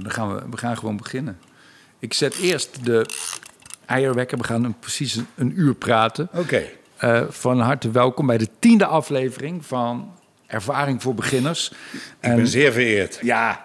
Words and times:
Nou, 0.00 0.14
dan 0.14 0.24
gaan 0.24 0.34
we, 0.34 0.50
we 0.50 0.56
gaan 0.56 0.76
gewoon 0.76 0.96
beginnen. 0.96 1.38
Ik 1.98 2.14
zet 2.14 2.36
eerst 2.36 2.84
de 2.84 3.06
eierwekker. 3.86 4.38
We 4.38 4.44
gaan 4.44 4.64
een, 4.64 4.78
precies 4.78 5.16
een, 5.16 5.26
een 5.34 5.52
uur 5.60 5.74
praten. 5.74 6.28
Oké. 6.34 6.62
Eh, 6.96 7.22
van 7.28 7.60
harte 7.60 7.90
welkom 7.90 8.26
bij 8.26 8.38
de 8.38 8.48
tiende 8.58 8.86
aflevering 8.86 9.66
van 9.66 10.12
Ervaring 10.46 11.02
voor 11.02 11.14
Beginners. 11.14 11.72
Ik 12.20 12.34
ben 12.34 12.46
zeer 12.46 12.72
vereerd. 12.72 13.18
Ja, 13.22 13.64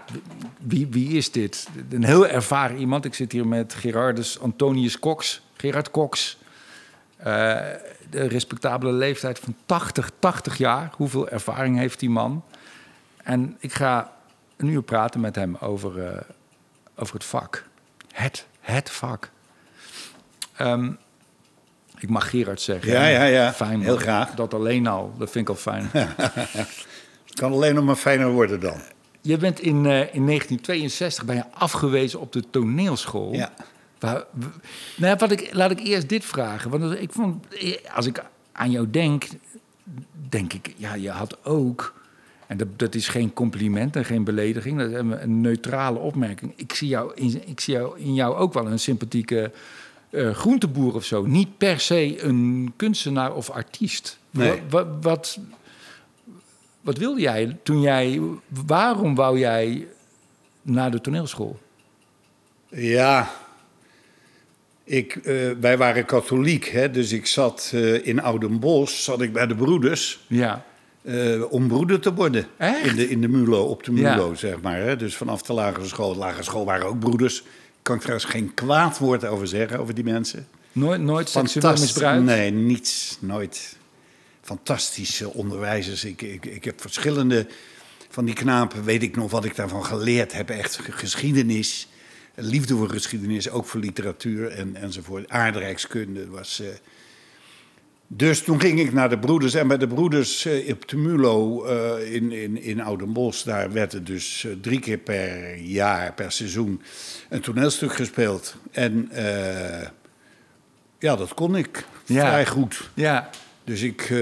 wie, 0.59 0.87
wie 0.87 1.17
is 1.17 1.31
dit? 1.31 1.67
Een 1.89 2.03
heel 2.03 2.27
ervaren 2.27 2.77
iemand. 2.77 3.05
Ik 3.05 3.13
zit 3.13 3.31
hier 3.31 3.47
met 3.47 3.73
Gerardus 3.73 4.39
Antonius 4.39 4.99
Cox. 4.99 5.41
Gerard 5.57 5.91
Cox. 5.91 6.37
Eh, 7.17 7.25
de 8.09 8.27
respectabele 8.27 8.91
leeftijd 8.91 9.39
van 9.39 9.55
80, 9.65 10.11
80 10.19 10.57
jaar. 10.57 10.91
Hoeveel 10.95 11.29
ervaring 11.29 11.77
heeft 11.77 11.99
die 11.99 12.09
man? 12.09 12.43
En 13.23 13.55
ik 13.59 13.73
ga 13.73 14.14
een 14.57 14.67
uur 14.67 14.81
praten 14.81 15.19
met 15.19 15.35
hem 15.35 15.55
over, 15.59 16.07
eh, 16.07 16.21
over 16.95 17.13
het 17.13 17.23
vak. 17.23 17.65
Het, 18.11 18.45
het 18.59 18.89
vak. 18.89 19.29
Ehm, 20.55 20.91
ik 21.97 22.09
mag 22.09 22.29
Gerard 22.29 22.61
zeggen. 22.61 22.91
Ja, 22.91 23.07
ja, 23.07 23.23
ja. 23.23 23.53
Fijn, 23.53 23.81
Heel 23.81 23.97
graag. 23.97 24.31
Dat 24.35 24.53
alleen 24.53 24.87
al, 24.87 25.13
dat 25.17 25.29
vind 25.29 25.49
ik 25.49 25.55
al 25.55 25.61
fijn. 25.61 25.89
Het 27.25 27.43
kan 27.43 27.53
alleen 27.53 27.75
nog 27.75 27.85
maar 27.85 27.95
fijner 27.95 28.31
worden 28.31 28.59
dan. 28.59 28.81
Je 29.21 29.37
bent 29.37 29.59
in, 29.59 29.85
eh, 29.85 30.13
in 30.13 30.25
1962 30.25 31.25
ben 31.25 31.35
je 31.35 31.43
afgewezen 31.53 32.19
op 32.19 32.31
de 32.31 32.49
toneelschool. 32.49 33.33
Ja. 33.33 33.53
Waar, 33.99 34.23
nou, 34.97 35.15
wat 35.17 35.31
ik, 35.31 35.53
laat 35.53 35.71
ik 35.71 35.79
eerst 35.79 36.09
dit 36.09 36.25
vragen. 36.25 36.69
Want 36.69 36.99
ik 36.99 37.11
vond, 37.11 37.47
eh, 37.47 37.75
als 37.93 38.05
ik 38.05 38.23
aan 38.51 38.71
jou 38.71 38.89
denk, 38.89 39.27
denk 40.29 40.53
ik, 40.53 40.73
ja, 40.77 40.93
je 40.93 41.09
had 41.09 41.45
ook. 41.45 41.93
En 42.55 42.61
dat, 42.67 42.79
dat 42.79 42.95
is 42.95 43.07
geen 43.07 43.33
compliment 43.33 43.95
en 43.95 44.05
geen 44.05 44.23
belediging. 44.23 44.77
Dat 44.79 44.89
is 44.89 44.95
een, 44.95 45.41
neutrale 45.41 45.99
opmerking. 45.99 46.53
Ik 46.55 46.73
zie, 46.73 46.87
jou 46.87 47.11
in, 47.15 47.47
ik 47.47 47.59
zie 47.59 47.73
jou 47.73 47.99
in 47.99 48.13
jou 48.13 48.35
ook 48.35 48.53
wel 48.53 48.67
een 48.67 48.79
sympathieke 48.79 49.51
eh, 50.09 50.29
groenteboer 50.29 50.95
of 50.95 51.05
zo. 51.05 51.25
Niet 51.25 51.57
per 51.57 51.79
se 51.79 52.23
een 52.23 52.73
kunstenaar 52.75 53.33
of 53.33 53.49
artiest. 53.49 54.19
Nee. 54.29 54.61
Wat, 54.69 54.87
wat, 55.01 55.39
wat 56.81 56.97
wilde 56.97 57.21
jij 57.21 57.57
toen 57.63 57.81
jij... 57.81 58.21
Waarom 58.65 59.15
wou 59.15 59.39
jij 59.39 59.87
naar 60.61 60.91
de 60.91 61.01
toneelschool? 61.01 61.59
Ja. 62.69 63.31
Ik, 64.83 65.15
eh, 65.15 65.51
wij 65.59 65.77
waren 65.77 66.05
katholiek, 66.05 66.65
hè, 66.65 66.91
dus 66.91 67.11
ik 67.11 67.25
zat 67.25 67.71
eh, 67.73 68.07
in 68.07 68.21
Oudenbosch, 68.21 69.03
zat 69.03 69.21
ik 69.21 69.33
bij 69.33 69.47
de 69.47 69.55
broeders, 69.55 70.19
Ja. 70.27 70.65
Eh, 71.05 71.51
om 71.51 71.67
broeder 71.67 71.99
te 71.99 72.13
worden. 72.13 72.47
Echt? 72.57 72.85
In 72.85 72.95
de, 72.95 73.09
in 73.09 73.21
de 73.21 73.27
Mulo, 73.27 73.63
op 73.63 73.83
de 73.83 73.93
Ja. 73.93 74.15
Mulo, 74.15 74.33
zeg 74.33 74.61
maar. 74.61 74.77
Hè. 74.77 74.95
Dus 74.95 75.15
vanaf 75.15 75.41
de 75.41 75.53
lagere 75.53 75.87
school. 75.87 76.13
De 76.13 76.19
lagere 76.19 76.43
school 76.43 76.65
waren 76.65 76.87
ook 76.87 76.99
broeders. 76.99 77.43
Kan 77.81 77.95
ik 77.95 78.01
trouwens 78.01 78.29
geen 78.29 78.53
kwaad 78.53 78.97
woord 78.97 79.25
over 79.25 79.47
zeggen, 79.47 79.79
over 79.79 79.93
die 79.93 80.03
mensen. 80.03 80.47
Nooit, 80.71 81.01
nooit 81.01 81.29
seksueel 81.29 81.71
misbruikt? 81.71 82.23
Nee, 82.23 82.51
niets, 82.51 83.17
nooit. 83.21 83.77
Fantastische 84.41 85.33
onderwijzers. 85.33 86.03
Ik, 86.03 86.21
ik, 86.21 86.45
ik 86.45 86.63
heb 86.63 86.81
verschillende 86.81 87.47
van 88.09 88.25
die 88.25 88.33
knapen, 88.33 88.83
weet 88.83 89.03
ik 89.03 89.15
nog 89.15 89.31
wat 89.31 89.45
ik 89.45 89.55
daarvan 89.55 89.85
geleerd 89.85 90.33
heb. 90.33 90.49
Echt 90.49 90.79
geschiedenis, 90.89 91.87
liefde 92.35 92.75
voor 92.75 92.89
geschiedenis, 92.89 93.49
ook 93.49 93.65
voor 93.65 93.79
literatuur 93.79 94.47
en, 94.51 94.75
enzovoort. 94.75 95.29
Aardrijkskunde 95.29 96.27
was... 96.29 96.59
eh, 96.59 96.67
dus 98.07 98.43
toen 98.43 98.59
ging 98.59 98.79
ik 98.79 98.93
naar 98.93 99.09
de 99.09 99.19
broeders. 99.19 99.53
En 99.53 99.67
bij 99.67 99.77
de 99.77 99.87
broeders 99.87 100.45
eh, 100.45 100.71
op 100.71 100.87
de 100.87 100.97
Mulo 100.97 101.65
eh, 101.65 102.13
in, 102.13 102.31
in, 102.31 102.61
in 102.61 102.81
Oudenbosch... 102.81 103.43
daar 103.43 103.71
werd 103.71 103.93
er 103.93 104.03
dus 104.03 104.45
eh, 104.45 104.51
drie 104.61 104.79
keer 104.79 104.97
per 104.97 105.55
jaar, 105.55 106.13
per 106.13 106.31
seizoen... 106.31 106.81
een 107.29 107.41
toneelstuk 107.41 107.93
gespeeld. 107.93 108.55
En 108.71 109.09
ja, 110.99 111.15
dat 111.15 111.33
kon 111.33 111.55
ik 111.55 111.85
Ja. 112.05 112.27
vrij 112.27 112.45
goed. 112.45 112.89
Ja. 112.93 113.29
Dus 113.63 113.81
ik 113.81 114.13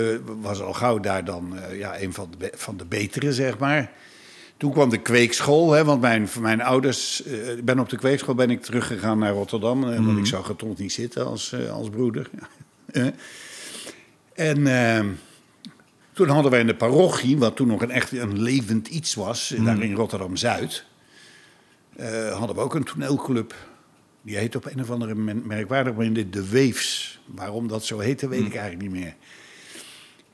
was 0.42 0.62
al 0.62 0.74
gauw 0.74 1.00
daar 1.00 1.26
dan 1.26 1.58
ja, 1.78 2.02
een 2.02 2.14
van 2.14 2.30
de, 2.38 2.52
van 2.56 2.78
de 2.78 2.86
betere, 2.86 3.34
zeg 3.34 3.58
maar. 3.58 3.92
Toen 4.58 4.72
kwam 4.72 4.90
de 4.90 5.02
kweekschool, 5.02 5.72
hè, 5.72 5.84
want 5.84 6.02
mijn, 6.02 6.30
mijn 6.40 6.62
ouders... 6.62 7.22
ik 7.58 7.66
ben 7.66 7.80
op 7.80 7.90
de 7.90 7.98
kweekschool 7.98 8.36
ben 8.36 8.50
ik 8.50 8.62
teruggegaan 8.62 9.20
naar 9.20 9.34
Rotterdam... 9.34 9.84
eh, 9.84 10.06
want 10.06 10.18
ik 10.18 10.26
zag 10.26 10.48
het 10.48 10.58
toch 10.58 10.78
niet 10.78 10.92
zitten 10.94 11.26
als, 11.26 11.56
als 11.72 11.90
broeder. 11.90 12.30
En 14.34 14.68
eh, 14.68 15.06
toen 16.14 16.30
hadden 16.30 16.52
wij 16.52 16.60
in 16.60 16.68
de 16.68 16.76
parochie, 16.76 17.38
wat 17.38 17.56
toen 17.56 17.68
nog 17.68 17.82
een 17.82 17.92
echt 17.92 18.12
een 18.12 18.42
levend 18.42 18.88
iets 18.88 19.16
was... 19.16 19.52
eh, 19.52 19.66
daar 19.66 19.82
in 19.82 19.96
Rotterdam-Zuid... 19.96 20.86
eh, 21.96 22.38
hadden 22.38 22.56
we 22.56 22.62
ook 22.62 22.76
een 22.76 22.84
toneelclub. 22.84 23.56
Die 24.22 24.38
heet 24.38 24.56
op 24.56 24.66
een 24.66 24.82
of 24.82 24.92
andere 24.92 25.16
merkwaardige 25.16 25.98
manier 25.98 26.30
de 26.30 26.50
Waves. 26.50 27.20
Waarom 27.26 27.68
dat 27.68 27.86
zo 27.86 28.00
heette, 28.00 28.28
weet 28.28 28.46
ik 28.46 28.56
eigenlijk 28.56 28.82
niet 28.82 29.02
meer. 29.02 29.16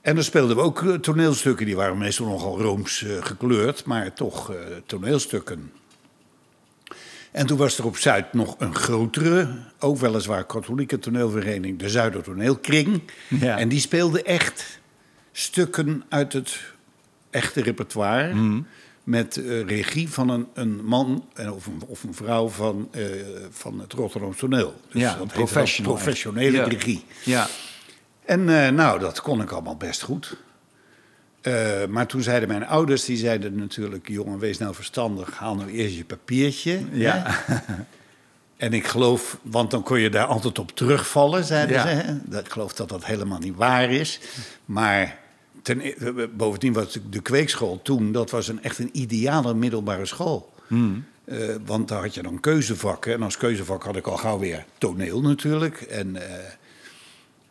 En 0.02 0.16
dan 0.16 0.24
speelden 0.24 0.56
we 0.56 0.62
ook 0.62 0.84
eh, 0.84 0.94
toneelstukken. 0.94 1.66
Die 1.66 1.76
waren 1.76 1.98
meestal 1.98 2.28
nogal 2.28 2.62
rooms 2.62 3.06
gekleurd, 3.20 3.86
maar 3.86 4.14
toch 4.14 4.54
toneelstukken. 4.86 5.72
En 7.32 7.46
toen 7.46 7.58
was 7.58 7.78
er 7.78 7.86
op 7.86 7.98
Zuid 7.98 8.34
nog 8.34 8.56
een 8.58 8.76
grotere, 8.76 9.48
ook 9.80 9.98
weliswaar 9.98 10.46
katholieke 10.46 11.00
toneelvereniging, 11.00 11.80
de 11.80 11.90
Zuider 11.90 12.24
Toneelkring. 12.24 13.02
Ja. 13.28 13.58
En 13.58 13.70
die 13.70 13.80
speelde 13.80 14.24
echt 14.24 14.80
stukken 15.32 16.04
uit 16.10 16.34
het 16.34 16.60
echte 17.30 17.62
repertoire. 17.62 18.64
Met 19.04 19.38
eh, 19.38 19.62
regie 19.66 20.10
van 20.10 20.30
een, 20.30 20.48
een 20.54 20.86
man 20.86 21.26
eh, 21.34 21.56
of 21.56 21.66
een, 21.66 21.82
of 21.88 22.04
een 22.04 22.14
vrouw 22.14 22.48
van, 22.48 22.88
eh, 22.92 23.04
van 23.50 23.80
het 23.80 23.94
Rotterdam 23.94 24.36
toneel. 24.36 24.82
Dus 24.92 25.02
Ja, 25.02 25.18
dat 25.18 25.34
professionele 25.82 26.64
regie. 26.64 27.06
Ja. 27.24 27.48
En 28.26 28.46
nou, 28.76 29.00
dat 29.00 29.22
kon 29.22 29.42
ik 29.42 29.52
allemaal 29.52 29.78
best 29.78 30.02
goed. 30.02 30.38
Eh, 31.42 31.86
maar 31.90 32.08
toen 32.08 32.22
zeiden 32.22 32.48
mijn 32.48 32.66
ouders, 32.68 33.06
die 33.06 33.18
zeiden 33.18 33.56
natuurlijk... 33.56 34.08
jongen, 34.10 34.40
wees 34.40 34.58
nou 34.58 34.76
verstandig, 34.76 35.38
haal 35.38 35.56
nou 35.56 35.70
eerst 35.70 35.96
je 35.96 36.06
papiertje. 36.06 36.80
Ja. 36.92 37.36
En 38.58 38.74
ik 38.74 38.88
geloof, 38.88 39.38
want 39.42 39.72
dan 39.72 39.84
kon 39.84 40.00
je 40.00 40.10
daar 40.10 40.26
altijd 40.26 40.60
op 40.60 40.72
terugvallen, 40.72 41.44
zeiden 41.44 41.76
Ja. 41.76 41.88
ze. 41.88 42.18
Dat, 42.26 42.46
ik 42.46 42.52
geloof 42.52 42.74
dat 42.74 42.90
dat 42.90 43.06
helemaal 43.06 43.40
niet 43.40 43.56
waar 43.56 43.92
is. 43.92 44.20
Maar 44.66 45.18
ten, 45.62 45.82
e- 45.82 46.28
bovendien 46.28 46.74
was 46.74 46.98
de- 47.10 47.22
kweekschool 47.22 47.80
toen... 47.82 48.12
dat 48.12 48.30
was 48.32 48.48
een, 48.48 48.64
echt 48.64 48.80
een 48.80 48.90
ideale 48.94 49.54
middelbare 49.54 50.06
school. 50.06 50.54
Eh, 51.26 51.38
want 51.66 51.88
daar 51.88 52.02
had 52.02 52.14
je 52.14 52.22
dan 52.22 52.40
keuzevakken. 52.40 53.14
En 53.14 53.22
als 53.22 53.38
keuzevak 53.38 53.84
had 53.84 53.96
ik 53.96 54.08
al 54.08 54.18
gauw 54.18 54.40
weer 54.40 54.66
toneel 54.78 55.22
natuurlijk. 55.22 55.82
En... 55.82 56.16
eh, 56.16 56.34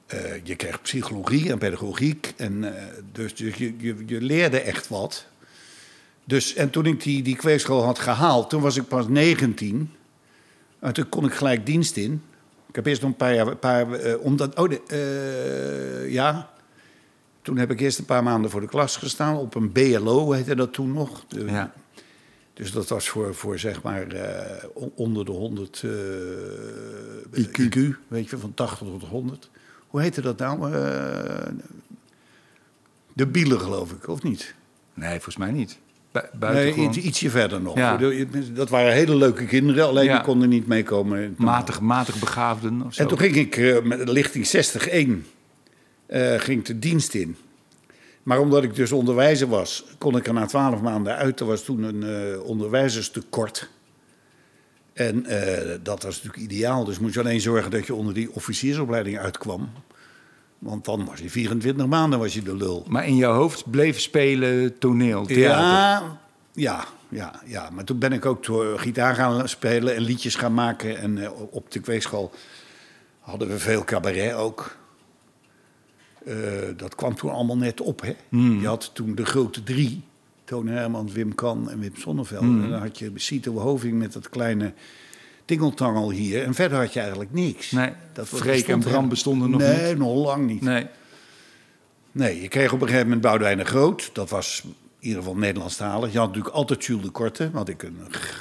eh, 0.09 0.45
je 0.45 0.57
kreeg 0.57 0.83
psychologie 0.83 1.51
en 1.51 1.59
pedagogiek. 1.59 2.33
En, 2.37 2.77
eh, 2.77 2.83
dus 3.13 3.33
je, 3.35 3.53
je, 3.57 3.75
je, 3.79 3.95
je 4.07 4.21
leerde 4.21 4.61
echt 4.61 4.89
wat. 4.89 5.27
Dus, 6.25 6.55
en 6.55 6.71
toen 6.71 6.87
ik 6.87 7.03
die, 7.03 7.23
die 7.23 7.37
kweekschool 7.37 7.83
had 7.85 7.99
gehaald, 7.99 8.51
toen 8.51 8.63
was 8.63 8.77
ik 8.77 8.89
pas 8.89 9.09
19. 9.09 9.91
En 10.79 10.93
toen 10.93 11.09
kon 11.09 11.25
ik 11.25 11.33
gelijk 11.33 11.67
dienst 11.67 11.97
in. 11.97 12.23
Ik 12.69 12.75
heb 12.75 12.87
eerst 12.87 13.01
nog 13.01 13.11
een 13.11 13.17
paar 13.17 13.35
jaar... 13.35 13.47
een 13.47 13.59
Paar, 13.59 13.93
eh, 13.93 14.21
omdat, 14.21 14.59
oh, 14.59 14.69
de, 14.71 16.07
ja. 16.11 16.51
Toen 17.43 17.57
heb 17.59 17.71
ik 17.71 17.81
eerst 17.81 17.99
een 17.99 18.05
paar 18.05 18.23
maanden 18.23 18.51
voor 18.51 18.61
de 18.61 18.69
klas 18.69 18.97
gestaan. 18.97 19.37
Op 19.37 19.55
een 19.55 19.73
BLO 19.73 20.33
heette 20.33 20.55
dat 20.55 20.73
toen 20.73 20.93
nog. 20.93 21.25
De- 21.29 21.45
Ja. 21.45 21.73
dus 22.55 22.73
dat 22.73 22.89
was 22.89 23.09
voor, 23.09 23.35
voor 23.35 23.59
zeg 23.59 23.83
maar 23.83 24.07
onder 24.95 25.25
de 25.25 25.31
100 25.31 25.83
eh, 25.85 25.91
IQ. 27.45 27.59
IQ. 27.61 27.79
weet 28.09 28.31
je, 28.31 28.39
van 28.39 28.55
80 28.55 28.79
tot 28.89 29.03
100. 29.05 29.51
Hoe 29.89 30.01
heette 30.01 30.21
dat 30.21 30.39
nou? 30.39 30.73
Eh, 30.73 31.53
de 33.13 33.27
bielen, 33.27 33.61
geloof 33.61 33.93
ik, 33.93 34.09
of 34.09 34.23
niet? 34.23 34.55
Nee, 34.95 35.11
volgens 35.11 35.37
mij 35.37 35.51
niet. 35.51 35.79
Nee, 36.41 36.75
iets, 36.75 36.97
ietsje 36.97 37.31
verder 37.31 37.61
nog. 37.61 37.77
Ja. 37.77 37.99
Dat 38.53 38.69
waren 38.69 38.93
hele 38.93 39.15
leuke 39.17 39.45
kinderen, 39.45 39.87
alleen 39.87 40.05
Ja. 40.05 40.15
die 40.15 40.25
konden 40.25 40.49
niet 40.49 40.67
meekomen. 40.67 41.35
matig, 41.39 41.81
matig 41.81 42.19
begaafden 42.19 42.83
of 42.83 42.95
zo. 42.95 43.03
En 43.03 43.09
toen 43.09 43.19
ging 43.19 43.37
ik 43.37 43.57
eh, 43.57 43.83
met 43.83 44.09
lichting 44.09 44.45
61 44.53 44.87
eh 46.07 46.41
ging 46.41 46.59
ik 46.61 46.67
de 46.67 46.79
dienst 46.79 47.15
in. 47.15 47.37
Maar 48.23 48.39
omdat 48.39 48.63
ik 48.63 48.75
dus 48.75 48.93
onderwijzer 48.93 49.49
was, 49.49 49.85
kon 49.99 50.17
ik 50.17 50.27
er 50.27 50.33
na 50.33 50.47
twaalf 50.47 50.81
maanden 50.81 51.17
uit. 51.17 51.41
Er 51.41 51.47
was 51.47 51.63
toen 51.65 51.83
een 51.83 52.03
eh, 52.03 52.43
onderwijzerstekort. 52.45 53.69
En 54.93 55.23
dat 55.83 56.03
was 56.03 56.23
natuurlijk 56.23 56.53
ideaal. 56.53 56.85
Dus 56.85 56.99
moest 56.99 57.15
je 57.15 57.21
alleen 57.21 57.41
zorgen 57.41 57.71
dat 57.71 57.87
je 57.87 57.95
onder 57.95 58.15
die 58.15 58.33
officiersopleiding 58.33 59.19
uitkwam. 59.19 59.71
Want 60.59 60.85
dan 60.85 61.05
was 61.05 61.21
je 61.21 61.31
24 61.31 61.87
maanden 61.87 62.19
was 62.19 62.35
je 62.35 62.43
de 62.43 62.57
lul. 62.57 62.85
Maar 62.89 63.07
in 63.07 63.17
jouw 63.17 63.35
hoofd 63.35 63.71
bleef 63.71 64.01
spelen 64.01 64.79
toneel, 64.79 65.27
theater. 65.27 65.65
Ja, 65.65 66.21
ja, 66.53 66.85
ja, 67.09 67.41
ja. 67.47 67.71
Maar 67.71 67.85
toen 67.85 67.99
ben 67.99 68.13
ik 68.13 68.27
ook 68.27 68.45
gitaar 68.77 69.15
gaan 69.15 69.49
spelen 69.49 69.95
en 69.95 70.03
liedjes 70.03 70.35
gaan 70.35 70.55
maken. 70.55 70.99
En 70.99 71.25
eh, 71.25 71.31
op 71.51 71.73
de 71.73 71.81
kweekschool 71.81 72.33
hadden 73.21 73.49
we 73.49 73.59
veel 73.59 73.85
cabaret 73.85 74.35
ook. 74.35 74.77
Eh, 76.25 76.37
dat 76.77 76.95
kwam 76.95 77.15
toen 77.15 77.31
allemaal 77.31 77.57
net 77.57 77.81
op, 77.81 78.01
hè. 78.01 78.17
Je 78.61 78.67
had 78.67 78.91
toen 78.95 79.15
de 79.15 79.27
grote 79.27 79.63
drie. 79.63 80.03
Toon 80.45 80.67
Hermans, 80.67 81.13
Wim 81.13 81.35
Kan 81.35 81.71
en 81.71 81.79
Wim 81.79 81.97
Sonneveld. 81.97 82.43
Mm. 82.43 82.65
En 82.65 82.71
dan 82.71 82.81
had 82.81 82.99
je 82.99 83.13
Cito 83.15 83.59
Hoving 83.59 83.99
met 83.99 84.13
dat 84.13 84.29
kleine 84.29 84.73
tingeltangel 85.49 86.11
hier. 86.11 86.43
En 86.45 86.55
verder 86.55 86.79
had 86.79 86.93
je 86.93 87.01
eigenlijk 87.01 87.33
niks. 87.33 87.71
Nee, 87.71 87.91
dat 88.13 88.29
Freek 88.29 88.69
en 88.69 88.81
Bram 88.81 89.09
bestonden 89.09 89.51
nog 89.51 89.61
nee, 89.61 89.89
niet. 89.89 89.99
nog 89.99 90.15
lang 90.27 90.47
niet. 90.47 90.61
Nee. 90.61 90.87
Nee, 92.13 92.41
je 92.41 92.49
kreeg 92.49 92.73
op 92.73 92.81
een 92.81 92.87
gegeven 92.87 93.07
moment 93.07 93.23
Boudewijn 93.27 93.59
de 93.59 93.65
Groot. 93.65 94.11
Dat 94.13 94.31
was 94.31 94.63
in 94.65 94.75
ieder 95.01 95.19
geval 95.19 95.37
Nederlandstalig. 95.37 96.13
Je 96.13 96.19
had 96.19 96.27
natuurlijk 96.27 96.55
altijd 96.55 96.85
Jules 96.85 97.03
de 97.05 97.11
Korte, 97.11 97.51
wat 97.51 97.69
ik 97.69 97.83
een 97.83 97.99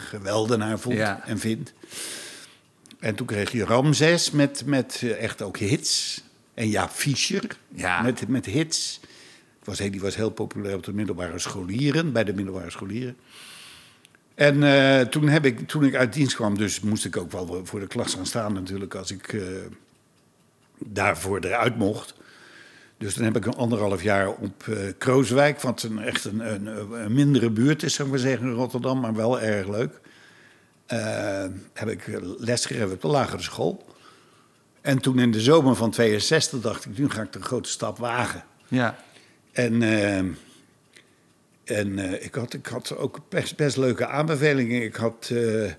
geweldenaar 0.10 0.80
vond 0.80 0.96
Ja. 0.96 1.22
en 1.26 1.40
vind. 1.40 1.74
En 3.00 3.16
toen 3.16 3.28
kreeg 3.28 3.52
je 3.52 3.66
Ramses 3.66 4.32
met, 4.32 4.64
met 4.66 5.00
eh, 5.04 5.24
echt 5.24 5.42
ook 5.42 5.58
hits. 5.58 6.24
En 6.54 6.70
Jaap 6.70 6.90
Fischer 6.90 7.58
Ja. 7.70 8.02
met, 8.02 8.28
met 8.28 8.46
hits. 8.46 9.00
Was, 9.64 9.78
die 9.78 10.02
was 10.02 10.16
heel 10.16 10.30
populair 10.30 10.76
op 10.76 10.84
de 10.84 10.94
middelbare 10.94 11.40
scholieren, 11.40 12.12
bij 12.12 12.24
de 12.24 12.34
middelbare 12.34 12.70
scholieren. 12.72 13.16
En 14.38 14.64
eh, 14.64 15.02
toen, 15.02 15.28
heb 15.28 15.46
ik, 15.46 15.68
toen 15.68 15.84
ik 15.84 15.96
uit 15.96 16.14
dienst 16.14 16.36
kwam, 16.36 16.58
dus 16.58 16.80
moest 16.80 17.06
ik 17.06 17.18
ook 17.18 17.32
wel 17.32 17.62
voor 17.64 17.80
de 17.80 17.88
klas 17.88 18.14
gaan 18.14 18.26
staan 18.26 18.54
natuurlijk... 18.54 18.96
als 18.96 19.12
ik 19.12 19.34
eh, 19.34 19.42
daarvoor 20.78 21.40
eruit 21.40 21.78
mocht. 21.78 22.14
Dus 22.98 23.14
dan 23.14 23.24
heb 23.24 23.36
ik 23.36 23.46
een 23.46 23.56
anderhalf 23.56 24.04
jaar 24.04 24.30
op 24.30 24.68
eh 24.68 24.76
Krooswijk, 24.98 25.62
wat 25.62 25.84
een, 25.84 26.00
echt 26.00 26.26
een, 26.26 26.54
een, 26.54 26.66
een 27.04 27.14
mindere 27.14 27.50
buurt 27.50 27.84
is, 27.84 27.94
zou 27.94 28.08
ik 28.08 28.14
maar 28.14 28.24
zeggen, 28.24 28.48
in 28.48 28.54
Rotterdam, 28.54 29.00
maar 29.00 29.14
wel 29.14 29.42
erg 29.42 29.68
leuk. 29.68 30.00
Heb 31.74 31.90
ik 31.90 32.20
lesgegeven 32.38 32.92
op 32.92 33.02
de 33.02 33.08
lagere 33.08 33.42
school. 33.42 33.86
En 34.82 35.00
toen 35.00 35.20
in 35.20 35.32
de 35.32 35.42
zomer 35.42 35.76
van 35.76 35.92
62 35.92 36.62
dacht 36.62 36.86
ik, 36.86 36.98
nu 36.98 37.10
ga 37.10 37.22
ik 37.22 37.34
de 37.34 37.42
grote 37.42 37.70
stap 37.70 37.98
wagen. 37.98 38.44
Ja. 38.68 38.98
En, 39.52 39.82
en 41.68 42.00
eh, 42.00 42.26
ik, 42.26 42.36
had, 42.36 42.54
ik 42.54 42.66
had 42.66 42.98
ook 42.98 43.20
best, 43.30 43.56
best 43.56 43.78
leuke 43.78 44.08
aanbevelingen. 44.08 44.82
Ik 44.84 44.96
had 44.96 45.30
eh 45.34 45.72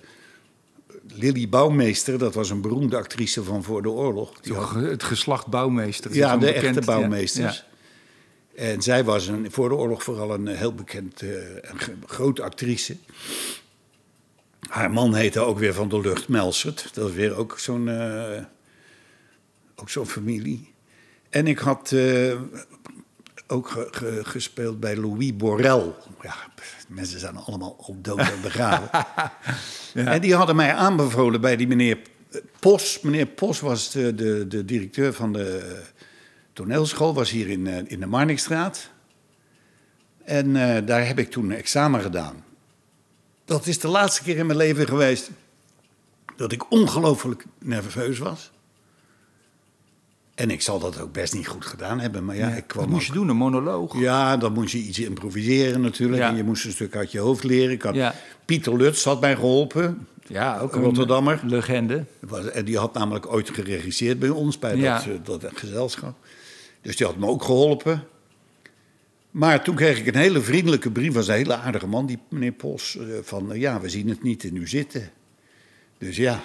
Lily 1.14 1.49
Bouwmeester, 1.49 2.19
dat 2.19 2.35
was 2.35 2.50
een 2.50 2.61
beroemde 2.61 2.96
actrice 2.96 3.44
van 3.44 3.62
voor 3.62 3.82
de 3.82 3.90
oorlog. 3.90 4.40
Die 4.40 4.55
had- 4.55 4.75
Het 4.75 5.02
geslacht 5.02 5.46
bouwmeester. 5.46 6.14
ja, 6.14 6.37
de 6.37 6.46
bekend- 6.46 6.64
echte 6.64 6.81
bouwmeesters. 6.81 7.56
Ja. 7.56 8.62
En 8.64 8.82
zij 8.82 9.05
was 9.05 9.26
een, 9.26 9.50
voor 9.50 9.69
de 9.69 9.75
oorlog 9.75 10.02
vooral 10.02 10.35
een 10.35 10.46
heel 10.46 10.75
bekend, 10.75 11.23
eh, 11.23 11.29
een 11.61 11.79
ge- 11.81 11.94
grote 12.06 12.43
actrice. 12.43 12.96
Haar 14.69 14.90
man 14.90 15.14
heette 15.14 15.40
ook 15.40 15.58
weer 15.58 15.75
van 15.75 15.88
de 15.88 16.00
Lucht 16.00 16.29
Melsert. 16.29 16.90
Dat 16.94 17.08
is 17.08 17.14
weer 17.14 17.37
ook 17.37 17.58
zo'n 17.58 17.88
eh, 17.88 18.43
ook 19.76 19.90
zo'n 19.90 20.06
familie. 20.06 20.73
En 21.31 21.46
ik 21.46 21.58
had 21.58 21.93
eh, 21.93 22.32
ook 23.48 23.68
ge- 23.68 23.88
ge- 23.90 24.20
gespeeld 24.24 24.80
bij 24.80 24.96
Louis 24.96 25.36
Borel. 25.36 25.96
Ja, 26.22 26.34
mensen 26.88 27.20
zijn 27.20 27.36
allemaal 27.36 27.76
op 27.78 28.04
dood 28.04 28.18
en 28.18 28.40
begraven. 28.42 28.90
En 29.94 30.20
die 30.20 30.34
hadden 30.34 30.56
mij 30.56 30.74
aanbevolen 30.74 31.40
bij 31.40 31.56
die 31.56 31.66
meneer 31.66 31.98
Pos. 32.60 33.00
Meneer 33.00 33.26
Pos 33.26 33.60
was 33.60 33.90
de, 33.90 34.14
de, 34.14 34.46
de 34.48 34.64
directeur 34.64 35.12
van 35.12 35.32
de 35.32 35.80
toneelschool, 36.52 37.14
was 37.14 37.30
hier 37.30 37.48
in, 37.48 37.66
eh, 37.66 37.82
in 37.86 38.00
de 38.00 38.06
Marnixstraat. 38.06 38.90
En 40.24 40.56
eh, 40.56 40.86
daar 40.86 41.06
heb 41.06 41.18
ik 41.18 41.30
toen 41.30 41.44
een 41.50 41.56
examen 41.56 42.00
gedaan. 42.00 42.44
Dat 43.44 43.66
is 43.66 43.78
de 43.78 43.88
laatste 43.88 44.22
keer 44.22 44.36
in 44.36 44.46
mijn 44.46 44.58
leven 44.58 44.86
geweest 44.86 45.30
dat 46.36 46.52
ik 46.52 46.70
ongelooflijk 46.70 47.44
nerveus 47.58 48.18
was. 48.18 48.50
En 50.38 50.50
ik 50.50 50.62
zal 50.62 50.79
dat 50.79 51.00
ook 51.00 51.12
best 51.12 51.35
niet 51.35 51.46
goed 51.49 51.67
gedaan 51.67 52.00
hebben, 52.00 52.25
maar 52.25 52.37
ja, 52.37 52.49
ik 52.49 52.67
kwam 52.67 52.85
Wat 52.85 52.93
moest 52.93 53.06
je 53.06 53.12
doen? 53.12 53.29
Een 53.29 53.37
monoloog? 53.37 54.00
ja, 54.00 54.37
dan 54.37 54.52
moest 54.52 54.73
je 54.73 54.79
iets 54.79 54.99
improviseren 54.99 55.81
natuurlijk. 55.81 56.23
Ja. 56.23 56.29
En 56.29 56.37
je 56.37 56.44
moest 56.44 56.64
een 56.64 56.70
stuk 56.70 56.96
uit 56.96 57.12
je 57.12 57.19
hoofd 57.19 57.44
leren. 57.44 57.70
Ik 57.70 57.82
had, 57.82 57.94
Ja. 57.94 58.14
Pieter 58.44 58.76
Lutz 58.76 59.05
had 59.05 59.20
mij 59.20 59.35
geholpen. 59.35 60.06
Ja, 60.26 60.58
ook 60.58 60.75
Een 60.75 60.82
Rotterdammer. 60.82 61.40
Legende. 61.44 62.05
En 62.52 62.64
die 62.64 62.79
had 62.79 62.94
namelijk 62.94 63.32
ooit 63.32 63.50
geregisseerd 63.50 64.19
bij 64.19 64.29
ons, 64.29 64.58
bij 64.58 64.76
Ja. 64.76 64.94
dat, 65.25 65.40
eh, 65.40 65.40
dat 65.40 65.58
gezelschap. 65.58 66.17
Dus 66.82 66.96
die 66.96 67.06
had 67.06 67.17
me 67.17 67.26
ook 67.26 67.44
geholpen. 67.44 68.05
Maar 69.31 69.64
toen 69.64 69.75
kreeg 69.75 69.99
ik 69.99 70.06
een 70.06 70.20
hele 70.20 70.40
vriendelijke 70.40 70.90
brief, 70.90 71.12
was 71.12 71.29
een 71.29 71.35
hele 71.35 71.55
aardige 71.56 71.87
man, 71.87 72.06
die 72.06 72.19
meneer 72.29 72.52
Pos, 72.52 72.96
eh, 72.99 73.05
van 73.23 73.52
eh, 73.52 73.61
ja, 73.61 73.81
we 73.81 73.88
zien 73.88 74.08
het 74.08 74.23
niet 74.23 74.44
in 74.44 74.56
u 74.56 74.69
zitten. 74.69 75.11
Dus 75.99 76.17
ja, 76.17 76.40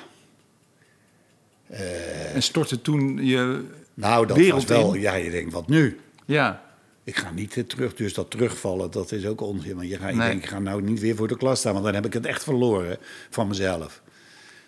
En 2.33 2.43
stortte 2.43 2.81
toen 2.81 3.25
je... 3.25 3.63
nou 3.93 4.27
dat 4.27 4.37
Wereld 4.37 4.67
was 4.67 4.77
wel, 4.77 4.93
in. 4.93 5.01
ja, 5.01 5.13
je 5.15 5.31
denkt 5.31 5.53
wat 5.53 5.67
nu? 5.67 5.99
Ja, 6.25 6.63
Ik 7.03 7.15
ga 7.15 7.31
niet 7.31 7.57
eh, 7.57 7.63
terug, 7.63 7.93
dus 7.93 8.13
dat 8.13 8.31
terugvallen, 8.31 8.91
dat 8.91 9.11
is 9.11 9.25
ook 9.25 9.41
onzin. 9.41 9.75
Want 9.75 9.89
je 9.89 9.97
gaat, 9.97 10.13
Nee. 10.13 10.25
ik 10.25 10.31
denk, 10.31 10.43
ik 10.43 10.49
ga 10.49 10.59
nou 10.59 10.81
niet 10.81 10.99
weer 10.99 11.15
voor 11.15 11.27
de 11.27 11.37
klas 11.37 11.59
staan, 11.59 11.73
want 11.73 11.85
dan 11.85 11.93
heb 11.93 12.05
ik 12.05 12.13
het 12.13 12.25
echt 12.25 12.43
verloren 12.43 12.97
van 13.29 13.47
mezelf. 13.47 14.01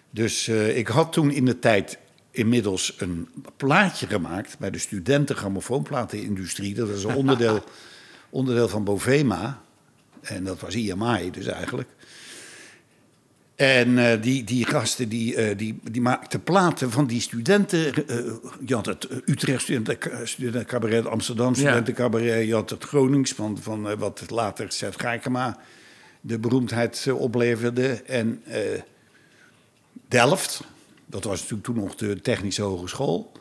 Dus 0.10 0.48
eh, 0.48 0.78
ik 0.78 0.88
had 0.88 1.14
toen 1.14 1.32
in 1.32 1.46
de 1.46 1.60
tijd 1.60 1.98
inmiddels 2.32 2.96
een 2.98 3.28
plaatje 3.58 4.08
gemaakt 4.08 4.60
bij 4.60 4.70
de 4.72 4.78
studenten 4.78 5.36
grammofoonplatenindustrie. 5.36 6.74
Dat 6.74 6.90
was 6.90 7.04
een 7.04 7.16
onderdeel, 7.24 7.64
onderdeel 8.30 8.68
van 8.68 8.84
Bovema. 8.84 9.62
En 10.22 10.44
dat 10.44 10.60
was 10.60 10.76
IMI 10.76 11.32
dus 11.32 11.46
eigenlijk. 11.46 11.90
En 13.56 13.98
eh, 13.98 14.22
die, 14.22 14.44
die 14.44 14.66
gasten 14.66 15.10
die, 15.10 15.36
eh, 15.36 15.58
die, 15.58 15.80
die 15.84 16.02
maakten 16.02 16.44
platen 16.44 16.92
van 16.92 17.08
die 17.08 17.22
studenten. 17.22 17.94
eh, 17.94 18.18
je 18.66 18.76
had 18.76 18.86
het 18.86 19.08
Utrecht 19.26 19.62
studenten, 19.62 20.28
studentencabaret, 20.28 21.06
Amsterdam 21.06 21.56
studentencabaret. 21.56 22.48
Je 22.48 22.54
had 22.54 22.70
het 22.70 22.84
Gronings 22.84 23.32
van, 23.32 23.58
van 23.62 23.98
wat 23.98 24.24
later 24.30 24.72
Seth 24.72 25.02
Gaikema 25.02 25.60
de 26.22 26.40
beroemdheid 26.40 27.08
opleverde. 27.14 28.02
En 28.06 28.44
Delft, 30.08 30.62
dat 31.06 31.24
was 31.24 31.40
natuurlijk 31.40 31.68
toen 31.68 31.76
nog 31.76 31.96
de 31.96 32.22
Technische 32.22 32.62
Hogeschool. 32.62 33.32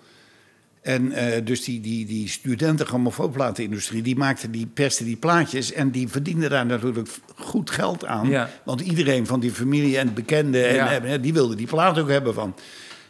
En 0.85 1.13
eh, 1.13 1.45
dus 1.45 1.65
die, 1.65 1.81
die, 1.81 2.07
die 2.07 2.29
studenten 2.29 2.87
grammofoonplatenindustrie, 2.87 4.03
die 4.03 4.17
maakte 4.17 4.51
die, 4.51 4.67
perste 4.67 5.05
die 5.05 5.17
plaatjes 5.17 5.73
en 5.73 5.91
die 5.91 6.09
verdiende 6.09 6.49
daar 6.49 6.67
natuurlijk 6.67 7.09
goed 7.37 7.71
geld 7.71 8.05
aan. 8.05 8.29
Ja. 8.29 8.51
Want 8.65 8.81
iedereen 8.81 9.27
van 9.27 9.41
die 9.41 9.51
familie 9.51 9.99
en 9.99 10.15
bekenden, 10.15 10.69
en, 10.69 10.75
Ja. 10.75 11.01
eh, 11.01 11.23
die 11.23 11.33
wilde 11.33 11.55
die 11.55 11.67
plaat 11.67 11.99
ook 11.99 12.09
hebben 12.09 12.35
van. 12.35 12.55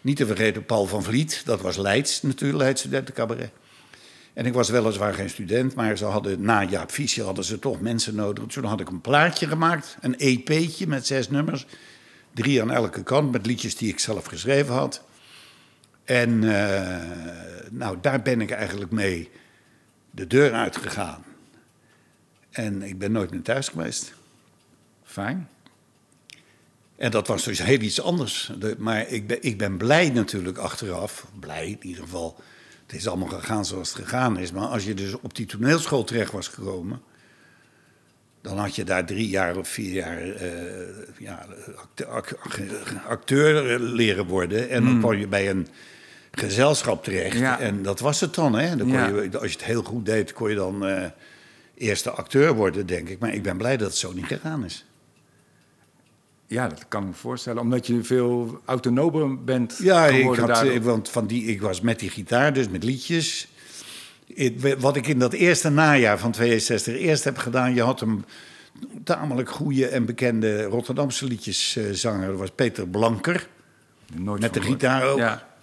Niet 0.00 0.16
te 0.16 0.26
vergeten 0.26 0.64
Paul 0.64 0.86
van 0.86 1.02
Vliet, 1.02 1.42
dat 1.44 1.60
was 1.60 1.76
Leids 1.76 2.22
natuurlijk, 2.22 2.58
Leids 2.58 2.80
studentencabaret. 2.80 3.50
En 4.32 4.46
ik 4.46 4.52
was 4.52 4.68
weliswaar 4.68 5.14
geen 5.14 5.30
student, 5.30 5.74
maar 5.74 5.96
ze 5.98 6.04
hadden, 6.04 6.42
na 6.42 6.64
Jaap 6.64 6.90
Fischer 6.90 7.24
hadden 7.24 7.44
ze 7.44 7.58
toch 7.58 7.80
mensen 7.80 8.14
nodig. 8.14 8.44
Toen 8.46 8.64
had 8.64 8.80
ik 8.80 8.88
een 8.88 9.00
plaatje 9.00 9.46
gemaakt, 9.46 9.96
een 10.00 10.16
EP'tje 10.16 10.86
met 10.86 11.06
zes 11.06 11.30
nummers. 11.30 11.66
Drie 12.34 12.62
aan 12.62 12.70
elke 12.70 13.02
kant, 13.02 13.32
met 13.32 13.46
liedjes 13.46 13.76
die 13.76 13.88
ik 13.88 13.98
zelf 13.98 14.24
geschreven 14.26 14.74
had. 14.74 15.02
En 16.04 16.44
eh, 16.44 17.02
nou, 17.70 17.98
daar 18.00 18.22
ben 18.22 18.40
ik 18.40 18.50
eigenlijk 18.50 18.90
mee 18.90 19.30
de 20.10 20.26
deur 20.26 20.52
uitgegaan. 20.52 21.24
En 22.50 22.82
ik 22.82 22.98
ben 22.98 23.12
nooit 23.12 23.30
meer 23.30 23.42
thuis 23.42 23.68
geweest. 23.68 24.14
fijn. 25.04 25.48
En 26.96 27.10
dat 27.10 27.26
was 27.26 27.44
dus 27.44 27.62
heel 27.62 27.80
iets 27.80 28.00
anders. 28.00 28.52
De- 28.58 28.74
maar 28.78 29.08
ik 29.08 29.26
ben, 29.26 29.42
ik 29.42 29.58
ben 29.58 29.76
blij 29.76 30.10
natuurlijk 30.10 30.58
achteraf. 30.58 31.26
Blij 31.40 31.68
in 31.68 31.78
ieder 31.86 32.02
geval. 32.02 32.36
Het 32.86 32.96
is 32.96 33.08
allemaal 33.08 33.28
gegaan 33.28 33.64
zoals 33.64 33.92
het 33.92 34.02
gegaan 34.02 34.38
is. 34.38 34.52
Maar 34.52 34.66
als 34.66 34.84
je 34.84 34.94
dus 34.94 35.14
op 35.20 35.34
die 35.34 35.46
toneelschool 35.46 36.04
terecht 36.04 36.32
was 36.32 36.48
gekomen. 36.48 37.02
dan 38.42 38.58
had 38.58 38.74
je 38.76 38.84
daar 38.84 39.06
drie 39.06 39.28
jaar 39.28 39.56
of 39.56 39.68
vier 39.68 39.92
jaar 39.92 40.18
eh, 40.30 40.50
ja, 41.18 41.46
acte- 41.76 42.06
ac- 42.06 42.36
acteur 43.08 43.80
leren 43.80 44.26
worden. 44.26 44.68
En 44.68 44.84
dan 44.84 44.98
kwam 44.98 45.12
je 45.14 45.26
bij 45.28 45.50
een 45.50 45.66
gezelschap 46.38 47.04
terecht. 47.04 47.38
Ja. 47.38 47.58
En 47.58 47.82
dat 47.82 48.00
was 48.00 48.20
het 48.20 48.34
dan. 48.34 48.54
Hè? 48.58 48.76
dan 48.76 48.86
kon 48.88 48.96
Ja. 48.96 49.06
je, 49.06 49.38
als 49.38 49.50
je 49.52 49.56
het 49.56 49.64
heel 49.66 49.82
goed 49.82 50.06
deed, 50.06 50.32
kon 50.32 50.48
je 50.50 50.54
dan 50.56 50.86
eh, 50.86 51.04
eerste 51.74 52.10
acteur 52.10 52.54
worden, 52.54 52.86
denk 52.86 53.08
ik. 53.08 53.18
Maar 53.18 53.34
ik 53.34 53.42
ben 53.42 53.56
blij 53.56 53.76
dat 53.76 53.88
het 53.88 53.96
zo 53.96 54.12
niet 54.12 54.26
gegaan 54.26 54.64
is. 54.64 54.84
Ja, 56.46 56.68
dat 56.68 56.84
kan 56.88 57.02
ik 57.02 57.08
me 57.08 57.14
voorstellen. 57.14 57.62
Omdat 57.62 57.86
je 57.86 58.02
veel 58.04 58.60
autonomer 58.64 59.44
bent 59.44 59.78
Ja, 59.82 60.06
ik, 60.06 60.24
had, 60.36 60.48
daardoor. 60.48 60.72
eh, 60.72 60.80
want 60.80 61.08
van 61.08 61.26
die, 61.26 61.44
ik 61.44 61.60
was 61.60 61.80
met 61.80 61.98
die 61.98 62.10
gitaar, 62.10 62.52
dus 62.52 62.68
met 62.68 62.84
liedjes. 62.84 63.48
Ik- 64.26 64.76
wat 64.78 64.96
ik 64.96 65.06
in 65.06 65.18
dat 65.18 65.32
eerste 65.32 65.70
najaar 65.70 66.18
van 66.18 66.30
62 66.32 66.94
eerst 66.96 67.24
heb 67.24 67.36
gedaan... 67.38 67.74
je 67.74 67.82
had 67.82 68.00
een 68.00 68.24
tamelijk 69.04 69.50
goede 69.50 69.86
en 69.86 70.04
bekende 70.04 70.62
Rotterdamse 70.62 71.24
liedjeszanger. 71.26 72.28
Dat 72.28 72.38
was 72.38 72.50
Peter 72.50 72.88
Blanker, 72.88 73.48
Nooit 74.14 74.40
met 74.40 74.54
de 74.54 74.62
gitaar 74.62 75.04
ook. 75.04 75.18
Ja. 75.18 75.53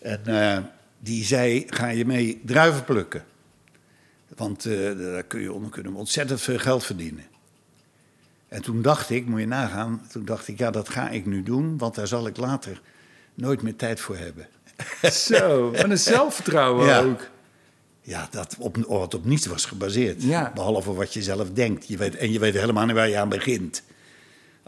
En 0.00 0.26
eh, 0.26 0.58
die 0.98 1.24
zei, 1.24 1.66
ga 1.66 1.88
je 1.88 2.04
mee 2.04 2.40
druiven 2.44 2.84
plukken? 2.84 3.24
Want 4.36 4.66
eh, 4.66 4.98
daar 4.98 5.22
kun 5.22 5.40
je 5.40 5.52
onder 5.52 5.70
kunnen 5.70 5.94
ontzettend 5.94 6.40
veel 6.40 6.58
geld 6.58 6.84
verdienen. 6.84 7.24
En 8.48 8.62
toen 8.62 8.82
dacht 8.82 9.10
ik, 9.10 9.26
moet 9.26 9.40
je 9.40 9.46
nagaan... 9.46 10.02
toen 10.12 10.24
dacht 10.24 10.48
ik, 10.48 10.58
ja, 10.58 10.70
dat 10.70 10.88
ga 10.88 11.08
ik 11.08 11.26
nu 11.26 11.42
doen... 11.42 11.78
want 11.78 11.94
daar 11.94 12.06
zal 12.06 12.26
ik 12.26 12.36
later 12.36 12.80
nooit 13.34 13.62
meer 13.62 13.76
tijd 13.76 14.00
voor 14.00 14.16
hebben. 14.16 14.48
Zo, 15.28 15.70
wat 15.70 15.84
een 15.84 15.98
zelfvertrouwen 15.98 16.86
Ja. 16.86 17.00
ook. 17.00 17.28
ja, 18.00 18.28
dat 18.30 18.56
op, 18.58 18.76
wat 18.76 19.14
op 19.14 19.24
niets 19.24 19.46
was 19.46 19.64
gebaseerd. 19.64 20.22
Ja. 20.22 20.52
Behalve 20.54 20.92
wat 20.92 21.14
je 21.14 21.22
zelf 21.22 21.50
denkt. 21.50 21.88
Je 21.88 21.96
weet, 21.96 22.16
en 22.16 22.32
je 22.32 22.38
weet 22.38 22.54
helemaal 22.54 22.86
niet 22.86 22.94
waar 22.94 23.08
je 23.08 23.18
aan 23.18 23.28
begint. 23.28 23.82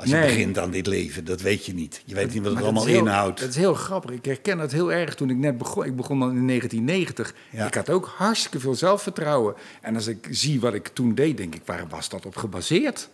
Als 0.03 0.11
je 0.11 0.17
Nee. 0.17 0.27
begint 0.27 0.59
aan 0.59 0.71
dit 0.71 0.87
leven, 0.87 1.25
dat 1.25 1.41
weet 1.41 1.67
je 1.67 1.75
niet. 1.75 2.03
Je 2.05 2.15
weet 2.15 2.33
niet 2.35 2.43
wat 2.43 2.55
het 2.55 2.63
allemaal 2.63 2.87
heel- 2.87 2.99
inhoudt. 2.99 3.41
Dat 3.41 3.49
is 3.49 3.57
heel 3.57 3.75
grappig. 3.75 4.11
Ik 4.11 4.25
herken 4.25 4.59
dat 4.59 4.73
heel 4.73 4.93
erg 4.93 5.15
toen 5.15 5.31
ik 5.31 5.37
net 5.37 5.59
begon. 5.59 5.85
Ik 5.85 5.97
begon 5.97 6.21
dan 6.21 6.37
in 6.37 6.47
1990. 6.47 7.35
Ja. 7.51 7.67
Ik 7.67 7.75
had 7.75 7.91
ook 7.91 8.13
hartstikke 8.17 8.61
veel 8.61 8.75
zelfvertrouwen. 8.75 9.55
En 9.81 9.95
als 9.95 10.07
ik 10.07 10.29
zie 10.31 10.61
wat 10.61 10.75
ik 10.75 10.89
toen 10.89 11.15
deed, 11.15 11.37
denk 11.37 11.55
ik, 11.55 11.63
waar 11.65 11.87
was 11.89 12.09
dat 12.09 12.27
op 12.27 12.37
gebaseerd? 12.37 13.09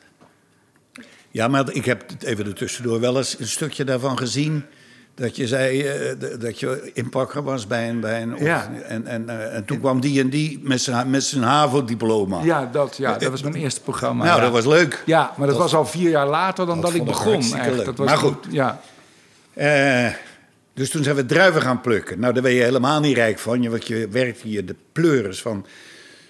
Ja, 1.30 1.48
maar 1.48 1.72
ik 1.72 1.84
heb 1.84 2.04
even 2.24 2.46
er 2.46 2.54
tussendoor 2.54 3.00
wel 3.00 3.16
eens 3.16 3.38
een 3.38 3.46
stukje 3.48 3.84
daarvan 3.84 4.18
gezien. 4.18 4.64
Dat 5.18 5.36
je 5.36 5.46
zei 5.46 5.82
eh, 5.82 6.14
dat 6.40 6.60
je 6.60 6.90
inpakker 6.94 7.42
was 7.42 7.66
bij 7.66 7.88
een. 7.88 8.00
Bij 8.00 8.22
een 8.22 8.36
Ja. 8.38 8.70
en, 8.86 9.06
en, 9.06 9.28
eh, 9.28 9.54
en 9.56 9.64
toen 9.64 9.78
kwam 9.80 10.00
die 10.00 10.20
en 10.20 10.30
die 10.30 10.60
met 10.62 10.80
zijn, 10.80 11.10
met 11.10 11.24
zijn 11.24 11.42
HAVO-diploma. 11.42 12.42
Ja, 12.42 12.68
dat, 12.72 12.96
ja, 12.96 13.18
dat 13.18 13.30
was 13.30 13.42
mijn 13.42 13.54
eerste 13.54 13.80
programma. 13.80 14.24
nou, 14.24 14.36
ja. 14.36 14.42
dat 14.42 14.52
was 14.52 14.64
leuk. 14.66 15.02
Ja, 15.06 15.20
maar 15.36 15.46
dat, 15.46 15.56
Dat- 15.56 15.64
was 15.70 15.74
al 15.74 15.86
vier 15.86 16.10
jaar 16.10 16.26
later 16.28 16.66
dan 16.66 16.80
dat 16.80 16.90
dat, 16.90 16.94
ik 17.00 17.04
begon. 17.06 17.34
echt. 17.34 17.66
leuk. 17.74 17.84
Dat 17.84 17.96
was 17.98 18.06
Maar 18.06 18.16
goed. 18.16 18.46
Ja. 18.50 18.80
Eh, 19.54 20.12
dus 20.74 20.90
toen 20.90 21.02
zijn 21.02 21.16
we 21.16 21.26
druiven 21.26 21.62
gaan 21.62 21.80
plukken. 21.80 22.20
Nou, 22.20 22.32
daar 22.32 22.42
ben 22.42 22.52
je 22.52 22.62
helemaal 22.62 23.00
niet 23.00 23.16
rijk 23.16 23.38
van. 23.38 23.62
Je, 23.62 23.70
want 23.70 23.86
je 23.86 24.08
werkt 24.10 24.40
hier 24.40 24.66
de 24.66 24.74
pleuris 24.92 25.42
van 25.42 25.66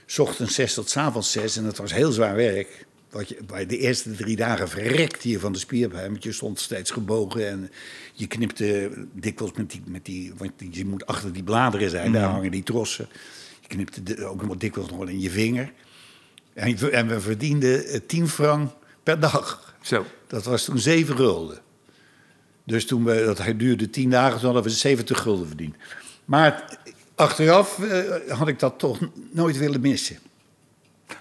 s 0.07 0.19
ochtends 0.19 0.55
zes 0.55 0.75
tot 0.75 0.91
s 0.91 0.97
avonds 0.97 1.33
zes. 1.33 1.57
En 1.57 1.65
dat 1.65 1.77
was 1.77 1.93
heel 1.93 2.13
zwaar 2.13 2.35
werk. 2.35 2.87
Wat 3.11 3.29
je, 3.29 3.37
bij 3.47 3.67
de 3.67 3.79
eerste 3.79 4.11
drie 4.15 4.37
dagen 4.37 4.69
verrekte 4.69 5.29
je 5.29 5.39
van 5.41 5.53
de 5.53 5.59
spierpijn. 5.59 6.11
Want 6.11 6.23
je 6.23 6.33
stond 6.33 6.61
steeds 6.61 6.91
gebogen 6.91 7.49
en 7.49 7.71
je 8.13 8.27
knipte 8.27 8.91
dikwijls 9.13 9.53
met 9.57 9.71
die... 9.71 9.83
Met 9.87 10.05
die 10.05 10.33
want 10.37 10.53
je 10.71 10.85
moet 10.87 11.07
achter 11.07 11.33
die 11.33 11.43
bladeren 11.43 11.91
zijn, 11.91 12.13
daar 12.13 12.31
hangen 12.31 12.51
die 12.51 12.63
trossen. 12.63 13.09
Je 13.61 13.69
knipte 13.69 14.03
de- 14.03 14.25
ook 14.25 14.47
nog 14.47 14.57
dikwijls 14.57 14.91
nog 14.91 14.99
wel 14.99 15.09
in 15.09 15.21
je 15.21 15.31
vinger. 15.31 15.73
En, 16.55 16.93
en 16.93 17.09
we 17.09 17.21
verdienden 17.21 17.85
eh, 17.87 18.01
10 18.07 18.29
frank 18.29 18.71
per 19.03 19.21
dag. 19.21 19.75
Zo. 19.83 20.07
Dat 20.27 20.45
was 20.45 20.65
toen 20.65 20.79
7 20.79 21.17
gulden. 21.17 21.59
Dus 22.65 22.87
toen 22.87 23.05
we, 23.05 23.33
dat 23.37 23.59
duurde 23.59 23.91
10 23.91 24.11
dagen, 24.11 24.37
toen 24.41 24.45
hadden 24.53 24.63
we 24.63 24.71
70 24.79 25.19
gulden 25.21 25.47
verdiend. 25.47 25.75
Maar 26.25 26.79
achteraf 27.15 27.79
eh, 27.79 28.37
had 28.39 28.49
ik 28.49 28.59
dat 28.59 28.79
toch 28.79 28.99
nooit 29.33 29.57
willen 29.59 29.81
missen. 29.81 30.19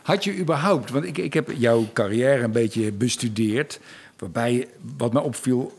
Had 0.01 0.24
je 0.24 0.38
überhaupt, 0.38 0.91
want 0.91 1.06
ik, 1.06 1.17
ik 1.17 1.34
heb 1.34 1.51
jouw 1.58 1.86
carrière 1.94 2.44
een 2.44 2.51
beetje 2.51 2.91
bestudeerd, 2.91 3.79
waarbij 4.17 4.67
wat 4.98 5.13
me 5.13 5.22
opviel, 5.22 5.77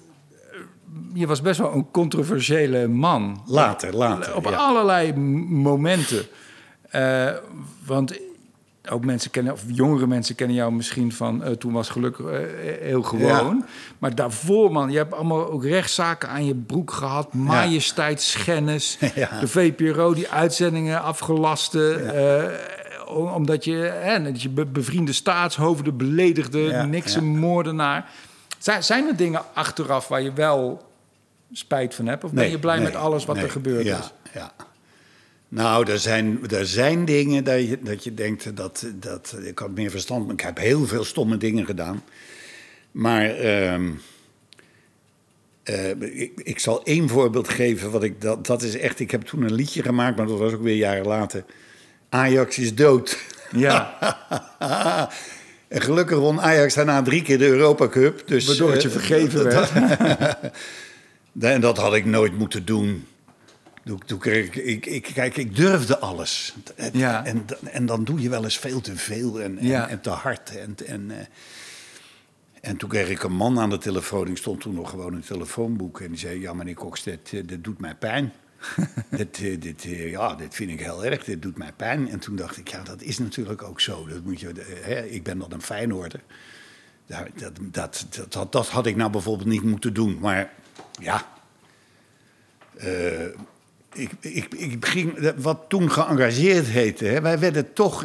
eh, 0.52 0.58
je 1.14 1.26
was 1.26 1.40
best 1.40 1.58
wel 1.58 1.72
een 1.72 1.90
controversiële 1.90 2.88
man. 2.88 3.42
Later, 3.46 3.96
later. 3.96 4.36
Op 4.36 4.44
ja. 4.44 4.56
allerlei 4.56 5.14
momenten. 5.14 6.26
Eh, 6.90 7.30
want 7.84 8.18
ook 8.90 9.04
mensen 9.04 9.30
kennen, 9.30 9.52
of 9.52 9.62
jongere 9.66 10.06
mensen 10.06 10.34
kennen 10.34 10.56
jou 10.56 10.72
misschien 10.72 11.12
van 11.12 11.42
eh, 11.42 11.52
toen 11.52 11.72
was 11.72 11.88
geluk 11.88 12.18
eh, 12.18 12.38
heel 12.80 13.02
gewoon. 13.02 13.64
Maar 13.98 14.14
daarvoor, 14.14 14.72
man, 14.72 14.90
je 14.90 14.96
hebt 14.96 15.14
allemaal 15.14 15.50
ook 15.50 15.64
rechtszaken 15.64 16.28
aan 16.28 16.44
je 16.44 16.54
broek 16.54 16.92
gehad. 16.92 17.34
Majesteitsschennis. 17.34 18.98
Ja. 19.14 19.40
De 19.40 19.48
VPRO, 19.48 20.14
die 20.14 20.28
uitzendingen 20.28 21.02
afgelaste. 21.02 21.80
Om- 23.08 23.28
omdat 23.28 23.64
je, 23.64 23.74
hè, 23.76 24.22
dat 24.22 24.42
je 24.42 24.48
be- 24.48 24.66
bevriende 24.66 25.12
staatshoofden 25.12 25.96
beledigde, 25.96 26.58
Ja, 26.58 26.84
niks 26.84 27.12
ja. 27.12 27.18
een 27.18 27.38
moordenaar. 27.38 28.10
Zijn, 28.80 29.06
er 29.08 29.16
dingen 29.16 29.42
achteraf 29.54 30.08
waar 30.08 30.22
je 30.22 30.32
wel 30.32 30.86
spijt 31.52 31.94
van 31.94 32.06
hebt? 32.06 32.24
Of 32.24 32.32
ben 32.32 32.50
je 32.50 32.58
blij 32.58 32.76
nee, 32.76 32.84
met 32.84 32.94
alles 32.94 33.24
wat 33.24 33.36
nee, 33.36 33.44
er 33.44 33.50
gebeurd 33.50 33.84
ja, 33.84 33.98
is? 33.98 34.12
Ja. 34.34 34.52
Nou, 35.48 35.90
er 35.90 35.98
zijn, 35.98 36.48
er 36.50 36.66
zijn 36.66 37.04
dingen 37.04 37.44
dat 37.44 37.68
je, 37.68 37.78
dat 37.82 38.04
je 38.04 38.14
denkt 38.14 38.56
dat, 38.56 38.86
dat 38.94 39.36
ik 39.42 39.58
had 39.58 39.70
meer 39.70 39.90
verstand. 39.90 40.24
Maar 40.24 40.34
ik 40.34 40.40
heb 40.40 40.58
heel 40.58 40.86
veel 40.86 41.04
stomme 41.04 41.36
dingen 41.36 41.66
gedaan. 41.66 42.02
Maar 42.90 43.30
ehm, 43.30 43.90
eh, 45.62 45.90
ik, 46.00 46.32
ik 46.42 46.58
zal 46.58 46.84
één 46.84 47.08
voorbeeld 47.08 47.48
geven. 47.48 47.90
Wat 47.90 48.02
ik, 48.02 48.20
dat, 48.20 48.46
dat 48.46 48.62
is 48.62 48.76
echt. 48.76 49.00
Ik 49.00 49.10
heb 49.10 49.22
toen 49.22 49.42
een 49.42 49.54
liedje 49.54 49.82
gemaakt, 49.82 50.16
maar 50.16 50.26
dat 50.26 50.38
was 50.38 50.52
ook 50.52 50.62
weer 50.62 50.76
jaren 50.76 51.06
later. 51.06 51.44
Ajax 52.08 52.58
is 52.58 52.74
dood. 52.74 53.18
Ja, 53.50 53.96
en 55.68 55.80
gelukkig 55.82 56.18
won 56.18 56.40
Ajax 56.40 56.74
daarna 56.74 57.02
drie 57.02 57.22
keer 57.22 57.38
de 57.38 57.46
Europa 57.46 57.88
Cup. 57.88 58.22
Dus, 58.26 58.46
waardoor 58.46 58.72
het 58.72 58.82
je 58.82 58.88
eh, 58.88 58.94
vergeven 58.94 59.44
werd. 59.44 59.70
En 61.40 61.60
dat 61.60 61.76
had 61.78 61.94
ik 61.94 62.04
nooit 62.04 62.38
moeten 62.38 62.64
doen. 62.64 63.06
Toen, 63.84 64.02
toen 64.06 64.18
kreeg 64.18 64.50
ik, 64.54 64.86
ik, 64.86 65.10
kijk, 65.14 65.36
ik 65.36 65.56
durfde 65.56 65.98
alles. 65.98 66.54
Het- 66.74 66.90
Ja. 66.94 67.24
En, 67.24 67.44
en 67.72 67.86
dan 67.86 68.04
doe 68.04 68.20
je 68.20 68.28
wel 68.28 68.44
eens 68.44 68.58
veel 68.58 68.80
te 68.80 68.96
veel 68.96 69.40
en, 69.40 69.58
en, 69.58 69.66
Ja. 69.66 69.88
en 69.88 70.00
te 70.00 70.10
hard. 70.10 70.56
En, 70.56 70.76
en, 70.86 71.10
eh, 71.10 71.16
en 72.60 72.76
toen 72.76 72.88
kreeg 72.88 73.08
ik 73.08 73.22
een 73.22 73.32
man 73.32 73.60
aan 73.60 73.70
de 73.70 73.78
telefoon. 73.78 74.28
Ik 74.28 74.36
stond 74.36 74.60
toen 74.60 74.74
nog 74.74 74.90
gewoon 74.90 75.14
een 75.14 75.24
telefoonboek. 75.24 76.00
En 76.00 76.08
die 76.08 76.18
zei, 76.18 76.40
ja 76.40 76.52
meneer 76.54 76.76
dit, 77.04 77.30
eh, 77.32 77.40
dit 77.46 77.64
doet 77.64 77.80
mij 77.80 77.94
pijn. 77.94 78.32
dit, 79.10 79.40
eh, 79.42 79.60
dit, 79.60 79.84
eh, 79.84 80.10
ja, 80.10 80.34
dit 80.34 80.54
vind 80.54 80.70
ik 80.70 80.80
heel 80.80 81.04
erg, 81.04 81.24
dit 81.24 81.42
doet 81.42 81.58
mij 81.58 81.72
pijn. 81.76 82.08
En 82.08 82.18
toen 82.18 82.36
dacht 82.36 82.56
ik, 82.56 82.68
ja, 82.68 82.82
dat 82.82 83.02
is 83.02 83.18
natuurlijk 83.18 83.62
ook 83.62 83.80
zo. 83.80 84.06
Dat 84.06 84.24
moet 84.24 84.40
je, 84.40 84.48
eh, 84.48 84.84
hè, 84.86 85.04
ik 85.04 85.22
ben 85.22 85.38
dan 85.38 85.52
een 85.52 85.62
Feyenoorder. 85.62 86.20
Dat, 87.06 87.26
dat, 87.34 87.52
dat, 87.60 88.06
dat, 88.28 88.52
dat 88.52 88.68
had 88.68 88.86
ik 88.86 88.96
nou 88.96 89.10
bijvoorbeeld 89.10 89.48
niet 89.48 89.62
moeten 89.62 89.94
doen. 89.94 90.18
Maar 90.20 90.52
ja, 91.00 91.26
ik, 93.92 94.10
ik, 94.20 94.54
ik 94.54 94.86
ging, 94.86 95.32
wat 95.36 95.64
toen 95.68 95.90
geëngageerd 95.90 96.66
heette, 96.66 97.04
hè, 97.04 97.20
wij 97.20 97.38
werden 97.38 97.72
toch 97.72 98.04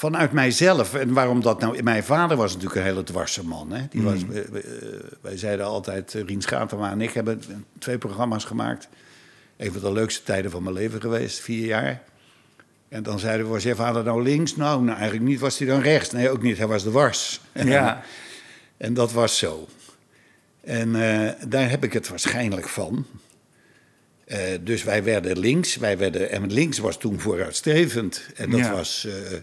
vanuit 0.00 0.32
mijzelf. 0.32 0.94
En 0.94 1.12
waarom 1.12 1.40
dat 1.40 1.60
nou? 1.60 1.82
Mijn 1.82 2.04
vader 2.04 2.36
was 2.36 2.52
natuurlijk 2.52 2.80
een 2.80 2.86
hele 2.86 3.02
dwarse 3.02 3.46
man. 3.46 3.72
Hè? 3.72 3.82
Die 3.90 4.02
was, 4.02 4.24
eh, 4.32 4.38
eh, 4.38 4.54
wij 5.20 5.36
zeiden 5.36 5.66
altijd, 5.66 6.12
Rien 6.12 6.42
Schatema 6.42 6.90
en 6.90 7.00
ik 7.00 7.12
hebben 7.12 7.42
twee 7.78 7.98
programma's 7.98 8.44
gemaakt. 8.44 8.88
Een 9.60 9.72
van 9.72 9.80
de 9.80 9.92
leukste 9.92 10.22
tijden 10.22 10.50
van 10.50 10.62
mijn 10.62 10.74
leven 10.74 11.00
geweest, 11.00 11.40
vier 11.40 11.66
jaar. 11.66 12.02
En 12.88 13.02
dan 13.02 13.18
zeiden 13.18 13.46
we, 13.46 13.52
was 13.52 13.62
je 13.62 13.74
vader 13.74 14.04
nou 14.04 14.22
links? 14.22 14.56
Nou, 14.56 14.82
nou 14.82 14.98
eigenlijk 14.98 15.28
niet. 15.28 15.40
Was 15.40 15.58
hij 15.58 15.66
dan 15.66 15.80
rechts? 15.80 16.10
Nee, 16.10 16.30
ook 16.30 16.42
niet. 16.42 16.58
Hij 16.58 16.66
was 16.66 16.82
dwars. 16.82 17.40
Ja. 17.52 18.02
En 18.76 18.94
dat 18.94 19.12
was 19.12 19.38
zo. 19.38 19.68
En 20.60 20.94
eh, 20.94 21.32
daar 21.48 21.70
heb 21.70 21.84
ik 21.84 21.92
het 21.92 22.08
waarschijnlijk 22.08 22.68
van. 22.68 23.06
Eh, 24.24 24.38
dus 24.60 24.82
wij 24.82 25.04
werden 25.04 25.38
links. 25.38 25.76
Wij 25.76 25.98
werden, 25.98 26.30
en 26.30 26.52
links 26.52 26.78
was 26.78 26.98
toen 26.98 27.20
vooruitstrevend. 27.20 28.26
En 28.34 28.50
dat 28.50 28.60
Ja. 28.60 28.72
was... 28.72 29.04
eh, 29.06 29.38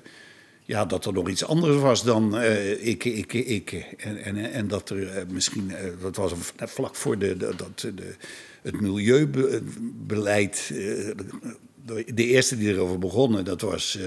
ja, 0.67 0.85
dat 0.85 1.05
er 1.05 1.13
nog 1.13 1.29
iets 1.29 1.45
anders 1.45 1.75
was 1.77 2.03
dan 2.03 2.37
eh, 2.37 2.87
ik, 2.87 3.03
ik, 3.05 3.33
ik. 3.33 3.71
En, 3.97 4.17
en, 4.23 4.51
en 4.51 4.67
dat 4.67 4.89
er 4.89 5.07
eh, 5.09 5.23
misschien... 5.31 5.71
eh, 5.75 5.85
dat 6.01 6.15
was 6.15 6.31
een- 6.31 6.67
vlak 6.67 6.95
voor 6.95 7.17
de, 7.17 7.37
de, 7.37 7.53
dat, 7.57 7.79
de, 7.79 8.15
het 8.61 8.81
milieubeleid... 8.81 10.67
de, 10.67 12.05
de 12.13 12.25
eerste 12.25 12.57
die 12.57 12.69
erover 12.73 12.99
begonnen, 12.99 13.45
dat 13.45 13.61
was... 13.61 13.97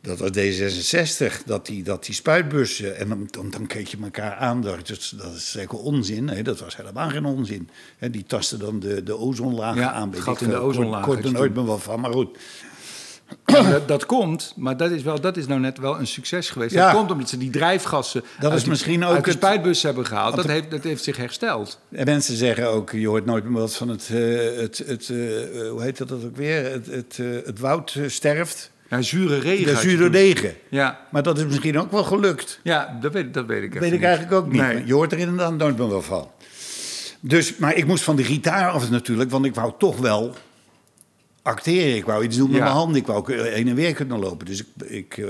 dat 0.00 0.18
was 0.18 0.30
D66, 0.30 1.44
dat 1.46 1.66
die, 1.66 1.82
dat 1.82 2.04
die 2.04 2.14
spuitbussen. 2.14 2.96
En 2.96 3.08
dan, 3.08 3.28
dan, 3.30 3.50
dan 3.50 3.66
keek 3.66 3.86
je 3.86 3.96
elkaar 4.02 4.34
aan. 4.34 4.62
Dat, 4.62 4.90
is- 4.90 5.14
dat 5.16 5.34
is 5.34 5.50
zeker 5.50 5.78
onzin. 5.78 6.24
Nee, 6.24 6.42
dat 6.42 6.60
was 6.60 6.76
helemaal 6.76 7.08
geen 7.08 7.24
onzin. 7.24 7.68
Die 8.10 8.24
tasten 8.24 8.58
dan 8.58 8.80
de, 8.80 9.02
de 9.02 9.16
ozonlaag 9.16 9.76
Ja, 9.76 9.92
aan. 9.92 10.14
gat 10.14 10.34
ik 10.34 10.40
in 10.40 10.48
de 10.48 10.56
ozonlaag 10.58 11.04
Kort, 11.04 11.20
kort 11.20 11.32
er 11.32 11.38
nooit 11.38 11.54
meer 11.54 11.64
wat 11.64 11.82
van, 11.82 12.00
maar 12.00 12.12
goed. 12.12 12.38
Dat, 13.44 13.88
dat 13.88 14.06
komt, 14.06 14.52
maar 14.56 14.76
dat 14.76 14.90
is, 14.90 15.02
wel, 15.02 15.20
dat 15.20 15.36
is 15.36 15.46
nou 15.46 15.60
net 15.60 15.78
wel 15.78 15.98
een 15.98 16.06
succes 16.06 16.50
geweest. 16.50 16.74
Ja. 16.74 16.86
Dat 16.86 16.96
komt 16.96 17.10
omdat 17.10 17.28
ze 17.28 17.38
die 17.38 17.50
drijfgassen 17.50 18.22
Dat 18.40 18.58
die- 18.58 18.68
misschien 18.68 19.04
ook 19.04 19.14
uit 19.14 19.24
de 19.24 19.30
het- 19.30 19.38
spuitbus 19.40 19.82
hebben 19.82 20.06
gehaald. 20.06 20.36
Dat 20.36 20.46
de- 20.46 20.52
heeft, 20.52 20.70
dat 20.70 20.82
heeft 20.84 21.04
zich 21.04 21.16
hersteld. 21.16 21.80
En 21.90 22.04
mensen 22.04 22.36
zeggen 22.36 22.68
ook, 22.68 22.90
je 22.90 23.06
hoort 23.08 23.24
nooit 23.24 23.44
meer 23.44 23.60
wat 23.60 23.74
van 23.76 23.88
het, 23.88 24.08
eh, 24.12 24.18
het, 24.60 24.78
het 24.86 25.08
eh, 25.08 25.16
hoe 25.70 25.82
heet 25.82 25.98
dat 25.98 26.12
ook 26.12 26.36
weer? 26.36 26.64
Het, 26.72 26.86
het, 26.86 27.18
eh, 27.20 27.26
het 27.44 27.58
woud 27.58 27.94
eh, 27.98 28.08
sterft. 28.08 28.70
Ja, 28.90 29.02
zure 29.02 29.38
regen. 29.38 29.74
De 29.74 29.80
zure 29.80 30.10
degen. 30.10 30.54
Ja, 30.70 31.00
Maar 31.10 31.22
dat 31.22 31.38
is 31.38 31.44
misschien 31.44 31.78
ook 31.78 31.90
wel 31.90 32.04
gelukt. 32.04 32.60
ja 32.62 32.98
dat, 33.00 33.12
weet, 33.12 33.34
dat 33.34 33.46
weet 33.46 33.62
ik 33.62 33.72
Dat 33.72 33.82
weet 33.82 33.92
ik 33.92 34.02
eigenlijk 34.02 34.34
ook 34.34 34.52
niet. 34.52 34.60
Nee. 34.60 34.82
Je 34.86 34.94
hoort 34.94 35.12
er 35.12 35.18
inderdaad 35.18 35.56
nooit 35.56 35.78
meer 35.78 35.88
wel 35.88 36.02
van. 36.02 36.30
Dus, 37.20 37.56
maar 37.56 37.74
ik 37.74 37.86
moest 37.86 38.04
van 38.04 38.16
de 38.16 38.24
gitaar 38.24 38.70
af 38.70 38.90
natuurlijk, 38.90 39.30
want 39.30 39.44
ik 39.44 39.54
wou 39.54 39.72
toch 39.78 39.96
wel 39.98 40.34
acteren. 41.42 41.96
Ik 41.96 42.04
wou 42.04 42.24
iets 42.24 42.36
doen 42.36 42.48
met 42.48 42.56
Ja. 42.58 42.62
mijn 42.64 42.76
handen. 42.76 42.96
Ik 43.00 43.06
wou 43.06 43.18
ook 43.18 43.30
eh, 43.30 43.42
heen 43.42 43.68
en 43.68 43.74
weer 43.74 43.94
kunnen 43.94 44.18
lopen. 44.18 44.46
Dus 44.46 44.60
ik, 44.60 44.66
ik 44.88 45.16
eh, 45.16 45.26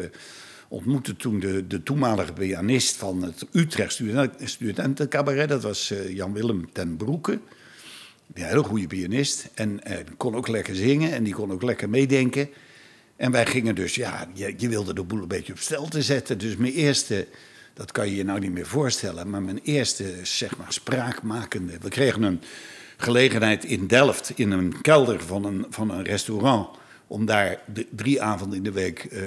ontmoette 0.69 1.17
toen 1.17 1.41
de, 1.41 1.67
de 1.67 1.83
toenmalige 1.83 2.33
pianist 2.33 2.97
van 2.97 3.23
het 3.23 3.47
Utrecht 3.53 3.93
Student- 3.93 4.35
Studentencabaret. 4.45 5.49
Dat 5.49 5.63
was 5.63 5.91
eh, 5.91 6.15
Jan-Willem 6.15 6.73
ten 6.73 6.97
Broeke. 6.97 7.39
Een 8.35 8.43
hele 8.43 8.63
goede 8.63 8.87
pianist. 8.87 9.49
En 9.55 9.81
die 10.07 10.17
kon 10.17 10.35
ook 10.37 10.49
lekker 10.49 10.75
zingen 10.75 11.13
en 11.13 11.23
die 11.25 11.35
kon 11.35 11.53
ook 11.53 11.63
lekker 11.63 11.89
meedenken. 11.91 12.49
En 13.17 13.31
wij 13.31 13.47
gingen 13.47 13.75
dus, 13.75 13.95
ja, 13.95 14.29
je, 14.35 14.55
je 14.57 14.69
wilde 14.69 14.95
de 14.95 15.03
boel 15.03 15.23
een 15.23 15.29
beetje 15.29 15.53
op 15.53 15.59
stel 15.59 15.89
te 15.89 16.03
zetten. 16.03 16.39
Dus 16.39 16.57
mijn 16.57 16.73
eerste, 16.73 17.27
dat 17.75 17.93
kan 17.93 18.09
je 18.09 18.17
je 18.17 18.25
nou 18.25 18.41
niet 18.41 18.53
meer 18.53 18.67
voorstellen, 18.67 19.31
maar 19.31 19.43
mijn 19.43 19.61
eerste, 19.63 20.15
zeg 20.23 20.57
maar, 20.57 20.73
spraakmakende. 20.73 21.73
We 21.81 21.89
kregen 21.89 22.23
een 22.23 22.41
gelegenheid 23.03 23.65
in 23.65 23.87
Delft, 23.87 24.33
in 24.35 24.51
een 24.51 24.81
kelder 24.81 25.21
van 25.21 25.45
een, 25.45 25.67
van 25.71 25.91
een 25.91 26.05
restaurant, 26.05 26.69
om 27.07 27.27
daar 27.27 27.59
de, 27.73 27.87
drie 27.91 28.23
avonden 28.23 28.57
in 28.59 28.65
de 28.65 28.73
week, 28.73 29.05
eh, 29.05 29.23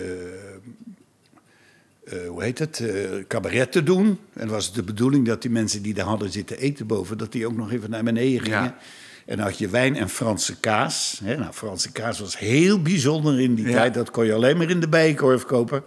hoe 2.28 2.44
heet 2.44 2.60
het, 2.60 2.80
eh, 2.80 2.94
cabaret 3.28 3.72
te 3.72 3.84
doen. 3.84 4.20
En 4.34 4.48
was 4.48 4.74
de 4.74 4.84
bedoeling 4.84 5.26
dat 5.26 5.42
die 5.42 5.52
mensen 5.52 5.82
die 5.82 5.94
daar 5.94 6.06
hadden 6.06 6.32
zitten 6.32 6.58
eten 6.58 6.88
boven, 6.88 7.18
dat 7.18 7.32
die 7.32 7.46
ook 7.48 7.56
nog 7.56 7.72
even 7.72 7.90
naar 7.90 8.04
beneden 8.04 8.42
gingen. 8.42 8.64
Ja. 8.64 8.78
En 9.26 9.38
dan 9.38 9.46
had 9.46 9.58
je 9.58 9.70
wijn 9.70 9.96
en 9.96 10.10
Franse 10.10 10.60
kaas. 10.60 11.20
Hè, 11.24 11.38
nou, 11.38 11.54
Franse 11.54 11.92
kaas 11.92 12.20
was 12.20 12.38
heel 12.40 12.82
bijzonder 12.82 13.40
in 13.40 13.56
die 13.56 13.66
Ja. 13.68 13.72
tijd. 13.74 13.94
Dat 13.94 14.12
kon 14.12 14.26
je 14.26 14.34
alleen 14.34 14.58
maar 14.58 14.70
in 14.70 14.80
de 14.80 14.88
bijenkorf 14.88 15.46
kopen. 15.46 15.84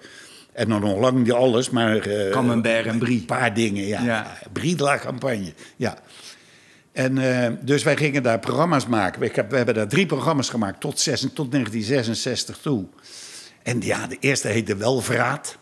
En 0.53 0.69
dan 0.69 0.81
nog 0.81 0.99
lang 0.99 1.19
niet 1.19 1.33
alles, 1.33 1.71
maar... 1.71 1.97
eh, 1.97 2.31
Camembert 2.31 2.87
en 2.87 2.99
Brie. 2.99 3.19
Een 3.19 3.25
paar 3.25 3.55
dingen, 3.55 3.87
ja. 3.87 4.03
Ja. 4.03 4.39
Brie 4.53 4.77
de 4.77 4.83
la 4.83 4.99
Campagne, 4.99 5.53
ja. 5.77 5.99
En 6.99 7.19
eh, 7.19 7.53
dus 7.61 7.83
wij 7.83 7.97
gingen 7.97 8.23
daar 8.23 8.39
programma's 8.39 8.87
maken. 8.87 9.23
Ik 9.23 9.35
heb, 9.37 9.51
we 9.51 9.57
hebben 9.57 9.75
daar 9.75 9.89
drie 9.89 10.07
programma's 10.07 10.49
gemaakt 10.49 10.81
tot, 10.81 11.01
zes, 11.01 11.21
tot 11.21 11.51
1966 11.51 12.59
toe. 12.59 12.87
En 13.63 13.81
ja, 13.81 14.07
de 14.07 14.17
eerste 14.21 14.49
heette 14.49 14.77
Welvraat. 14.77 15.59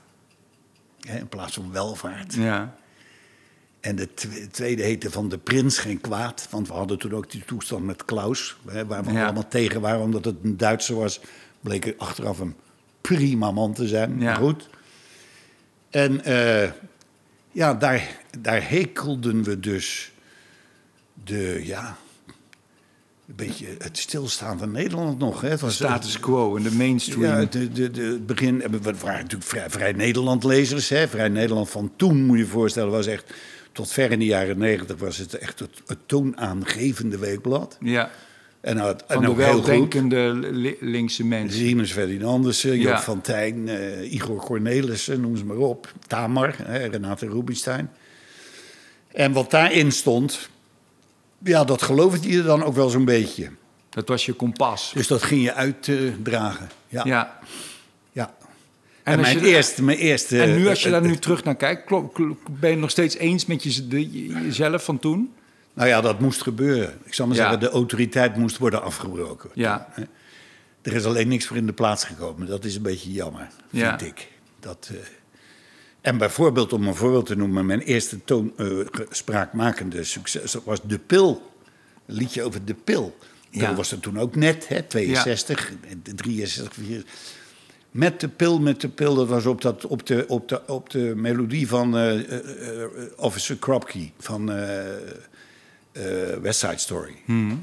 Hè, 1.00 1.18
in 1.18 1.28
plaats 1.28 1.54
van 1.54 1.72
welvaart. 1.72 2.34
Ja. 2.34 2.74
En 3.80 3.96
de 3.96 4.14
twe- 4.14 4.46
tweede 4.50 4.82
heette 4.82 5.10
Van 5.10 5.28
de 5.28 5.38
Prins 5.38 5.78
Geen 5.78 6.00
Kwaad. 6.00 6.46
Want 6.50 6.68
we 6.68 6.74
hadden 6.74 6.98
toen 6.98 7.12
ook 7.14 7.30
die 7.30 7.44
toestand 7.44 7.84
met 7.84 8.04
Klaus. 8.04 8.56
Hè, 8.68 8.86
waar 8.86 9.04
we 9.04 9.12
Ja. 9.12 9.24
allemaal 9.24 9.48
tegen 9.48 9.80
waren, 9.80 10.00
omdat 10.00 10.24
het 10.24 10.36
een 10.42 10.56
Duitser 10.56 10.94
was. 10.96 11.20
Bleek 11.60 11.86
er 11.86 11.94
achteraf 11.98 12.38
een 12.38 12.54
prima 13.00 13.50
man 13.50 13.72
te 13.74 13.86
zijn. 13.88 14.20
Ja. 14.20 14.34
Goed. 14.34 14.68
En 15.90 16.24
eh, 16.24 16.70
ja, 17.52 17.74
daar, 17.74 18.16
daar 18.40 18.68
hekelden 18.68 19.42
we 19.42 19.60
dus 19.60 20.10
de, 21.24 21.60
ja, 21.64 21.96
een 23.28 23.34
beetje 23.36 23.66
het 23.78 23.98
stilstaan 23.98 24.58
van 24.58 24.70
Nederland 24.70 25.18
nog. 25.18 25.40
Hè. 25.40 25.48
Het 25.48 25.60
was 25.60 25.74
Status 25.74 26.20
quo 26.20 26.56
en 26.56 26.62
de 26.62 26.72
mainstream. 26.72 27.22
ja, 27.40 27.44
de, 27.44 27.72
de, 27.72 27.90
de, 27.90 28.02
het 28.02 28.26
begin, 28.26 28.58
we 28.58 28.78
waren 28.80 29.20
natuurlijk 29.22 29.50
vrij, 29.50 29.70
vrij 29.70 29.92
Nederland-lezers. 29.92 30.88
Hè? 30.88 31.08
Vrij 31.08 31.28
Nederland 31.28 31.70
van 31.70 31.92
toen, 31.96 32.24
moet 32.24 32.36
je 32.38 32.42
je 32.44 32.48
voorstellen, 32.50 32.90
was 32.90 33.06
echt... 33.06 33.32
Tot 33.72 33.92
ver 33.92 34.10
in 34.12 34.18
de 34.18 34.24
jaren 34.24 34.58
negentig 34.58 34.96
was 34.98 35.16
het 35.16 35.34
echt 35.34 35.58
het, 35.58 35.70
het 35.86 35.98
toonaangevende 36.06 37.18
weekblad. 37.18 37.76
ja. 37.80 38.10
En, 38.60 38.76
Van 38.78 38.86
en 38.88 38.96
de 39.06 39.14
heel 39.20 39.28
goed. 39.28 39.36
weldenkende 39.36 40.32
li- 40.52 40.76
linkse 40.80 41.24
mensen. 41.24 41.58
Siemens 41.60 41.92
Ferdinandussen, 41.92 42.78
Joop 42.78 42.92
Ja. 42.92 43.00
van 43.02 43.20
Tijn, 43.20 43.68
eh, 43.68 44.12
Igor 44.12 44.36
Cornelissen, 44.44 45.20
noem 45.20 45.36
ze 45.36 45.44
maar 45.44 45.56
op. 45.56 45.92
Tamar, 46.06 46.54
hè, 46.62 46.86
Renate 46.86 47.26
Rubinstein. 47.28 47.90
En 49.12 49.32
wat 49.32 49.50
daarin 49.50 49.92
stond, 49.92 50.48
ja, 51.38 51.64
dat 51.64 51.82
geloofde 51.82 52.28
je 52.28 52.42
dan 52.42 52.62
ook 52.64 52.74
wel 52.74 52.88
zo'n 52.88 53.04
beetje. 53.04 53.50
Dat 53.90 54.08
was 54.08 54.26
je 54.26 54.32
kompas. 54.32 54.92
Dus 54.94 55.06
dat 55.06 55.22
ging 55.22 55.42
je 55.42 55.52
uitdragen. 55.54 56.68
ja. 56.88 57.02
ja. 57.04 57.38
Ja. 58.12 58.34
En, 59.02 59.20
mijn, 59.20 59.38
je- 59.40 59.46
eerste, 59.46 59.82
mijn 59.82 59.98
eerste... 59.98 60.40
En 60.42 60.56
nu, 60.56 60.68
als 60.68 60.82
je 60.82 60.90
daar 60.90 61.02
nu 61.02 61.16
terug 61.16 61.44
naar 61.44 61.56
kijkt, 61.56 61.88
ben 62.60 62.70
je 62.70 62.76
nog 62.76 62.90
steeds 62.90 63.16
eens 63.16 63.46
met 63.46 63.62
je, 63.62 63.88
de- 63.88 64.10
jezelf 64.26 64.84
van 64.84 64.98
toen? 64.98 65.32
Nou 65.74 65.88
ja, 65.88 66.00
dat 66.00 66.20
moest 66.20 66.42
gebeuren. 66.42 66.98
Ik 67.04 67.14
zal 67.14 67.26
maar 67.26 67.36
Ja. 67.36 67.42
zeggen, 67.42 67.60
de 67.60 67.68
autoriteit 67.70 68.36
moest 68.36 68.58
worden 68.58 68.82
afgebroken. 68.82 69.50
Ja. 69.54 69.88
Er 70.82 70.92
is 70.92 71.04
alleen 71.04 71.28
niks 71.28 71.46
voor 71.46 71.56
in 71.56 71.66
de 71.66 71.72
plaats 71.72 72.04
gekomen. 72.04 72.46
Dat 72.46 72.64
is 72.64 72.76
een 72.76 72.82
beetje 72.82 73.12
jammer, 73.12 73.48
vind 73.70 73.82
Ja. 74.00 74.00
ik. 74.00 74.28
Dat, 74.60 74.90
eh, 74.92 74.96
En 76.06 76.18
bijvoorbeeld, 76.18 76.72
om 76.72 76.86
een 76.86 76.94
voorbeeld 76.94 77.26
te 77.26 77.36
noemen... 77.36 77.66
mijn 77.66 77.80
eerste 77.80 78.24
toon, 78.24 78.52
eh, 78.56 78.66
spraakmakende 79.10 80.04
succes 80.04 80.52
dat 80.52 80.64
was 80.64 80.80
De 80.82 80.98
Pil. 80.98 81.50
Een 82.06 82.14
liedje 82.14 82.42
over 82.42 82.64
De 82.64 82.74
Pil. 82.74 83.16
Ja. 83.50 83.66
Dat 83.66 83.76
was 83.76 83.92
er 83.92 84.00
toen 84.00 84.18
ook 84.18 84.36
net, 84.36 84.68
hè, 84.68 84.82
62, 84.82 85.72
63, 86.14 86.74
64. 86.74 87.14
Met 87.90 88.20
de 88.20 88.28
pil, 88.28 88.60
met 88.60 88.80
de 88.80 88.88
pil, 88.88 89.14
dat 89.14 89.28
was 89.28 89.46
op, 89.46 89.60
dat, 89.60 89.86
op, 89.86 90.06
de, 90.06 90.24
op, 90.28 90.48
de, 90.48 90.66
op 90.66 90.90
de 90.90 91.12
melodie 91.16 91.68
van 91.68 91.96
eh, 91.96 92.32
eh, 92.82 92.88
Officer 93.16 93.56
Kropke 93.56 94.10
van 94.18 94.50
eh, 95.96 96.36
West 96.42 96.58
Side 96.60 96.78
Story. 96.78 97.14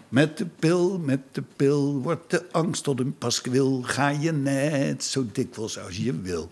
Met 0.09 0.37
de 0.37 0.45
pil, 0.59 0.99
met 0.99 1.19
de 1.31 1.43
pil, 1.55 1.99
wordt 2.01 2.29
de 2.31 2.43
angst 2.51 2.83
tot 2.83 2.99
een 2.99 3.17
paskwil. 3.17 3.81
Ga 3.83 4.09
je 4.09 4.31
net 4.31 5.03
zo 5.03 5.25
dikwijls 5.31 5.79
als 5.79 5.97
je 5.97 6.21
wil. 6.21 6.49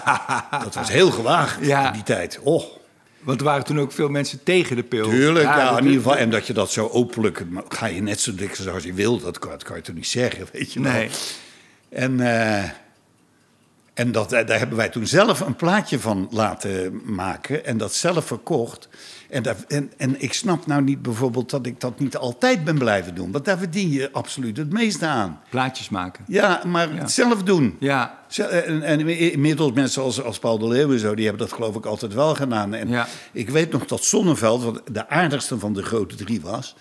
dat 0.64 0.74
was 0.74 0.88
heel 0.90 1.10
gewaagd 1.10 1.66
Ja. 1.66 1.86
in 1.86 1.92
die 1.92 2.02
tijd. 2.02 2.40
Oh, 2.42 2.62
Want 3.20 3.38
er 3.40 3.46
waren 3.46 3.64
toen 3.64 3.80
ook 3.80 3.92
veel 3.92 4.08
mensen 4.08 4.42
tegen 4.42 4.76
de 4.76 4.82
pil. 4.82 5.08
tuurlijk. 5.08 5.44
Ja, 5.44 5.70
in 5.78 5.84
ieder 5.84 6.02
geval. 6.02 6.16
En 6.16 6.30
dat 6.30 6.46
je 6.46 6.52
dat 6.52 6.70
zo 6.72 6.88
openlijk... 6.88 7.44
Ga 7.68 7.86
je 7.86 8.02
net 8.02 8.20
zo 8.20 8.34
dikwijls 8.34 8.74
als 8.74 8.82
je 8.82 8.92
wil, 8.92 9.18
dat 9.20 9.38
kan, 9.38 9.50
dat 9.50 9.62
kan 9.62 9.76
je 9.76 9.82
toch 9.82 9.94
niet 9.94 10.06
zeggen, 10.06 10.46
weet 10.52 10.72
je 10.72 10.80
wel. 10.82 10.92
Nee. 10.92 11.10
En, 11.88 12.20
eh, 12.20 12.70
en 14.00 14.12
dat, 14.12 14.30
daar 14.30 14.58
hebben 14.58 14.76
wij 14.76 14.88
toen 14.88 15.06
zelf 15.06 15.40
een 15.40 15.56
plaatje 15.56 15.98
van 16.00 16.28
laten 16.30 17.00
maken 17.04 17.64
en 17.64 17.78
dat 17.78 17.94
zelf 17.94 18.24
verkocht. 18.26 18.88
En, 19.30 19.42
daar, 19.42 19.56
en, 19.68 19.92
en 19.96 20.22
ik 20.22 20.32
snap 20.32 20.66
nou 20.66 20.82
niet 20.82 21.02
bijvoorbeeld 21.02 21.50
dat 21.50 21.66
ik 21.66 21.80
dat 21.80 21.98
niet 21.98 22.16
altijd 22.16 22.64
ben 22.64 22.78
blijven 22.78 23.14
doen. 23.14 23.32
Want 23.32 23.44
daar 23.44 23.58
verdien 23.58 23.90
je 23.90 24.12
absoluut 24.12 24.56
het 24.56 24.72
meeste 24.72 25.06
aan. 25.06 25.40
Plaatjes 25.50 25.88
maken. 25.88 26.24
Ja, 26.28 26.62
maar 26.66 26.94
Ja. 26.94 27.06
zelf 27.06 27.42
doen. 27.42 27.76
Ja. 27.80 28.18
Zo, 28.28 28.42
En, 28.42 28.82
en 28.82 29.08
inmiddels 29.08 29.72
mensen 29.72 30.02
als, 30.02 30.22
als 30.22 30.38
Paul 30.38 30.58
de 30.58 30.68
Leeuw 30.68 30.92
en 30.92 30.98
zo, 30.98 31.14
die 31.14 31.26
hebben 31.26 31.46
dat 31.46 31.56
geloof 31.56 31.76
ik 31.76 31.86
altijd 31.86 32.14
wel 32.14 32.34
gedaan. 32.34 32.74
En 32.74 32.88
Ja. 32.88 33.06
ik 33.32 33.50
weet 33.50 33.72
nog 33.72 33.84
dat 33.86 34.04
Zonneveld, 34.04 34.62
wat 34.62 34.82
de 34.92 35.08
aardigste 35.08 35.58
van 35.58 35.72
de 35.72 35.82
grote 35.82 36.14
drie 36.14 36.40
was... 36.40 36.76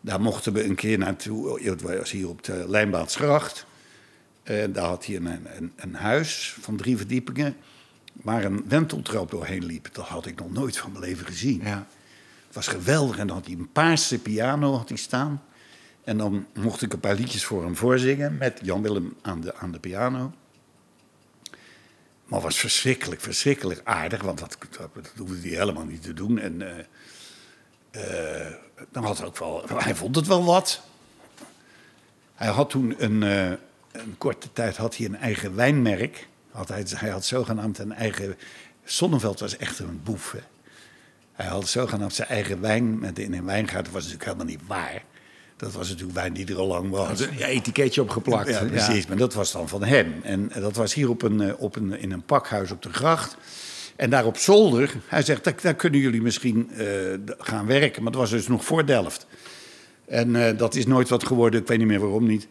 daar 0.00 0.20
mochten 0.20 0.52
we 0.52 0.64
een 0.64 0.74
keer 0.74 0.98
naartoe, 0.98 1.60
het 1.62 1.82
was 1.82 2.10
hier 2.10 2.28
op 2.28 2.44
de 2.44 2.64
Lijnbaansgracht. 2.68 3.66
En 4.44 4.72
daar 4.72 4.86
had 4.86 5.06
hij 5.06 5.16
een, 5.16 5.26
een, 5.56 5.72
een 5.76 5.94
huis 5.94 6.56
van 6.60 6.76
drie 6.76 6.96
verdiepingen... 6.96 7.56
waar 8.12 8.44
een 8.44 8.64
wenteltrap 8.68 9.30
doorheen 9.30 9.64
liep. 9.64 9.88
Dat 9.92 10.06
had 10.06 10.26
ik 10.26 10.38
nog 10.38 10.52
nooit 10.52 10.76
van 10.76 10.92
mijn 10.92 11.04
leven 11.04 11.26
gezien. 11.26 11.60
Ja. 11.62 11.86
Het 12.46 12.54
was 12.54 12.66
geweldig. 12.66 13.18
En 13.18 13.26
dan 13.26 13.36
had 13.36 13.46
hij 13.46 13.54
een 13.54 13.72
paarse 13.72 14.18
piano 14.18 14.76
had 14.76 14.88
hij 14.88 14.98
staan. 14.98 15.42
En 16.04 16.18
dan 16.18 16.46
mocht 16.54 16.82
ik 16.82 16.92
een 16.92 17.00
paar 17.00 17.14
liedjes 17.14 17.44
voor 17.44 17.64
hem 17.64 17.76
voorzingen 17.76 18.36
met 18.36 18.60
Jan 18.62 18.82
Willem 18.82 19.16
aan 19.22 19.40
de, 19.40 19.54
aan 19.54 19.72
de 19.72 19.78
piano. 19.78 20.32
Maar 22.24 22.38
het 22.38 22.42
was 22.42 22.58
verschrikkelijk, 22.58 23.20
verschrikkelijk 23.20 23.80
aardig, 23.84 24.22
want 24.22 24.38
dat, 24.38 24.56
dat, 24.70 24.94
dat 24.94 25.12
hoefde 25.16 25.48
hij 25.48 25.58
helemaal 25.58 25.84
niet 25.84 26.02
te 26.02 26.12
doen. 26.12 26.38
En 26.38 26.62
eh, 27.90 28.46
eh, 28.46 28.52
dan 28.90 29.04
had 29.04 29.18
hij 29.18 29.26
ook 29.26 29.38
wel, 29.38 29.64
hij 29.68 29.94
vond 29.94 30.16
het 30.16 30.26
wel 30.26 30.44
wat. 30.44 30.82
Hij 32.34 32.48
had 32.48 32.70
toen 32.70 32.94
een, 32.98 33.22
eh, 33.22 33.52
een 33.94 34.14
korte 34.18 34.52
tijd 34.52 34.76
had 34.76 34.96
hij 34.96 35.06
een 35.06 35.16
eigen 35.16 35.54
wijnmerk. 35.54 36.28
Had 36.50 36.68
hij, 36.68 36.84
hij 36.88 37.10
had 37.10 37.24
zogenaamd 37.24 37.78
een 37.78 37.92
eigen. 37.92 38.36
Zonneveld 38.84 39.40
was 39.40 39.56
echt 39.56 39.78
een 39.78 40.00
boef. 40.04 40.32
Hè. 40.32 40.38
Hij 41.32 41.46
had 41.46 41.68
zogenaamd 41.68 42.14
zijn 42.14 42.28
eigen 42.28 42.60
wijn 42.60 42.98
met 42.98 43.18
in 43.18 43.34
een 43.34 43.44
wijngaard. 43.44 43.84
Dat 43.84 43.94
was 43.94 44.02
natuurlijk 44.02 44.24
helemaal 44.24 44.46
niet 44.46 44.66
waar. 44.66 45.02
Dat 45.56 45.72
was 45.72 45.88
natuurlijk 45.88 46.18
wijn 46.18 46.32
die 46.32 46.46
er 46.46 46.58
al 46.58 46.66
lang 46.66 46.90
was. 46.90 47.20
Een 47.20 47.36
etiketje 47.38 48.02
opgeplakt. 48.02 48.48
Ja, 48.48 48.64
precies. 48.64 49.06
Maar 49.06 49.16
dat 49.16 49.34
was 49.34 49.52
dan 49.52 49.68
van 49.68 49.84
hem. 49.84 50.14
En 50.22 50.50
dat 50.60 50.76
was 50.76 50.94
hier 50.94 51.08
op 51.08 51.22
een, 51.22 51.40
eh, 51.40 51.52
op 51.58 51.76
een, 51.76 51.98
in 51.98 52.12
een 52.12 52.24
pakhuis 52.24 52.70
op 52.70 52.82
de 52.82 52.92
gracht. 52.92 53.36
En 53.96 54.10
daar 54.10 54.24
op 54.24 54.36
zolder, 54.36 54.94
hij 55.06 55.22
zegt, 55.22 55.44
daar, 55.44 55.54
daar 55.62 55.74
kunnen 55.74 56.00
jullie 56.00 56.22
misschien 56.22 56.70
eh, 56.70 56.86
gaan 57.38 57.66
werken. 57.66 58.02
Maar 58.02 58.12
dat 58.12 58.20
was 58.20 58.30
dus 58.30 58.48
nog 58.48 58.64
voor 58.64 58.86
Delft. 58.86 59.26
En 60.06 60.36
eh, 60.36 60.58
dat 60.58 60.74
is 60.74 60.86
nooit 60.86 61.08
wat 61.08 61.26
geworden, 61.26 61.60
ik 61.60 61.66
weet 61.66 61.78
niet 61.78 61.86
meer 61.86 62.00
waarom 62.00 62.26
niet. 62.26 62.48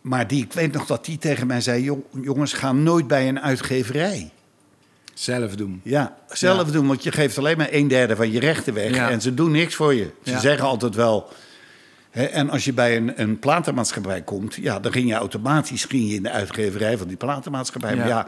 Maar 0.00 0.26
die, 0.26 0.44
ik 0.44 0.52
weet 0.52 0.72
nog 0.72 0.86
dat 0.86 1.04
die 1.04 1.18
tegen 1.18 1.46
mij 1.46 1.60
zei... 1.60 1.82
"Jong- 1.82 2.04
jongens, 2.22 2.52
ga 2.52 2.72
nooit 2.72 3.06
bij 3.06 3.28
een 3.28 3.40
uitgeverij. 3.40 4.30
Zelf 5.14 5.56
doen. 5.56 5.80
Ja, 5.84 6.16
zelf 6.28 6.66
Ja. 6.66 6.72
doen, 6.72 6.86
want 6.86 7.02
je 7.02 7.12
geeft 7.12 7.38
alleen 7.38 7.56
maar 7.56 7.68
een 7.70 7.88
derde 7.88 8.16
van 8.16 8.30
je 8.32 8.40
rechten 8.40 8.74
weg. 8.74 8.94
Ja. 8.94 9.10
En 9.10 9.20
ze 9.20 9.34
doen 9.34 9.50
niks 9.50 9.74
voor 9.74 9.94
je. 9.94 10.10
Ze 10.24 10.30
Ja. 10.30 10.38
zeggen 10.40 10.66
altijd 10.66 10.94
wel... 10.94 11.28
Hè, 12.10 12.24
en 12.24 12.50
als 12.50 12.64
je 12.64 12.72
bij 12.72 12.96
een, 12.96 13.20
een 13.20 13.38
platenmaatschappij 13.38 14.22
komt... 14.22 14.54
Ja, 14.54 14.80
dan 14.80 14.92
ging 14.92 15.08
je 15.08 15.14
automatisch 15.14 15.84
ging 15.84 16.08
je 16.08 16.14
in 16.14 16.22
de 16.22 16.30
uitgeverij 16.30 16.98
van 16.98 17.08
die 17.08 17.16
platenmaatschappij. 17.16 17.96
Maar 17.96 18.06
Ja. 18.06 18.26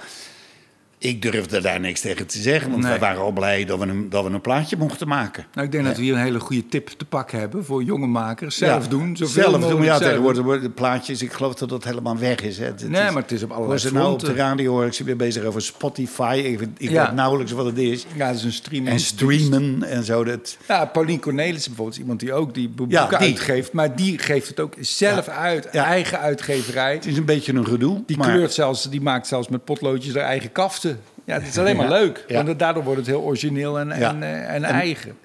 Ik 1.02 1.22
durfde 1.22 1.60
daar 1.60 1.80
niks 1.80 2.00
tegen 2.00 2.26
te 2.26 2.38
zeggen. 2.40 2.70
Want 2.70 2.82
Nee. 2.82 2.90
wij 2.90 3.00
waren 3.00 3.20
al 3.22 3.32
blij 3.32 3.64
dat 3.64 3.78
we, 3.78 3.86
een, 3.86 4.08
dat 4.10 4.24
we 4.24 4.30
een 4.30 4.40
plaatje 4.40 4.76
mochten 4.76 5.08
maken. 5.08 5.46
Nou, 5.54 5.66
ik 5.66 5.72
denk 5.72 5.84
dat 5.84 5.96
we 5.96 6.02
hier 6.02 6.14
een 6.14 6.20
hele 6.20 6.40
goede 6.40 6.66
tip 6.66 6.88
te 6.88 7.04
pakken 7.04 7.38
hebben 7.38 7.64
voor 7.64 7.82
jonge 7.82 8.06
makers. 8.06 8.56
Zelf 8.56 8.82
Ja, 8.84 8.90
doen. 8.90 9.16
Zoveel 9.16 9.42
Zelf 9.50 9.68
doen. 9.68 9.82
Ja, 9.82 9.98
tegenwoordig 9.98 10.42
worden 10.42 10.62
de 10.62 10.70
plaatjes... 10.70 11.22
Ik 11.22 11.32
geloof 11.32 11.54
dat 11.54 11.68
dat 11.68 11.84
helemaal 11.84 12.18
weg 12.18 12.40
is. 12.40 12.58
Hè. 12.58 12.64
Het 12.64 12.88
Nee, 12.88 13.04
is- 13.06 13.12
maar 13.12 13.22
het 13.22 13.32
is 13.32 13.42
op 13.42 13.50
allerlei 13.50 13.78
ze 13.78 13.92
nou 13.92 14.12
op 14.12 14.18
de 14.18 14.24
fronten. 14.26 14.44
radio 14.44 14.70
hoor 14.72 14.86
ik 14.86 14.92
ze 14.92 15.04
weer 15.04 15.16
bezig 15.16 15.44
over 15.44 15.62
Spotify. 15.62 16.42
Ik, 16.44 16.60
ik 16.78 16.90
Ja. 16.90 17.04
weet 17.06 17.14
nauwelijks 17.14 17.52
wat 17.52 17.66
het 17.66 17.78
is. 17.78 18.06
Ja, 18.16 18.26
dat 18.26 18.36
is 18.36 18.44
een 18.44 18.52
streaming. 18.52 18.88
En 18.92 19.00
streamen 19.00 19.82
en 19.82 20.04
zo. 20.04 20.24
Dat, 20.24 20.56
Ja, 20.68 20.84
Paulien 20.84 21.20
Cornelissen 21.20 21.70
bijvoorbeeld 21.70 21.98
iemand 22.00 22.20
die 22.20 22.32
ook 22.32 22.54
die 22.54 22.68
boeken 22.68 23.08
die. 23.08 23.16
uitgeeft. 23.18 23.72
Maar 23.72 23.96
die 23.96 24.18
geeft 24.18 24.48
het 24.48 24.60
ook 24.60 24.74
zelf 24.80 25.28
uit. 25.28 25.66
Eigen 25.66 26.18
uitgeverij. 26.20 26.92
het 26.94 27.06
is 27.06 27.16
een 27.16 27.24
beetje 27.24 27.52
een 27.52 27.66
gedoe. 27.66 28.02
Die 28.06 28.16
maar- 28.16 28.28
kleurt 28.30 28.52
zelfs, 28.52 28.90
die 28.90 29.00
maakt 29.00 29.26
zelfs 29.26 29.48
met 29.48 29.64
potloodjes 29.64 30.14
haar 30.14 30.24
eigen 30.24 30.52
kaften. 30.52 30.89
Ja, 31.24 31.34
het 31.38 31.46
is 31.48 31.58
alleen 31.58 31.76
maar 31.76 31.88
Ja. 31.90 31.98
leuk. 31.98 32.24
Ja. 32.28 32.44
Want 32.44 32.58
daardoor 32.58 32.84
wordt 32.84 32.98
het 32.98 33.08
heel 33.08 33.20
origineel 33.22 33.78
en, 33.78 33.88
Ja. 33.88 33.94
en, 34.10 34.22
eh, 34.22 34.38
en 34.40 34.48
En- 34.48 34.62
eigen. 34.64 35.16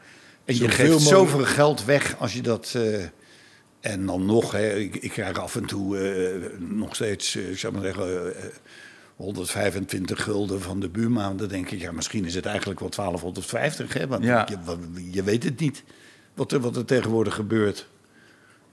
En 0.45 0.55
je 0.55 0.69
geeft 0.69 0.77
mogelijk- 0.91 1.01
zoveel 1.15 1.45
geld 1.45 1.85
weg 1.85 2.15
als 2.19 2.33
je 2.33 2.41
dat. 2.41 2.73
eh, 2.75 3.03
En 3.79 4.05
dan 4.05 4.25
nog, 4.25 4.51
hè, 4.51 4.73
ik, 4.73 4.95
ik 4.95 5.11
krijg 5.11 5.39
af 5.39 5.55
en 5.55 5.65
toe 5.65 5.97
eh, 5.99 6.59
nog 6.59 6.95
steeds, 6.95 7.35
eh, 7.35 7.49
ik 7.49 7.57
zou 7.57 7.73
maar 7.73 7.81
zeggen, 7.81 8.35
eh, 8.35 8.43
125 9.15 10.23
gulden 10.23 10.61
van 10.61 10.79
de 10.79 10.89
buurman. 10.89 11.37
Dan 11.37 11.47
denk 11.47 11.69
ik, 11.71 11.79
ja, 11.81 11.91
misschien 11.91 12.25
is 12.25 12.35
het 12.35 12.45
eigenlijk 12.45 12.79
wel 12.79 12.89
1250, 12.89 13.93
hè, 13.93 14.07
want 14.07 14.23
Ja. 14.23 14.47
je, 14.49 14.57
je 15.11 15.23
weet 15.23 15.43
het 15.43 15.59
niet 15.59 15.83
wat 16.33 16.51
er, 16.51 16.59
wat 16.59 16.75
er 16.75 16.85
tegenwoordig 16.85 17.33
gebeurt. 17.35 17.87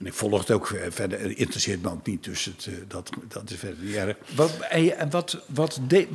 En 0.03 0.09
ik 0.09 0.13
volg 0.15 0.39
het 0.39 0.51
ook 0.51 0.75
verder, 0.89 1.37
interesseert 1.37 1.81
me 1.81 1.89
ook 1.89 2.05
niet, 2.07 2.23
dus 2.23 2.45
het, 2.45 2.65
eh, 2.69 2.73
dat, 2.87 3.09
dat 3.27 3.49
is 3.49 3.57
verder 3.57 3.83
niet 3.83 3.95
erg. 3.95 4.17
Wat, 4.35 4.51
en 4.69 5.09
wat, 5.09 5.37
wat, 5.47 5.79
de- 5.87 6.07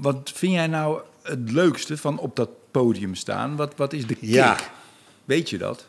wat 0.00 0.30
vind 0.34 0.52
jij 0.52 0.66
nou 0.66 1.00
het 1.22 1.50
leukste 1.50 1.96
van 1.96 2.18
op 2.18 2.36
dat 2.36 2.48
podium 2.70 3.14
staan? 3.14 3.56
Wat, 3.56 3.72
wat 3.76 3.92
is 3.92 4.06
de 4.06 4.14
kick? 4.14 4.28
Ja. 4.28 4.56
Weet 5.24 5.50
je 5.50 5.58
dat? 5.58 5.86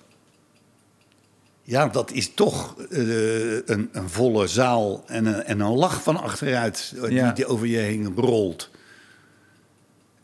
Ja, 1.62 1.88
dat 1.88 2.12
is 2.12 2.34
toch 2.34 2.78
eh, 2.91 3.56
een, 3.65 3.89
een 3.91 4.10
volle 4.10 4.48
zaal 4.48 5.04
en 5.08 5.26
een, 5.26 5.44
en 5.44 5.60
een 5.60 5.74
lach 5.76 6.04
van 6.04 6.18
achteruit 6.18 6.94
eh, 6.96 7.02
die, 7.02 7.12
Ja. 7.13 7.32
die 7.32 7.46
over 7.46 7.68
je 7.68 7.78
heen 7.78 8.13
rolt. 8.15 8.70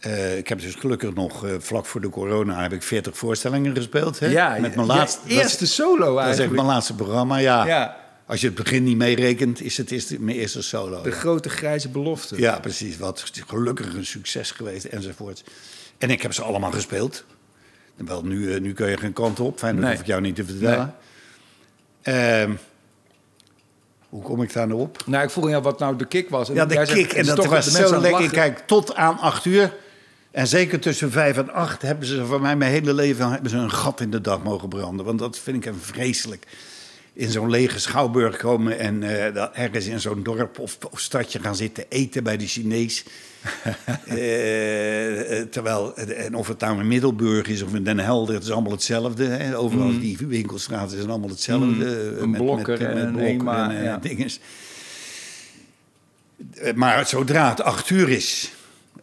Eh, 0.01 0.37
ik 0.37 0.47
heb 0.47 0.59
dus 0.61 0.75
gelukkig 0.75 1.13
nog, 1.13 1.45
eh, 1.45 1.53
vlak 1.59 1.85
voor 1.85 2.01
de 2.01 2.09
corona, 2.09 2.61
heb 2.61 2.73
ik 2.73 2.83
40 2.83 3.17
voorstellingen 3.17 3.75
gespeeld. 3.75 4.19
Hè? 4.19 4.27
Ja, 4.27 4.57
Met 4.59 4.75
mijn 4.75 4.87
laatste, 4.87 5.19
eerste 5.27 5.67
solo 5.67 5.97
Dat 5.97 6.07
is 6.09 6.15
echt 6.17 6.25
eigenlijk. 6.27 6.51
mijn 6.55 6.67
laatste 6.67 6.95
programma, 6.95 7.37
ja. 7.37 7.65
Ja. 7.65 7.97
Als 8.25 8.41
je 8.41 8.47
het 8.47 8.55
begin 8.55 8.83
niet 8.83 8.97
meerekent, 8.97 9.61
is 9.61 9.77
het 9.77 10.19
mijn 10.19 10.37
eerste 10.37 10.61
solo. 10.61 11.01
De 11.01 11.09
ja. 11.09 11.15
grote 11.15 11.49
grijze 11.49 11.89
belofte. 11.89 12.39
Ja, 12.39 12.59
precies. 12.59 12.97
Wat 12.97 13.31
gelukkig 13.47 13.93
een 13.93 14.05
succes 14.05 14.51
geweest 14.51 14.85
enzovoort. 14.85 15.43
En 15.97 16.09
ik 16.09 16.21
heb 16.21 16.33
ze 16.33 16.41
allemaal 16.41 16.71
gespeeld. 16.71 17.23
Wel, 17.95 18.23
nu, 18.23 18.53
eh, 18.53 18.61
nu 18.61 18.73
kun 18.73 18.89
je 18.89 18.97
geen 18.97 19.13
kant 19.13 19.39
op. 19.39 19.59
Fijn, 19.59 19.75
dat 19.75 19.83
Nee. 19.83 19.91
hoef 19.91 20.01
ik 20.01 20.07
jou 20.07 20.21
niet 20.21 20.35
te 20.35 20.45
vertellen. 20.45 20.95
Ehm, 22.01 22.51
hoe 24.09 24.21
kom 24.21 24.41
ik 24.41 24.53
daar 24.53 24.67
nou 24.67 24.79
op? 24.81 25.03
Nou, 25.05 25.23
ik 25.23 25.29
vroeg 25.29 25.49
jou 25.49 25.61
wat 25.63 25.79
nou 25.79 25.95
de 25.95 26.05
kick 26.05 26.29
was. 26.29 26.49
En 26.49 26.55
Ja, 26.55 26.65
de 26.65 26.73
zegt, 26.73 26.91
kick. 26.93 27.11
het 27.11 27.27
En 27.29 27.35
dat 27.35 27.45
was 27.45 27.71
zo 27.71 27.99
lekker. 28.01 28.29
Kijk, 28.29 28.59
tot 28.65 28.95
aan 28.95 29.19
acht 29.19 29.45
uur. 29.45 29.73
En 30.31 30.47
zeker 30.47 30.79
tussen 30.79 31.11
vijf 31.11 31.37
en 31.37 31.53
acht 31.53 31.81
hebben 31.81 32.07
ze 32.07 32.25
voor 32.25 32.41
mij 32.41 32.55
mijn 32.55 32.71
hele 32.71 32.93
leven 32.93 33.31
hebben 33.31 33.49
ze 33.49 33.57
een 33.57 33.71
gat 33.71 34.01
in 34.01 34.11
de 34.11 34.21
dag 34.21 34.43
mogen 34.43 34.69
branden. 34.69 35.05
Want 35.05 35.19
dat 35.19 35.39
vind 35.39 35.57
ik 35.57 35.65
een 35.65 35.79
vreselijk. 35.81 36.45
In 37.13 37.29
zo'n 37.29 37.49
lege 37.49 37.79
schouwburg 37.79 38.37
komen 38.37 38.79
en 38.79 39.03
eh, 39.03 39.59
ergens 39.63 39.85
in 39.85 39.99
zo'n 39.99 40.23
dorp 40.23 40.59
of, 40.59 40.77
of 40.91 40.99
stadje 40.99 41.39
gaan 41.39 41.55
zitten 41.55 41.85
eten 41.89 42.23
bij 42.23 42.37
de 42.37 42.47
Chinees. 42.47 43.03
Eh, 44.05 45.39
eh, 45.39 45.47
terwijl, 45.47 45.95
en 45.97 46.35
of 46.35 46.47
het 46.47 46.59
nou 46.59 46.79
in 46.79 46.87
Middelburg 46.87 47.47
is 47.47 47.61
of 47.61 47.73
in 47.73 47.83
Den 47.83 47.99
Helder, 47.99 48.35
het 48.35 48.43
is 48.43 48.51
allemaal 48.51 48.71
hetzelfde. 48.71 49.25
Hè? 49.25 49.57
Overal 49.57 49.99
die 49.99 50.17
winkelstraten 50.27 50.97
zijn 50.97 51.09
allemaal 51.09 51.29
hetzelfde. 51.29 51.85
eh, 51.85 52.21
een 52.21 52.31
Blokker 52.31 52.81
en 52.81 52.97
een 52.97 53.19
Ema, 53.19 53.71
eh, 53.71 53.83
ja. 53.83 53.97
dinges. 53.97 54.39
Eh, 56.53 56.73
Maar 56.73 57.07
zodra 57.07 57.49
het 57.49 57.61
acht 57.61 57.89
uur 57.89 58.09
is, 58.09 58.51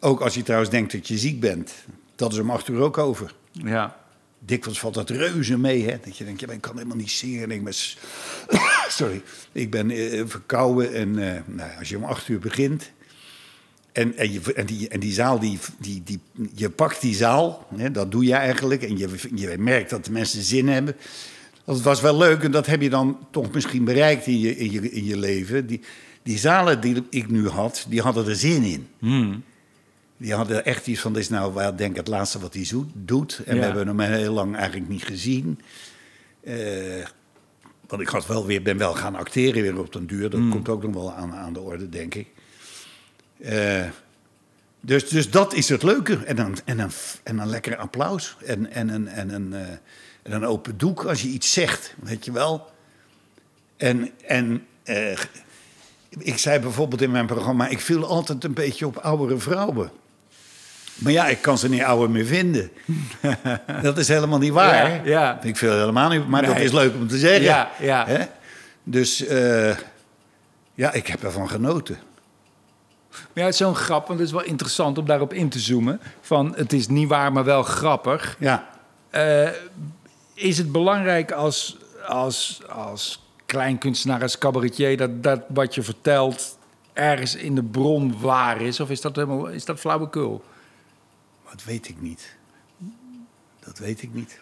ook 0.00 0.20
als 0.20 0.34
je 0.34 0.42
trouwens 0.42 0.70
denkt 0.70 0.92
dat 0.92 1.08
je 1.08 1.18
ziek 1.18 1.40
bent, 1.40 1.74
dat 2.16 2.32
is 2.32 2.38
om 2.38 2.50
acht 2.50 2.68
uur 2.68 2.80
ook 2.80 2.98
over. 2.98 3.34
Ja. 3.52 3.96
Dikwijls 4.38 4.78
valt 4.78 4.94
dat 4.94 5.10
reuze 5.10 5.58
mee, 5.58 5.84
hè? 5.84 5.98
Dat 6.04 6.16
je 6.16 6.24
denkt, 6.24 6.40
ja, 6.40 6.48
ik 6.48 6.60
kan 6.60 6.76
helemaal 6.76 6.96
niet 6.96 7.10
zingen. 7.10 7.50
Ik 7.50 7.64
ben, 7.64 7.72
sorry, 8.88 9.22
ik 9.52 9.70
ben 9.70 9.90
eh, 9.90 10.22
verkouden. 10.26 10.94
En 10.94 11.34
eh, 11.34 11.40
nou, 11.46 11.70
als 11.78 11.88
je 11.88 11.96
om 11.96 12.04
acht 12.04 12.28
uur 12.28 12.38
begint... 12.38 12.90
En, 13.92 14.16
en, 14.16 14.32
je, 14.32 14.52
en, 14.54 14.66
die, 14.66 14.88
en 14.88 15.00
die 15.00 15.12
zaal, 15.12 15.38
die, 15.38 15.58
die, 15.78 16.02
die, 16.04 16.20
je 16.54 16.70
pakt 16.70 17.00
die 17.00 17.14
zaal, 17.14 17.66
hè, 17.76 17.90
dat 17.90 18.10
doe 18.10 18.24
je 18.24 18.34
eigenlijk. 18.34 18.82
En 18.82 18.98
je, 18.98 19.08
je 19.34 19.58
merkt 19.58 19.90
dat 19.90 20.04
de 20.04 20.10
mensen 20.10 20.42
zin 20.42 20.68
hebben. 20.68 20.96
Dat 21.64 21.82
was 21.82 22.00
wel 22.00 22.16
leuk 22.16 22.42
en 22.42 22.50
dat 22.50 22.66
heb 22.66 22.82
je 22.82 22.90
dan 22.90 23.18
toch 23.30 23.52
misschien 23.52 23.84
bereikt 23.84 24.26
in 24.26 24.40
je, 24.40 24.56
in 24.56 24.70
je, 24.70 24.90
in 24.90 25.04
je 25.04 25.18
leven. 25.18 25.66
Die, 25.66 25.80
die 26.22 26.38
zalen 26.38 26.80
die 26.80 27.02
ik 27.10 27.30
nu 27.30 27.48
had, 27.48 27.86
die 27.88 28.00
hadden 28.00 28.26
er 28.26 28.36
zin 28.36 28.62
in. 28.62 28.86
Die 30.18 30.34
hadden 30.34 30.64
echt 30.64 30.86
iets 30.86 31.00
van, 31.00 31.12
dit 31.12 31.22
is 31.22 31.28
nou 31.28 31.54
wel 31.54 31.76
denk 31.76 31.90
ik 31.90 31.96
het 31.96 32.08
laatste 32.08 32.38
wat 32.38 32.54
hij 32.54 32.64
zo- 32.64 32.86
doet. 32.94 33.40
En 33.46 33.54
Ja. 33.54 33.60
we 33.60 33.66
hebben 33.66 33.86
hem 33.86 34.00
heel 34.00 34.32
lang 34.32 34.56
eigenlijk 34.56 34.88
niet 34.88 35.04
gezien. 35.04 35.60
Eh, 36.40 37.04
want 37.86 38.02
ik 38.02 38.08
had 38.08 38.26
wel 38.26 38.46
weer, 38.46 38.62
ben 38.62 38.78
wel 38.78 38.94
gaan 38.94 39.14
acteren 39.14 39.62
weer 39.62 39.78
op 39.78 39.92
den 39.92 40.06
duur. 40.06 40.30
Dat 40.30 40.40
komt 40.50 40.68
ook 40.68 40.82
nog 40.82 40.94
wel 40.94 41.12
aan, 41.12 41.32
aan 41.34 41.52
de 41.52 41.60
orde, 41.60 41.88
denk 41.88 42.14
ik. 42.14 42.26
Eh, 43.40 43.84
dus, 44.80 45.08
dus 45.08 45.30
dat 45.30 45.54
is 45.54 45.68
het 45.68 45.82
leuke. 45.82 46.16
En 46.24 46.36
dan, 46.36 46.56
en 46.64 46.76
dan, 46.76 46.90
en 47.22 47.36
dan 47.36 47.48
lekker 47.48 47.76
applaus. 47.76 48.36
En, 48.44 48.70
en, 48.72 48.88
een, 48.88 49.08
en, 49.08 49.34
een, 49.34 49.52
eh, 49.54 49.60
en 50.22 50.32
een 50.32 50.44
open 50.44 50.78
doek 50.78 51.04
als 51.04 51.22
je 51.22 51.28
iets 51.28 51.52
zegt, 51.52 51.94
weet 52.02 52.24
je 52.24 52.32
wel. 52.32 52.70
En, 53.76 54.10
en 54.26 54.66
ik 56.18 56.38
zei 56.38 56.58
bijvoorbeeld 56.58 57.00
in 57.02 57.10
mijn 57.10 57.26
programma... 57.26 57.68
ik 57.68 57.80
viel 57.80 58.04
altijd 58.06 58.44
een 58.44 58.54
beetje 58.54 58.86
op 58.86 58.96
oudere 58.96 59.38
vrouwen. 59.38 59.90
Maar 60.98 61.12
ja, 61.12 61.26
ik 61.26 61.42
kan 61.42 61.58
ze 61.58 61.68
niet 61.68 61.82
ouder 61.82 62.10
meer 62.10 62.26
vinden. 62.26 62.70
dat 63.82 63.98
is 63.98 64.08
helemaal 64.08 64.38
niet 64.38 64.52
waar. 64.52 64.90
Ja, 64.90 65.00
ja. 65.04 65.42
Ik 65.42 65.56
viel 65.56 65.72
helemaal 65.72 66.08
niet... 66.08 66.28
Maar 66.28 66.46
dat 66.46 66.58
is 66.58 66.72
leuk 66.72 66.94
om 66.94 67.08
te 67.08 67.18
zeggen. 67.18 67.42
Ja, 67.42 67.70
ja. 67.80 68.06
Hè? 68.06 68.24
Dus 68.82 69.26
eh, 69.26 69.76
ja, 70.74 70.92
ik 70.92 71.06
heb 71.06 71.22
ervan 71.22 71.48
genoten. 71.48 71.98
Maar 73.10 73.20
ja, 73.34 73.42
het 73.42 73.52
is 73.52 73.56
zo'n 73.56 73.74
grap, 73.74 74.06
want 74.06 74.18
het 74.18 74.28
is 74.28 74.34
wel 74.34 74.44
interessant 74.44 74.98
om 74.98 75.06
daarop 75.06 75.32
in 75.32 75.48
te 75.48 75.58
zoomen. 75.58 76.00
Van 76.20 76.54
het 76.56 76.72
is 76.72 76.88
niet 76.88 77.08
waar, 77.08 77.32
maar 77.32 77.44
wel 77.44 77.62
grappig. 77.62 78.36
Ja. 78.38 78.68
Eh, 79.10 79.48
is 80.34 80.58
het 80.58 80.72
belangrijk 80.72 81.32
als, 81.32 81.76
als, 82.06 82.60
als 82.68 83.22
kleinkunstenaar, 83.46 84.22
als 84.22 84.38
cabaretier, 84.38 84.96
dat, 84.96 85.22
dat 85.22 85.40
wat 85.48 85.74
je 85.74 85.82
vertelt 85.82 86.58
ergens 86.92 87.34
in 87.34 87.54
de 87.54 87.62
bron 87.62 88.20
waar 88.20 88.60
is? 88.60 88.80
Of 88.80 88.90
is 88.90 89.00
dat 89.00 89.16
helemaal 89.16 89.46
is 89.46 89.64
dat 89.64 89.80
flauwekul? 89.80 90.44
Dat 91.50 91.64
weet 91.64 91.88
ik 91.88 92.00
niet. 92.00 92.36
Dat 93.60 93.78
weet 93.78 94.02
ik 94.02 94.14
niet. 94.14 94.40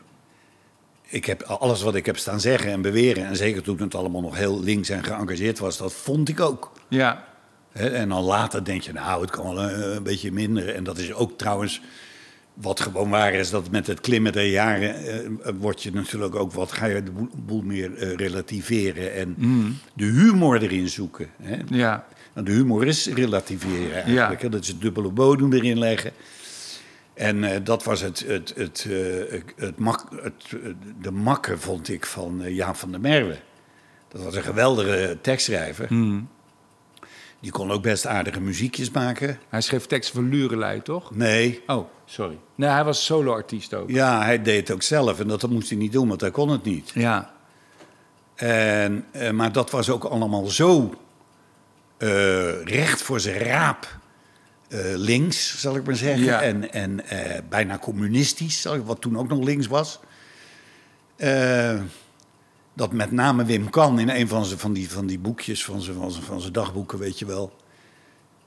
Ik 1.08 1.24
heb 1.24 1.42
alles 1.42 1.82
wat 1.82 1.94
ik 1.94 2.06
heb 2.06 2.16
staan 2.16 2.40
zeggen 2.40 2.70
en 2.70 2.82
beweren... 2.82 3.26
en 3.26 3.36
zeker 3.36 3.62
toen 3.62 3.80
het 3.80 3.94
allemaal 3.94 4.20
nog 4.20 4.36
heel 4.36 4.62
links 4.62 4.88
en 4.88 5.04
geëngageerd 5.04 5.58
was... 5.58 5.76
dat 5.76 5.92
vond 5.92 6.28
ik 6.28 6.40
ook. 6.40 6.72
Ja, 6.88 7.24
en 7.72 8.08
dan 8.08 8.22
later 8.22 8.64
denk 8.64 8.82
je, 8.82 8.92
nou, 8.92 9.20
het 9.20 9.30
kan 9.30 9.54
wel 9.54 9.62
een, 9.62 9.96
een 9.96 10.02
beetje 10.02 10.32
minder. 10.32 10.74
En 10.74 10.84
dat 10.84 10.98
is 10.98 11.12
ook 11.12 11.38
trouwens 11.38 11.80
wat 12.54 12.80
gewoon 12.80 13.10
waar 13.10 13.32
is... 13.34 13.50
dat 13.50 13.70
met 13.70 13.86
het 13.86 14.00
klimmen 14.00 14.32
der 14.32 14.46
jaren 14.46 14.94
eh, 14.94 15.52
word 15.58 15.82
je 15.82 15.92
natuurlijk 15.92 16.34
ook 16.34 16.52
wat... 16.52 16.72
ga 16.72 16.86
je 16.86 17.02
de 17.02 17.12
boel, 17.36 17.62
meer 17.62 17.96
eh, 17.96 18.14
relativeren 18.14 19.14
en 19.14 19.34
de 19.94 20.04
humor 20.04 20.62
erin 20.62 20.88
zoeken. 20.88 21.28
Hè. 21.42 21.56
ja, 21.68 22.06
Nou, 22.34 22.46
de 22.46 22.52
humor 22.52 22.86
is 22.86 23.06
relativeren 23.06 23.94
eigenlijk. 23.94 24.40
Ja. 24.40 24.46
hè. 24.46 24.48
Dat 24.48 24.62
is 24.62 24.68
het 24.68 24.80
dubbele 24.80 25.10
bodem 25.10 25.52
erin 25.52 25.78
leggen. 25.78 26.12
En 27.16 27.44
eh, 27.44 27.60
dat 27.64 27.84
was 27.84 28.00
het, 28.00 28.24
het, 28.26 28.52
het, 28.56 28.86
eh, 28.90 29.40
het, 29.56 29.78
mak, 29.78 30.04
het, 30.22 30.44
eh, 30.48 30.70
de 31.00 31.10
makke, 31.10 31.58
vond 31.58 31.88
ik, 31.88 32.06
van 32.06 32.42
eh, 32.42 32.54
Jaap 32.56 32.76
van 32.76 32.90
der 32.90 33.00
Merwe. 33.00 33.36
Dat 34.08 34.22
was 34.22 34.34
een 34.34 34.42
geweldige 34.42 35.18
tekstschrijver. 35.20 35.88
Die 37.40 37.50
kon 37.50 37.70
ook 37.70 37.82
best 37.82 38.06
aardige 38.06 38.40
muziekjes 38.40 38.90
maken. 38.90 39.38
hij 39.48 39.60
schreef 39.60 39.86
teksten 39.86 40.14
voor 40.14 40.24
Lurelei, 40.30 40.82
toch? 40.82 41.14
Nee, 41.14 41.62
Oh, 41.66 41.88
sorry. 42.04 42.38
Nee, 42.54 42.68
hij 42.70 42.84
was 42.84 43.04
solo-artiest 43.04 43.74
ook. 43.74 43.90
ja, 43.90 44.22
hij 44.22 44.42
deed 44.42 44.60
het 44.60 44.70
ook 44.70 44.82
zelf. 44.82 45.20
En 45.20 45.28
dat, 45.28 45.48
moest 45.48 45.68
hij 45.68 45.78
niet 45.78 45.92
doen, 45.92 46.08
want 46.08 46.20
hij 46.20 46.30
kon 46.30 46.48
het 46.48 46.64
niet. 46.64 46.90
Ja, 46.94 47.34
En, 48.34 49.04
maar 49.32 49.52
dat 49.52 49.70
was 49.70 49.90
ook 49.90 50.04
allemaal 50.04 50.46
zo 50.46 50.94
recht 52.64 53.02
voor 53.02 53.20
zijn 53.20 53.38
raap 53.38 53.86
eh, 54.68 54.80
links, 54.94 55.60
zal 55.60 55.76
ik 55.76 55.84
maar 55.86 55.96
zeggen. 55.96 56.24
Ja. 56.24 56.42
En, 56.42 56.72
en 56.72 57.08
eh, 57.08 57.40
bijna 57.48 57.78
communistisch, 57.78 58.64
wat 58.84 59.00
toen 59.00 59.18
ook 59.18 59.28
nog 59.28 59.44
links 59.44 59.66
was. 59.66 60.00
Eh, 61.16 61.80
dat 62.74 62.92
met 62.92 63.12
name 63.12 63.44
Wim 63.44 63.70
Kan 63.70 63.98
in 63.98 64.08
een 64.08 64.28
van, 64.28 64.44
zijn, 64.44 64.58
van, 64.58 64.72
die, 64.72 64.90
van 64.90 65.06
die 65.06 65.18
boekjes, 65.18 65.64
van 65.64 65.80
zijn, 65.80 65.96
van, 65.96 66.10
zijn, 66.10 66.24
van 66.24 66.40
zijn 66.40 66.52
dagboeken, 66.52 66.98
weet 66.98 67.18
je 67.18 67.26
wel. 67.26 67.56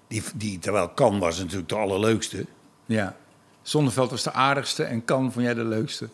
Die, 0.08 0.23
die, 0.36 0.60
terwijl 0.60 0.89
Kan 0.89 1.19
was 1.19 1.38
natuurlijk 1.38 1.69
de 1.69 1.75
allerleukste. 1.75 2.45
ja. 2.86 3.15
Zonneveld 3.62 4.10
was 4.10 4.23
de 4.23 4.32
aardigste 4.32 4.84
en 4.84 5.05
Kan 5.05 5.32
vond 5.32 5.45
jij 5.45 5.53
de 5.53 5.63
leukste. 5.63 6.10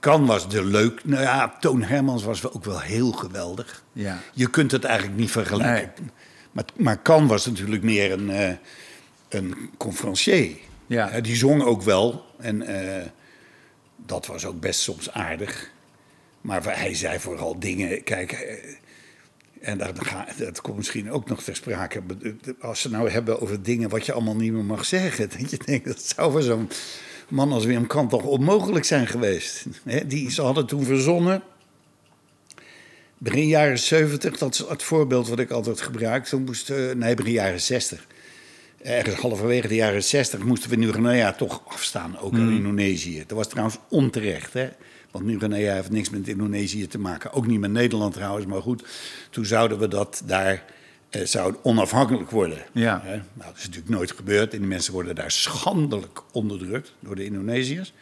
Kan 0.00 0.26
was 0.26 0.48
de 0.48 0.64
leuk. 0.64 1.04
Nou 1.04 1.22
ja, 1.22 1.56
Toon 1.60 1.82
Hermans 1.82 2.22
was 2.22 2.52
ook 2.52 2.64
wel 2.64 2.80
heel 2.80 3.12
geweldig. 3.12 3.82
Ja. 3.92 4.18
Je 4.34 4.50
kunt 4.50 4.70
het 4.70 4.84
eigenlijk 4.84 5.18
niet 5.18 5.30
vergelijken. 5.30 6.10
Maar, 6.52 6.64
maar 6.76 6.98
Kan 6.98 7.26
was 7.26 7.46
natuurlijk 7.46 7.82
meer 7.82 8.12
een, 8.12 8.58
een 9.34 9.70
conferencier. 9.76 10.56
Ja. 10.86 11.20
Die 11.20 11.36
zong 11.36 11.62
ook 11.62 11.82
wel. 11.82 12.24
En 12.38 12.62
eh, 12.62 13.06
dat 13.96 14.26
was 14.26 14.44
ook 14.44 14.60
best 14.60 14.80
soms 14.80 15.10
aardig. 15.10 15.70
Maar 16.40 16.78
hij 16.78 16.94
zei 16.94 17.18
vooral 17.18 17.58
dingen. 17.58 18.02
Kijk, 18.02 18.32
eh, 18.32 18.74
en 19.60 19.78
dat, 19.78 19.92
dat 20.38 20.60
komt 20.60 20.76
misschien 20.76 21.10
ook 21.10 21.28
nog 21.28 21.42
ter 21.42 21.56
sprake. 21.56 22.02
Als 22.60 22.80
ze 22.80 22.90
nou 22.90 23.10
hebben 23.10 23.40
over 23.40 23.62
dingen 23.62 23.88
wat 23.88 24.06
je 24.06 24.12
allemaal 24.12 24.36
niet 24.36 24.52
meer 24.52 24.64
mag 24.64 24.84
zeggen. 24.84 25.28
Dat 25.38 25.50
je 25.50 25.58
denkt, 25.64 25.86
dat 25.86 26.02
zou 26.02 26.32
voor 26.32 26.42
zo'n 26.42 26.68
man 27.28 27.52
als 27.52 27.64
Wim 27.64 27.86
Kan 27.86 28.08
toch 28.08 28.22
onmogelijk 28.22 28.84
zijn 28.84 29.06
geweest. 29.06 29.66
Die, 30.06 30.30
ze 30.30 30.42
hadden 30.42 30.66
toen 30.66 30.84
verzonnen 30.84 31.42
begin 33.22 33.46
jaren 33.46 33.78
70, 33.78 34.38
dat 34.38 34.54
is 34.54 34.64
het 34.68 34.82
voorbeeld 34.82 35.28
wat 35.28 35.38
ik 35.38 35.50
altijd 35.50 35.80
gebruik. 35.80 36.24
Toen 36.24 36.44
moest, 36.44 36.70
eh, 36.70 36.90
nee, 36.94 37.14
begin 37.14 37.32
jaren 37.32 37.60
60. 37.60 38.06
Ergens 38.82 39.14
halverwege 39.20 39.68
de 39.68 39.74
jaren 39.74 40.04
60 40.04 40.44
moesten 40.44 40.70
we 40.70 40.76
Nieuw-Guinea 40.76 41.32
toch 41.32 41.62
afstaan, 41.68 42.18
ook 42.18 42.34
aan 42.34 42.50
Indonesië. 42.52 43.24
Dat 43.26 43.36
was 43.36 43.48
trouwens 43.48 43.78
onterecht, 43.88 44.52
hè. 44.52 44.68
Want 45.10 45.24
Nieuw-Guinea 45.24 45.74
heeft 45.74 45.90
niks 45.90 46.10
met 46.10 46.28
Indonesië 46.28 46.86
te 46.86 46.98
maken. 46.98 47.32
Ook 47.32 47.46
niet 47.46 47.60
met 47.60 47.70
Nederland 47.70 48.14
trouwens, 48.14 48.46
maar 48.46 48.62
goed. 48.62 48.84
Toen 49.30 49.44
zouden 49.44 49.78
we 49.78 49.88
dat 49.88 50.22
daar 50.26 50.64
eh, 51.10 51.24
zou 51.24 51.54
onafhankelijk 51.62 52.30
worden. 52.30 52.58
Ja. 52.72 53.00
Hè? 53.04 53.16
Nou, 53.16 53.22
dat 53.34 53.56
is 53.56 53.64
natuurlijk 53.64 53.94
nooit 53.94 54.10
gebeurd. 54.12 54.52
En 54.52 54.58
die 54.58 54.68
mensen 54.68 54.92
worden 54.92 55.14
daar 55.14 55.30
schandelijk 55.30 56.22
onderdrukt 56.32 56.92
door 57.00 57.16
de 57.16 57.24
Indonesiërs. 57.24 57.92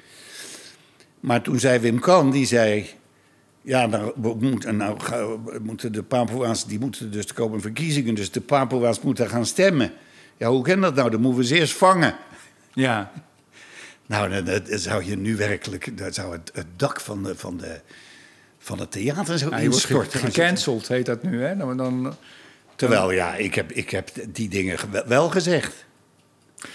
Maar 1.20 1.42
toen 1.42 1.58
zei 1.58 1.78
Wim 1.78 2.00
Kan, 2.00 2.30
die 2.30 2.46
zei... 2.46 2.86
Ja, 3.62 3.86
nou, 3.86 4.12
we 4.16 4.34
moeten, 4.40 4.76
nou 4.76 4.98
we- 5.44 5.58
moeten 5.62 5.92
de 5.92 6.02
Papua's, 6.02 6.66
die 6.66 6.78
moeten 6.78 7.10
dus, 7.10 7.26
er 7.26 7.34
komen 7.34 7.60
verkiezingen, 7.60 8.14
dus 8.14 8.30
de 8.30 8.40
Papua's 8.40 9.00
moeten 9.00 9.28
gaan 9.28 9.46
stemmen. 9.46 9.92
Ja, 10.38 10.48
hoe 10.48 10.62
kan 10.64 10.80
dat 10.80 10.94
nou? 10.94 11.10
Dan 11.10 11.20
moeten 11.20 11.40
we 11.40 11.46
ze 11.46 11.54
eerst 11.58 11.72
vangen. 11.76 12.16
Ja. 12.72 13.12
Nou, 14.06 14.30
dan, 14.30 14.44
dan 14.44 14.78
zou 14.78 15.04
je 15.04 15.16
nu 15.16 15.36
werkelijk, 15.36 15.98
dan 15.98 16.12
zou 16.12 16.32
het, 16.32 16.50
het 16.54 16.66
dak 16.76 17.00
van, 17.00 17.22
de, 17.22 17.36
van, 17.36 17.56
de, 17.56 17.80
van 18.58 18.78
het 18.80 18.90
theater 18.90 19.38
zo 19.38 19.56
je 19.56 19.68
wordt 19.90 20.14
ge- 20.14 20.18
gecanceld, 20.18 20.88
heet 20.88 21.06
dat 21.06 21.22
nu. 21.22 21.42
Hè? 21.42 21.56
Dan, 21.56 21.76
dan, 21.76 22.16
Terwijl, 22.76 23.10
ja, 23.10 23.34
ik 23.34 23.54
heb, 23.54 23.72
ik 23.72 23.90
heb 23.90 24.10
die 24.28 24.48
dingen 24.48 24.78
ge- 24.78 25.04
wel 25.06 25.28
gezegd. 25.28 25.86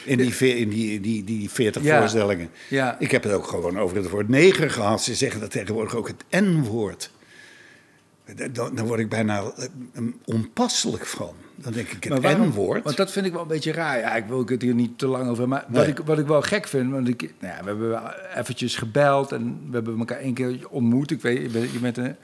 In 0.04 0.18
die, 0.18 0.34
ve- 0.36 0.46
in 0.48 0.70
die, 0.70 1.00
die, 1.00 1.24
die 1.24 1.50
40 1.50 1.84
Ja. 1.84 2.00
voorstellingen. 2.00 2.50
Ja. 2.70 3.00
Ik 3.00 3.12
heb 3.12 3.24
het 3.24 3.32
ook 3.34 3.48
gewoon 3.48 3.80
over 3.80 3.98
het 3.98 4.10
woord 4.10 4.30
neger 4.30 4.70
gehad. 4.72 5.04
Ze 5.04 5.16
zeggen 5.16 5.40
dat 5.40 5.52
tegenwoordig 5.52 5.96
ook 5.96 6.08
het 6.08 6.44
N-woord. 6.44 7.12
Dan, 8.52 8.76
dan 8.76 8.86
word 8.88 9.00
ik 9.00 9.10
bijna 9.10 9.42
eh, 9.42 10.04
onpasselijk 10.26 11.06
van. 11.06 11.36
Dan 11.56 11.74
denk 11.74 11.88
ik, 11.90 12.04
Maar 12.10 12.18
het 12.18 12.24
waarom- 12.28 12.48
N-woord. 12.48 12.84
Want 12.84 12.98
dat 12.98 13.12
vind 13.12 13.26
ik 13.26 13.32
wel 13.32 13.42
een 13.42 13.48
beetje 13.48 13.72
raar. 13.72 14.00
Ja, 14.00 14.16
ik 14.16 14.26
wil 14.26 14.46
het 14.46 14.62
hier 14.62 14.74
niet 14.74 14.98
te 14.98 15.08
lang 15.08 15.30
over. 15.30 15.48
Maar 15.48 15.66
Nee. 15.68 15.80
wat, 15.80 15.88
ik, 16.00 16.06
wat 16.06 16.20
ik 16.20 16.28
wel 16.28 16.42
gek 16.42 16.68
vind, 16.68 16.92
want 16.92 17.08
ik, 17.08 17.34
nou 17.40 17.54
ja, 17.54 17.60
we 17.64 17.70
hebben 17.70 18.02
eventjes 18.38 18.76
gebeld 18.76 19.32
en 19.32 19.60
we 19.70 19.74
hebben 19.76 20.00
elkaar 20.00 20.18
één 20.20 20.34
keer 20.34 20.58
ontmoet. 20.70 21.12
Ik 21.12 21.22
weet, 21.22 21.42
je 21.42 21.50
bent, 21.50 21.72
je 21.72 21.80
bent 21.80 21.98
een 21.98 22.16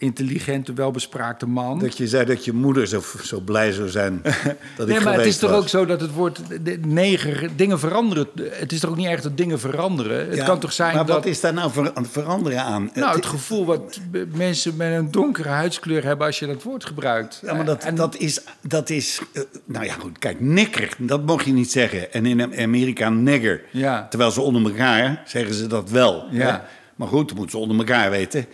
intelligente, 0.00 0.72
welbespraakte 0.72 1.46
man. 1.46 1.78
Dat 1.78 1.96
je 1.96 2.08
zei 2.08 2.24
dat 2.24 2.44
je 2.44 2.52
moeder 2.52 2.86
zo, 2.86 3.02
zo 3.22 3.40
blij 3.40 3.72
zou 3.72 3.88
zijn 3.88 4.20
dat 4.76 4.88
ik 4.88 4.94
nee, 4.94 5.00
maar 5.00 5.14
het 5.16 5.26
is 5.26 5.38
toch 5.38 5.50
ook 5.52 5.68
zo 5.68 5.86
dat 5.86 6.00
het 6.00 6.12
woord 6.12 6.40
neger, 6.86 7.48
dingen 7.56 7.78
veranderen. 7.78 8.26
Het 8.50 8.72
is 8.72 8.80
toch 8.80 8.90
ook 8.90 8.96
niet 8.96 9.06
erg 9.06 9.20
dat 9.20 9.36
dingen 9.36 9.60
veranderen? 9.60 10.26
Het 10.28 10.36
Ja, 10.36 10.44
kan 10.44 10.58
toch 10.58 10.72
zijn 10.72 10.94
maar 10.94 11.06
dat... 11.06 11.16
wat 11.16 11.26
is 11.26 11.40
daar 11.40 11.52
nou 11.52 11.70
ver- 11.72 11.92
veranderen 12.02 12.62
aan? 12.62 12.90
Nou, 12.94 13.16
het 13.16 13.26
gevoel 13.26 13.64
wat 13.64 14.00
mensen 14.34 14.76
met 14.76 14.92
een 14.92 15.10
donkere 15.10 15.48
huidskleur 15.48 16.04
hebben 16.04 16.26
als 16.26 16.38
je 16.38 16.46
dat 16.46 16.62
woord 16.62 16.84
gebruikt. 16.84 17.40
Ja, 17.44 17.54
maar 17.54 17.64
dat, 17.64 17.84
En- 17.84 17.94
dat 17.94 18.16
is, 18.16 18.40
dat 18.60 18.90
is 18.90 19.20
eh, 19.32 19.42
nou 19.64 19.84
ja 19.84 19.94
goed, 19.94 20.18
kijk, 20.18 20.40
nikker, 20.40 20.94
dat 20.98 21.26
mocht 21.26 21.44
je 21.44 21.52
niet 21.52 21.70
zeggen. 21.70 22.12
En 22.12 22.26
in 22.26 22.58
Amerika 22.58 23.08
nigger. 23.08 23.62
Ja. 23.70 24.06
Terwijl 24.10 24.30
ze 24.30 24.40
onder 24.40 24.62
elkaar 24.64 25.22
zeggen 25.26 25.54
ze 25.54 25.66
dat 25.66 25.90
wel. 25.90 26.24
Ja. 26.30 26.46
Hè? 26.52 26.58
Maar 26.96 27.08
goed, 27.08 27.28
dat 27.28 27.36
moeten 27.36 27.58
ze 27.58 27.62
onder 27.64 27.76
elkaar 27.78 28.10
weten. 28.10 28.46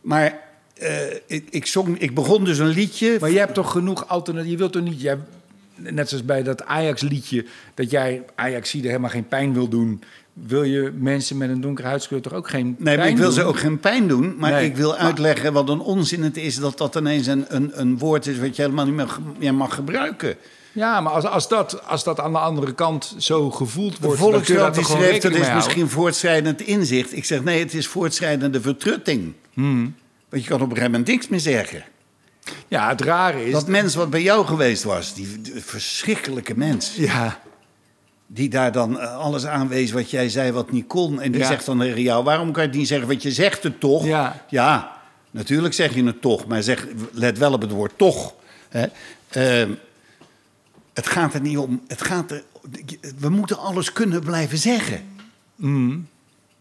Maar 0.00 0.38
eh, 0.80 1.16
ik, 1.26 1.44
ik, 1.50 1.66
zong, 1.66 1.98
ik 1.98 2.14
begon 2.14 2.44
dus 2.44 2.58
een 2.58 2.66
liedje. 2.66 3.16
Maar 3.20 3.30
je 3.30 3.38
hebt 3.38 3.54
toch 3.54 3.70
genoeg 3.70 4.08
alternatieven? 4.08 4.52
Je 4.52 4.58
wilt 4.58 4.72
toch 4.72 4.82
niet, 4.82 5.00
jij, 5.00 5.18
net 5.74 6.08
zoals 6.08 6.24
bij 6.24 6.42
dat 6.42 6.64
Ajax-liedje, 6.64 7.44
dat 7.74 7.90
jij 7.90 8.22
Ajax 8.34 8.74
er 8.74 8.80
helemaal 8.80 9.10
geen 9.10 9.28
pijn 9.28 9.52
wil 9.52 9.68
doen. 9.68 10.02
Wil 10.32 10.62
je 10.62 10.92
mensen 10.98 11.36
met 11.36 11.50
een 11.50 11.60
donkere 11.60 11.88
huidskleur 11.88 12.20
toch 12.20 12.32
ook 12.32 12.48
geen 12.48 12.66
Nee, 12.66 12.76
pijn 12.78 12.98
maar 12.98 13.08
ik 13.08 13.16
wil 13.16 13.24
doen? 13.24 13.34
ze 13.34 13.44
ook 13.44 13.58
geen 13.58 13.80
pijn 13.80 14.08
doen. 14.08 14.34
Maar 14.38 14.50
Nee, 14.50 14.64
ik 14.64 14.76
wil 14.76 14.96
uitleggen 14.96 15.52
wat 15.52 15.68
een 15.68 15.80
onzin 15.80 16.22
het 16.22 16.36
is... 16.36 16.56
dat 16.56 16.78
dat 16.78 16.96
ineens 16.96 17.26
een, 17.26 17.44
een, 17.48 17.80
een 17.80 17.98
woord 17.98 18.26
is 18.26 18.38
wat 18.38 18.56
je 18.56 18.62
helemaal 18.62 18.86
niet 18.86 19.06
meer, 19.38 19.54
mag 19.54 19.74
gebruiken. 19.74 20.36
Ja, 20.72 21.00
maar 21.00 21.12
als, 21.12 21.24
als, 21.24 21.48
dat, 21.48 21.86
als 21.86 22.04
dat 22.04 22.20
aan 22.20 22.32
de 22.32 22.38
andere 22.38 22.72
kant 22.72 23.14
zo 23.18 23.50
gevoeld 23.50 23.92
De 24.00 24.06
wordt... 24.06 24.18
Volkskrant 24.18 24.60
daar 24.60 24.72
die 24.72 24.84
schreef 24.84 25.22
dat 25.22 25.32
is 25.32 25.54
misschien 25.54 25.88
voortschrijdend 25.88 26.60
inzicht. 26.60 27.16
Ik 27.16 27.24
zeg 27.24 27.44
nee, 27.44 27.58
het 27.58 27.74
is 27.74 27.86
voortschrijdende 27.86 28.60
vertrutting. 28.60 29.32
Hmm. 29.54 29.94
Want 30.30 30.42
je 30.42 30.48
kan 30.48 30.60
op 30.60 30.62
een 30.70 30.76
gegeven 30.76 30.90
moment 30.90 31.08
niks 31.08 31.28
meer 31.28 31.40
zeggen. 31.40 31.84
Ja, 32.68 32.88
het 32.88 33.00
rare 33.00 33.46
is... 33.46 33.52
Dat 33.52 33.66
mens 33.68 33.94
wat 33.94 34.10
bij 34.10 34.22
jou 34.22 34.46
geweest 34.46 34.82
was, 34.82 35.14
die, 35.14 35.40
verschrikkelijke 35.54 36.56
mens... 36.56 36.94
Ja, 36.96 37.40
die 38.26 38.48
daar 38.48 38.72
dan 38.72 39.00
eh, 39.00 39.16
alles 39.16 39.46
aanwees 39.46 39.90
wat 39.90 40.10
jij 40.10 40.28
zei 40.28 40.52
wat 40.52 40.70
niet 40.70 40.86
kon... 40.86 41.20
en 41.20 41.32
die 41.32 41.40
Ja. 41.40 41.46
zegt 41.46 41.66
dan 41.66 41.78
tegen 41.78 42.02
jou, 42.02 42.24
waarom 42.24 42.52
kan 42.52 42.62
je 42.62 42.68
het 42.68 42.78
niet 42.78 42.88
zeggen... 42.88 43.08
want 43.08 43.22
je 43.22 43.32
zegt 43.32 43.62
het 43.62 43.80
toch. 43.80 44.04
Ja. 44.04 44.44
Ja, 44.48 44.96
natuurlijk 45.30 45.74
zeg 45.74 45.94
je 45.94 46.04
het 46.04 46.20
toch, 46.20 46.46
maar 46.46 46.62
zeg, 46.62 46.86
let 47.12 47.38
wel 47.38 47.52
op 47.52 47.60
het 47.60 47.70
woord 47.70 47.92
toch. 47.96 48.34
Hè? 48.68 48.86
Ehm, 49.28 49.70
het 50.94 51.06
gaat 51.06 51.34
er 51.34 51.40
niet 51.40 51.58
om... 51.58 51.82
Het 51.88 52.02
gaat 52.02 52.30
er, 52.30 52.42
we 53.18 53.28
moeten 53.28 53.58
alles 53.58 53.92
kunnen 53.92 54.20
blijven 54.20 54.58
zeggen. 54.58 55.02
Mm. 55.56 56.08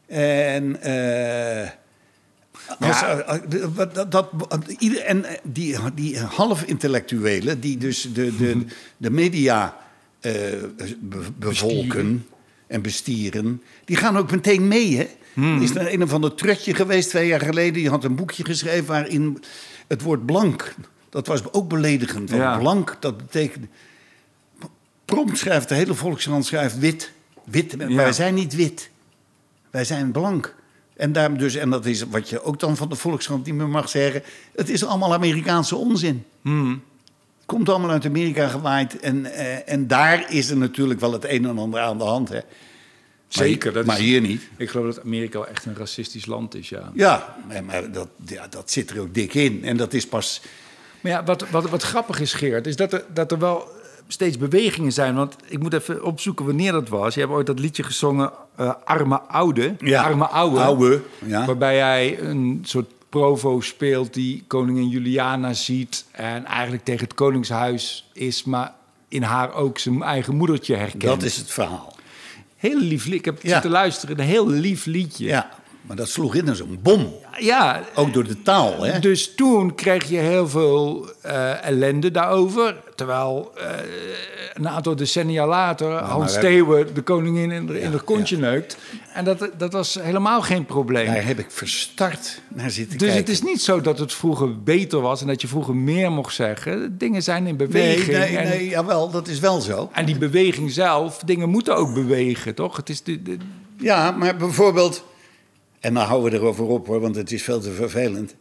En... 0.07 0.81
eh, 0.81 1.69
Ja. 2.79 3.19
eh, 3.19 3.35
eh, 3.63 3.75
dat, 3.93 4.11
dat, 4.11 4.29
ieder, 4.77 5.01
en 5.01 5.25
eh, 5.25 5.37
die, 5.43 5.77
die 5.93 6.19
half-intellectuelen, 6.19 7.59
die 7.59 7.77
dus 7.77 8.01
de, 8.13 8.35
de, 8.37 8.65
de 8.97 9.09
media 9.09 9.77
be- 10.21 10.95
bevolken 11.37 12.25
en 12.67 12.81
bestieren, 12.81 13.61
die 13.85 13.95
gaan 13.95 14.17
ook 14.17 14.31
meteen 14.31 14.67
mee. 14.67 14.97
Hè? 14.97 15.07
Er 15.55 15.61
is 15.61 15.75
er 15.75 15.93
een 15.93 16.03
of 16.03 16.13
ander 16.13 16.35
trutje 16.35 16.73
geweest 16.73 17.09
twee 17.09 17.27
jaar 17.27 17.39
geleden, 17.41 17.73
die 17.73 17.89
had 17.89 18.03
een 18.03 18.15
boekje 18.15 18.45
geschreven 18.45 18.85
waarin 18.85 19.43
het 19.87 20.01
woord 20.01 20.25
blank, 20.25 20.75
dat 21.09 21.27
was 21.27 21.53
ook 21.53 21.69
beledigend. 21.69 22.29
Want 22.29 22.41
Ja. 22.41 22.57
blank, 22.57 22.97
dat 22.99 23.17
betekent. 23.17 23.65
Prompt 25.05 25.37
schrijft, 25.37 25.69
de 25.69 25.75
hele 25.75 25.93
Volkskrant 25.93 26.45
schrijft 26.45 26.77
wit. 26.79 27.11
wit. 27.43 27.75
Wij 27.75 28.13
zijn 28.13 28.33
niet 28.33 28.55
wit. 28.55 28.89
Wij 29.71 29.83
zijn 29.85 30.11
blank. 30.11 30.55
En, 30.99 31.11
daarom 31.11 31.37
dus, 31.37 31.55
en 31.55 31.69
dat 31.69 31.85
is 31.85 32.03
wat 32.03 32.29
je 32.29 32.43
ook 32.43 32.59
dan 32.59 32.77
van 32.77 32.89
de 32.89 32.95
Volkskrant 32.95 33.45
niet 33.45 33.55
meer 33.55 33.67
mag 33.69 33.89
zeggen. 33.89 34.23
Het 34.55 34.69
is 34.69 34.83
allemaal 34.85 35.13
Amerikaanse 35.13 35.75
onzin. 35.75 36.25
Hmm. 36.41 36.81
Komt 37.45 37.69
allemaal 37.69 37.89
uit 37.89 38.05
Amerika 38.05 38.47
gewaaid. 38.47 38.99
En, 38.99 39.25
eh, 39.25 39.73
en 39.73 39.87
daar 39.87 40.33
is 40.33 40.49
er 40.49 40.57
natuurlijk 40.57 40.99
wel 40.99 41.13
het 41.13 41.25
een 41.25 41.45
en 41.45 41.57
ander 41.57 41.79
aan 41.79 41.97
de 41.97 42.03
hand. 42.03 42.29
Hè. 42.29 42.39
zeker. 43.27 43.65
Maar, 43.65 43.73
Dat 43.73 43.85
maar 43.85 43.97
is, 43.99 44.05
hier 44.05 44.21
niet. 44.21 44.49
Ik 44.57 44.69
geloof 44.69 44.95
dat 44.95 45.03
Amerika 45.03 45.37
wel 45.39 45.47
echt 45.47 45.65
een 45.65 45.75
racistisch 45.75 46.25
land 46.25 46.55
is, 46.55 46.69
ja. 46.69 46.91
Ja, 46.93 47.35
maar- 47.47 47.63
maar 47.63 47.91
dat, 47.91 48.07
ja, 48.25 48.47
dat 48.47 48.71
zit 48.71 48.89
er 48.89 48.99
ook 48.99 49.13
dik 49.13 49.33
in. 49.33 49.63
En 49.63 49.77
dat 49.77 49.93
is 49.93 50.07
pas. 50.07 50.41
Maar 51.01 51.11
ja, 51.11 51.23
wat, 51.23 51.49
wat, 51.49 51.69
wat 51.69 51.83
grappig 51.83 52.19
is, 52.19 52.33
Geert, 52.33 52.67
is 52.67 52.75
dat 52.75 52.93
er, 52.93 53.03
dat 53.13 53.31
er 53.31 53.39
wel 53.39 53.67
steeds 54.11 54.37
bewegingen 54.37 54.91
zijn. 54.91 55.15
Want 55.15 55.35
ik 55.47 55.59
moet 55.59 55.73
even 55.73 56.03
opzoeken 56.03 56.45
wanneer 56.45 56.71
dat 56.71 56.89
was. 56.89 57.13
Je 57.13 57.19
hebt 57.19 57.31
ooit 57.33 57.45
dat 57.47 57.59
liedje 57.59 57.83
gezongen, 57.83 58.31
eh, 58.55 58.73
Arme 58.83 59.21
Oude. 59.21 59.75
Ja, 59.79 60.03
Arme 60.03 60.25
Oude. 60.27 61.01
ja. 61.25 61.45
Waarbij 61.45 61.77
hij 61.77 62.19
een 62.19 62.59
soort 62.63 62.89
provo 63.09 63.61
speelt 63.61 64.13
die 64.13 64.43
koningin 64.47 64.87
Juliana 64.89 65.53
ziet... 65.53 66.05
en 66.11 66.45
eigenlijk 66.45 66.83
tegen 66.83 67.03
het 67.03 67.13
koningshuis 67.13 68.09
is, 68.13 68.43
maar 68.43 68.73
in 69.07 69.23
haar 69.23 69.53
ook 69.53 69.77
zijn 69.79 70.01
eigen 70.03 70.35
moedertje 70.35 70.75
herkent. 70.75 71.01
Dat 71.03 71.23
is 71.23 71.37
het 71.37 71.51
verhaal. 71.51 71.95
Heel 72.55 72.79
lief. 72.79 73.05
Ik 73.05 73.25
heb 73.25 73.41
Ja. 73.41 73.49
zitten 73.53 73.71
luisteren, 73.71 74.19
een 74.19 74.25
heel 74.25 74.47
lief 74.49 74.85
liedje. 74.85 75.25
Ja, 75.25 75.49
maar 75.89 75.97
dat 75.97 76.09
sloeg 76.09 76.35
in 76.35 76.49
als 76.49 76.59
een 76.59 76.79
bom. 76.81 77.13
ja 77.39 77.83
Ook 77.95 78.13
door 78.13 78.23
de 78.23 78.41
taal, 78.41 78.83
hè? 78.83 78.99
dus 78.99 79.33
toen 79.35 79.75
kreeg 79.75 80.09
je 80.09 80.17
heel 80.17 80.49
veel 80.49 81.09
eh, 81.21 81.63
ellende 81.65 82.11
daarover. 82.11 82.75
Terwijl 82.95 83.51
eh, 83.57 83.69
een 84.53 84.69
aantal 84.69 84.95
decennia 84.95 85.47
later 85.47 85.91
Hans 85.91 86.33
Theeuwen 86.33 86.93
de 86.93 87.01
koningin 87.01 87.51
in 87.51 87.65
de, 87.67 87.81
in 87.81 87.91
de 87.91 87.99
kontje 87.99 88.37
neukt. 88.37 88.77
En 89.13 89.25
dat, 89.25 89.49
dat 89.57 89.73
was 89.73 89.97
helemaal 90.01 90.41
geen 90.41 90.65
probleem. 90.65 91.05
Daar 91.05 91.25
heb 91.25 91.39
ik 91.39 91.51
verstart 91.51 92.41
naar 92.47 92.69
zitten 92.71 92.97
dus 92.97 93.07
kijken. 93.07 93.25
het 93.25 93.33
is 93.33 93.41
niet 93.49 93.61
zo 93.61 93.81
dat 93.81 93.99
het 93.99 94.13
vroeger 94.13 94.63
beter 94.63 95.01
was 95.01 95.21
en 95.21 95.27
dat 95.27 95.41
je 95.41 95.47
vroeger 95.47 95.75
meer 95.75 96.11
mocht 96.11 96.33
zeggen. 96.35 96.97
Dingen 96.97 97.23
zijn 97.23 97.47
in 97.47 97.55
Nee, 97.55 97.67
beweging. 97.67 98.17
nee, 98.17 98.37
en, 98.37 98.47
nee, 98.49 98.69
jawel, 98.69 99.09
dat 99.11 99.27
is 99.27 99.39
wel 99.39 99.61
zo. 99.61 99.89
en 99.93 100.05
die 100.05 100.17
beweging 100.17 100.71
zelf, 100.71 101.17
dingen 101.25 101.49
moeten 101.49 101.75
ook 101.75 101.93
bewegen, 101.93 102.55
toch? 102.55 102.75
Het 102.77 102.89
is 102.89 103.03
de, 103.03 103.21
de- 103.23 103.37
Ja, 103.77 104.11
maar 104.11 104.35
bijvoorbeeld... 104.35 105.07
En 105.79 105.93
dan 105.93 106.03
houden 106.03 106.31
we 106.31 106.37
erover 106.37 106.65
op, 106.65 106.87
hoor, 106.87 106.99
want 106.99 107.15
het 107.15 107.31
is 107.31 107.43
veel 107.43 107.59
te 107.59 107.71
vervelend. 107.71 108.35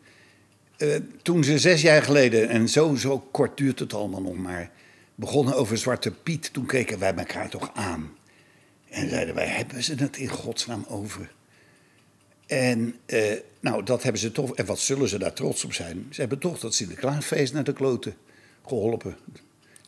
Eh, 0.76 0.96
toen 1.22 1.44
ze 1.44 1.58
zes 1.58 1.82
jaar 1.82 2.02
geleden, 2.02 2.48
en 2.48 2.68
zo, 2.68 2.94
zo 2.94 3.18
kort 3.30 3.56
duurt 3.56 3.78
het 3.78 3.94
allemaal 3.94 4.22
nog 4.22 4.36
maar... 4.36 4.70
begonnen 5.14 5.54
over 5.54 5.78
Zwarte 5.78 6.10
Piet, 6.10 6.52
toen 6.52 6.66
keken 6.66 6.98
wij 6.98 7.14
elkaar 7.14 7.48
toch 7.48 7.70
aan. 7.74 8.16
En 8.88 9.08
zeiden 9.08 9.34
wij, 9.34 9.46
hebben 9.46 9.82
ze 9.82 9.94
het 9.94 10.16
in 10.16 10.28
godsnaam 10.28 10.84
over? 10.88 11.32
En 12.46 12.94
eh, 13.06 13.32
nou, 13.60 13.82
dat 13.82 14.02
hebben 14.02 14.20
ze 14.20 14.32
toch... 14.32 14.54
En 14.54 14.66
wat 14.66 14.78
zullen 14.78 15.08
ze 15.08 15.18
daar 15.18 15.32
trots 15.32 15.64
op 15.64 15.72
zijn? 15.72 16.06
Ze 16.10 16.20
hebben 16.20 16.38
toch 16.38 16.58
dat 16.58 16.74
Sinterklaasfeest 16.74 17.52
naar 17.52 17.64
de 17.64 17.72
kloten 17.72 18.16
geholpen. 18.66 19.16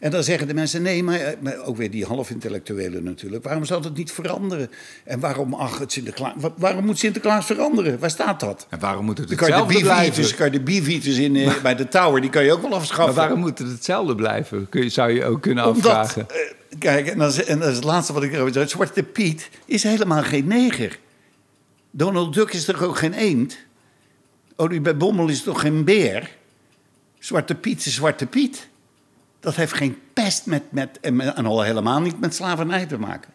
En 0.01 0.11
dan 0.11 0.23
zeggen 0.25 0.47
de 0.49 0.55
mensen, 0.55 0.83
nee, 0.83 1.03
maar, 1.03 1.21
eh, 1.21 1.33
maar 1.41 1.65
ook 1.65 1.77
weer 1.77 1.91
die 1.91 2.05
half-intellectuelen 2.05 3.03
natuurlijk. 3.05 3.45
Waarom 3.45 3.65
zou 3.65 3.83
dat 3.83 3.97
niet 3.97 4.13
veranderen? 4.13 4.71
En 5.05 5.21
waarom, 5.21 5.55
ach, 5.55 5.79
het 5.79 5.93
Sinterklaas, 5.93 6.33
wa- 6.37 6.53
waarom 6.57 6.85
moet 6.85 6.99
Sinterklaas 6.99 7.47
veranderen? 7.47 7.99
Waar 7.99 8.11
staat 8.11 8.41
dat? 8.41 8.67
En 8.71 8.79
waarom 8.79 9.05
moet 9.05 9.19
het 9.19 9.29
Dan 9.29 9.39
hetzelfde 9.39 9.81
blijven? 9.81 10.35
kan 10.37 10.47
je 10.47 10.53
de 10.53 10.61
biervieters 10.61 11.17
in, 11.19 11.37
eh, 11.37 11.61
bij 11.63 11.75
de 11.75 11.89
tower, 11.89 12.21
die 12.21 12.31
kan 12.31 12.45
je 12.45 12.53
ook 12.53 12.61
wel 12.61 12.71
Maar 12.71 12.79
afschaffen. 12.79 13.15
waarom 13.15 13.39
moet 13.41 13.59
het 13.59 13.69
hetzelfde 13.69 14.15
blijven? 14.15 14.69
Kun 14.69 14.83
je, 14.83 14.89
zou 14.89 15.11
je 15.13 15.25
ook 15.25 15.43
kunnen 15.43 15.67
Omdat, 15.67 15.85
afvragen. 15.93 16.27
eh, 16.31 16.79
kijk, 16.79 17.07
en 17.07 17.19
dat, 17.19 17.33
is, 17.33 17.45
en 17.45 17.59
dat 17.59 17.69
is 17.69 17.75
het 17.75 17.85
laatste 17.85 18.13
wat 18.13 18.23
ik 18.23 18.33
erover 18.33 18.53
zeg. 18.53 18.71
Zwarte 18.71 19.03
Piet 19.03 19.49
is 19.65 19.83
helemaal 19.83 20.23
geen 20.23 20.47
neger. 20.47 20.99
Donald 21.91 22.35
Duck 22.35 22.53
is 22.53 22.65
toch 22.65 22.83
ook 22.83 22.97
geen 22.99 23.13
eend? 23.13 23.59
Bij 24.83 24.97
Bommel 24.97 25.29
is 25.29 25.43
toch 25.43 25.61
geen 25.61 25.85
beer? 25.85 26.31
Zwarte 27.19 27.55
Piet 27.55 27.87
is 27.87 27.95
Zwarte 27.95 28.27
Piet. 28.27 28.69
Dat 29.41 29.55
heeft 29.57 29.73
geen 29.73 29.99
pest 30.13 30.47
met, 30.47 30.63
met, 30.69 30.99
en, 31.01 31.17
met- 31.17 31.35
en 31.35 31.47
al 31.47 31.63
helemaal 31.63 32.01
niet 32.01 32.21
met 32.21 32.35
slavernij 32.35 32.87
te 32.87 32.99
maken. 32.99 33.31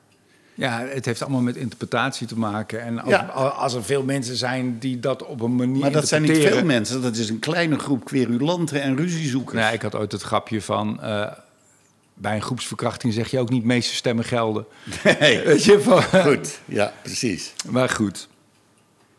Ja, 0.53 0.85
het 0.87 1.05
heeft 1.05 1.21
allemaal 1.21 1.41
met 1.41 1.55
interpretatie 1.55 2.27
te 2.27 2.37
maken. 2.37 2.81
En 2.81 2.99
als, 2.99 3.09
Ja. 3.09 3.19
als 3.55 3.73
er 3.73 3.83
veel 3.83 4.03
mensen 4.03 4.35
zijn 4.35 4.79
die 4.79 4.99
dat 4.99 5.25
op 5.25 5.41
een 5.41 5.55
manier 5.55 5.81
Maar 5.81 5.91
dat 5.91 6.07
zijn 6.07 6.21
niet 6.21 6.37
veel 6.37 6.63
mensen. 6.65 7.01
Dat 7.01 7.15
is 7.15 7.29
een 7.29 7.39
kleine 7.39 7.79
groep 7.79 8.05
querulanten 8.05 8.81
en 8.81 8.95
ruziezoekers. 8.97 9.59
Nou, 9.61 9.73
ik 9.73 9.81
had 9.81 9.95
ooit 9.95 10.11
het 10.11 10.21
grapje 10.21 10.61
van... 10.61 11.01
eh, 11.01 11.31
bij 12.13 12.35
een 12.35 12.41
groepsverkrachting 12.41 13.13
zeg 13.13 13.31
je 13.31 13.39
ook 13.39 13.49
niet 13.49 13.63
meeste 13.63 13.95
stemmen 13.95 14.25
gelden. 14.25 14.65
Nee. 15.19 15.41
Weet 15.43 15.63
je, 15.63 15.79
van, 15.81 16.03
Goed, 16.03 16.59
ja, 16.65 16.93
precies. 17.01 17.53
maar 17.69 17.89
goed. 17.89 18.27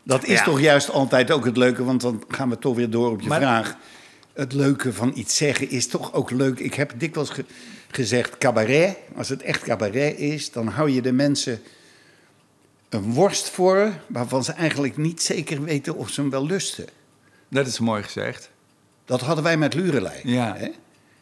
Dat 0.02 0.24
is 0.24 0.38
Ja. 0.38 0.44
toch 0.44 0.60
juist 0.60 0.90
altijd 0.90 1.30
ook 1.30 1.44
het 1.44 1.56
leuke, 1.56 1.84
want 1.84 2.00
dan 2.00 2.24
gaan 2.28 2.48
we 2.50 2.58
toch 2.58 2.76
weer 2.76 2.90
door 2.90 3.10
op 3.10 3.20
je 3.20 3.28
Maar- 3.28 3.40
vraag. 3.40 3.76
Het 4.36 4.52
leuke 4.52 4.92
van 4.92 5.12
iets 5.14 5.36
zeggen 5.36 5.70
is 5.70 5.86
toch 5.86 6.12
ook 6.14 6.30
leuk. 6.30 6.58
Ik 6.58 6.74
heb 6.74 6.92
dikwijls 6.96 7.30
ge- 7.30 7.44
gezegd, 7.90 8.38
cabaret, 8.38 8.96
als 9.14 9.28
het 9.28 9.42
echt 9.42 9.62
cabaret 9.62 10.18
is, 10.18 10.50
dan 10.52 10.66
hou 10.68 10.90
je 10.90 11.02
de 11.02 11.12
mensen 11.12 11.60
een 12.88 13.12
worst 13.12 13.50
voor 13.50 13.92
waarvan 14.06 14.44
ze 14.44 14.52
eigenlijk 14.52 14.96
niet 14.96 15.22
zeker 15.22 15.62
weten 15.64 15.96
of 15.96 16.10
ze 16.10 16.20
hem 16.20 16.30
wel 16.30 16.46
lusten. 16.46 16.86
Dat 17.48 17.66
is 17.66 17.78
mooi 17.78 18.02
gezegd. 18.02 18.50
Dat 19.04 19.20
hadden 19.20 19.44
wij 19.44 19.56
met 19.56 19.74
Lurelei. 19.74 20.20
Ja. 20.22 20.56
Hè? 20.56 20.68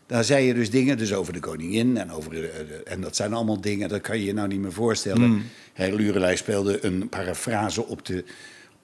Daar 0.06 0.24
zei 0.24 0.46
je 0.46 0.54
dus 0.54 0.70
dingen 0.70 0.98
dus 0.98 1.12
over 1.14 1.32
de 1.32 1.40
koningin 1.40 1.96
en 1.96 2.12
over... 2.12 2.30
de- 2.30 2.40
de- 2.68 2.82
en 2.84 3.00
dat 3.00 3.16
zijn 3.16 3.32
allemaal 3.32 3.60
dingen, 3.60 3.88
dat 3.88 4.00
kan 4.00 4.18
je 4.18 4.24
je 4.24 4.34
nou 4.34 4.48
niet 4.48 4.60
meer 4.60 4.72
voorstellen. 4.72 5.42
Hè, 5.72 5.88
Lurelei 5.94 6.36
speelde 6.36 6.84
een 6.84 7.08
parafrase 7.08 7.86
op 7.86 8.06
de, 8.06 8.24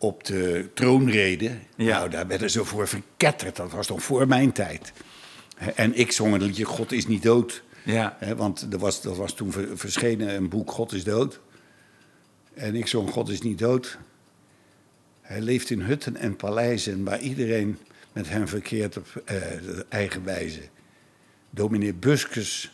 op 0.00 0.24
de 0.24 0.68
troonrede. 0.74 1.50
Ja. 1.76 1.98
Nou, 1.98 2.10
daar 2.10 2.26
werden 2.26 2.50
ze 2.50 2.64
voor 2.64 2.88
verketterd. 2.88 3.56
Dat 3.56 3.72
was 3.72 3.88
nog 3.88 4.02
voor 4.02 4.26
mijn 4.26 4.52
tijd. 4.52 4.92
En 5.74 5.94
ik 5.94 6.12
zong 6.12 6.32
het 6.32 6.42
liedje 6.42 6.64
God 6.64 6.92
is 6.92 7.06
niet 7.06 7.22
dood. 7.22 7.62
Ja. 7.84 8.18
Want 8.36 8.66
er 8.72 8.78
was, 8.78 9.04
er 9.04 9.14
was 9.14 9.34
toen 9.34 9.52
ver- 9.52 9.78
verschenen 9.78 10.34
een 10.34 10.48
boek 10.48 10.70
God 10.70 10.92
is 10.92 11.04
dood. 11.04 11.40
En 12.54 12.74
ik 12.74 12.86
zong 12.86 13.10
God 13.10 13.28
is 13.28 13.40
niet 13.40 13.58
dood. 13.58 13.98
Hij 15.20 15.40
leeft 15.40 15.70
in 15.70 15.80
hutten 15.80 16.16
en 16.16 16.36
paleizen 16.36 17.04
waar 17.04 17.20
iedereen 17.20 17.78
met 18.12 18.28
hem 18.28 18.48
verkeert 18.48 18.96
op 18.96 19.22
eh, 19.24 19.36
eigen 19.88 20.24
wijze. 20.24 20.60
Dominee 21.50 21.94
Buskus. 21.94 22.72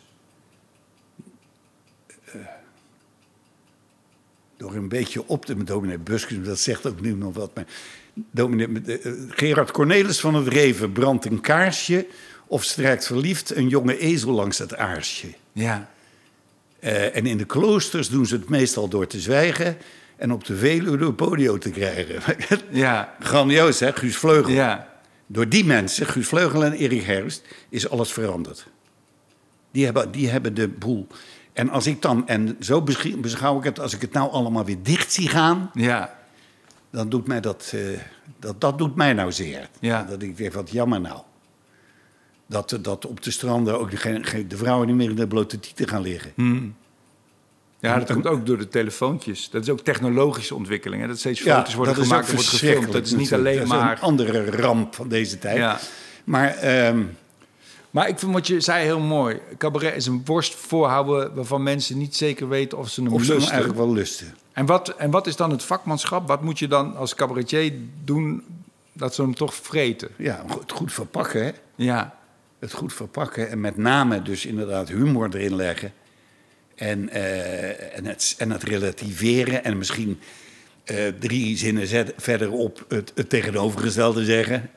Door 4.57 4.75
een 4.75 4.89
beetje 4.89 5.27
op 5.27 5.45
te. 5.45 5.63
Dominee 5.63 5.97
Buskus, 5.97 6.43
dat 6.43 6.59
zegt 6.59 6.85
ook 6.85 7.01
nu 7.01 7.13
nog 7.13 7.33
wat. 7.33 7.55
Maar 7.55 7.65
dominee, 8.31 8.81
eh, 8.81 9.11
Gerard 9.29 9.71
Cornelis 9.71 10.19
van 10.19 10.35
het 10.35 10.47
Reven 10.47 10.91
brandt 10.91 11.25
een 11.25 11.41
kaarsje. 11.41 12.05
of 12.49 12.63
strijkt 12.63 13.05
verliefd 13.05 13.55
een 13.55 13.67
jonge 13.67 13.97
ezel 13.97 14.31
langs 14.31 14.57
het 14.57 14.75
aarsje. 14.75 15.27
Ja. 15.51 15.89
Eh, 16.79 17.15
en 17.15 17.25
in 17.25 17.37
de 17.37 17.45
kloosters 17.45 18.09
doen 18.09 18.25
ze 18.25 18.35
het 18.35 18.49
meestal 18.49 18.87
door 18.87 19.07
te 19.07 19.19
zwijgen. 19.19 19.77
en 20.15 20.31
op 20.31 20.45
de 20.45 20.55
Veluwe 20.55 20.97
door 20.97 21.13
polio 21.13 21.57
te 21.57 21.69
krijgen. 21.69 22.21
Ja. 22.71 23.15
Grandioos, 23.19 23.79
hè, 23.79 23.93
Guus 23.93 24.17
Vleugel. 24.17 24.51
Ja. 24.51 24.93
Door 25.27 25.49
die 25.49 25.65
mensen, 25.65 26.05
Guus 26.05 26.27
Vleugel 26.27 26.63
en 26.63 26.73
Erik 26.73 27.03
Herfst, 27.03 27.41
is 27.69 27.89
alles 27.89 28.11
veranderd. 28.11 28.67
Die 29.71 29.85
hebben, 29.85 30.11
die 30.11 30.29
hebben 30.29 30.53
de 30.53 30.67
boel. 30.67 31.07
En 31.57 31.69
als 31.69 31.87
ik 31.87 32.01
dan, 32.01 32.27
en 32.27 32.57
zo 32.59 32.81
beschou- 32.81 33.17
beschouw 33.17 33.57
ik 33.57 33.63
het, 33.63 33.79
als 33.79 33.93
ik 33.93 34.01
het 34.01 34.11
nou 34.13 34.31
allemaal 34.31 34.65
weer 34.65 34.77
dicht 34.83 35.11
zie 35.11 35.29
gaan, 35.29 35.69
Ja. 35.73 36.15
dan 36.89 37.09
doet 37.09 37.27
mij 37.27 37.41
dat, 37.41 37.71
eh, 37.75 37.81
dat, 38.39 38.61
dat 38.61 38.77
doet 38.77 38.95
mij 38.95 39.13
nou 39.13 39.31
zeer. 39.31 39.69
Ja. 39.79 40.03
Dat 40.03 40.21
ik 40.21 40.37
denk, 40.37 40.53
wat 40.53 40.69
jammer 40.71 41.01
nou. 41.01 41.21
Dat, 42.47 42.77
dat 42.81 43.05
op 43.05 43.23
de 43.23 43.31
stranden 43.31 43.79
ook 43.79 43.89
geen- 43.99 44.25
de 44.47 44.57
vrouwen 44.57 44.87
niet 44.87 44.95
meer 44.95 45.09
in 45.09 45.15
de 45.15 45.27
blote 45.27 45.59
tieten 45.59 45.87
gaan 45.87 46.01
liggen. 46.01 46.33
Ja, 47.79 47.97
dat 47.99 48.11
komt 48.11 48.27
ook 48.27 48.45
door 48.45 48.57
de 48.57 48.67
telefoontjes. 48.67 49.49
Dat 49.49 49.61
is 49.63 49.69
ook 49.69 49.79
technologische 49.81 50.55
ontwikkeling. 50.55 51.01
Hè? 51.01 51.07
Dat 51.07 51.19
steeds 51.19 51.41
Ja, 51.41 51.57
foto's 51.57 51.73
worden 51.73 51.95
gemaakt 51.95 52.27
en 52.27 52.33
wordt 52.33 52.47
gefilmd. 52.49 52.91
Dat 52.91 53.05
is 53.05 53.11
niet 53.13 53.33
alleen 53.33 53.55
Dat 53.55 53.63
is 53.63 53.69
maar... 53.69 53.91
een 53.91 53.99
andere 54.01 54.45
ramp 54.51 54.95
van 54.95 55.07
deze 55.07 55.39
tijd. 55.39 55.57
Ja. 55.57 55.79
Maar 56.23 56.49
ehm, 56.55 57.03
Maar 57.97 58.07
ik 58.07 58.19
vind 58.19 58.33
wat 58.33 58.47
je 58.47 58.59
zei 58.59 58.83
heel 58.83 58.99
mooi. 58.99 59.39
Cabaret 59.57 59.95
is 59.95 60.05
een 60.05 60.21
worst 60.25 60.55
voorhouden 60.55 61.35
waarvan 61.35 61.63
mensen 61.63 61.97
niet 61.97 62.15
zeker 62.15 62.49
weten 62.49 62.77
of 62.77 62.89
ze 62.89 63.03
hem 63.03 63.13
of 63.13 63.21
ze 63.21 63.25
hem 63.25 63.35
lusten. 63.35 63.53
eigenlijk 63.53 63.85
wel 63.85 63.93
lusten. 63.93 64.35
En, 64.51 64.65
wat, 64.65 64.89
en 64.89 65.11
wat 65.11 65.27
is 65.27 65.35
dan 65.35 65.51
het 65.51 65.63
vakmanschap? 65.63 66.27
Wat 66.27 66.41
moet 66.41 66.59
je 66.59 66.67
dan 66.67 66.95
als 66.95 67.15
cabaretier 67.15 67.73
doen 68.03 68.43
dat 68.93 69.15
ze 69.15 69.21
hem 69.21 69.35
toch 69.35 69.53
vreten? 69.53 70.09
Ja, 70.17 70.45
het 70.59 70.71
goed 70.71 70.93
verpakken, 70.93 71.43
hè. 71.45 71.51
Ja, 71.75 72.17
het 72.59 72.73
goed 72.73 72.93
verpakken 72.93 73.49
en 73.49 73.61
met 73.61 73.77
name 73.77 74.21
dus 74.21 74.45
inderdaad 74.45 74.87
humor 74.89 75.29
erin 75.35 75.55
leggen. 75.55 75.93
En, 76.75 77.09
eh, 77.09 77.97
en, 77.97 78.05
het, 78.05 78.35
en 78.37 78.51
het 78.51 78.63
relativeren 78.63 79.63
en 79.63 79.77
misschien 79.77 80.19
eh, 80.83 81.07
drie 81.19 81.57
zinnen 81.57 81.87
zet- 81.87 82.13
verderop 82.17 82.85
het, 82.87 83.11
het 83.15 83.29
tegenovergestelde 83.29 84.25
zeggen. 84.25 84.69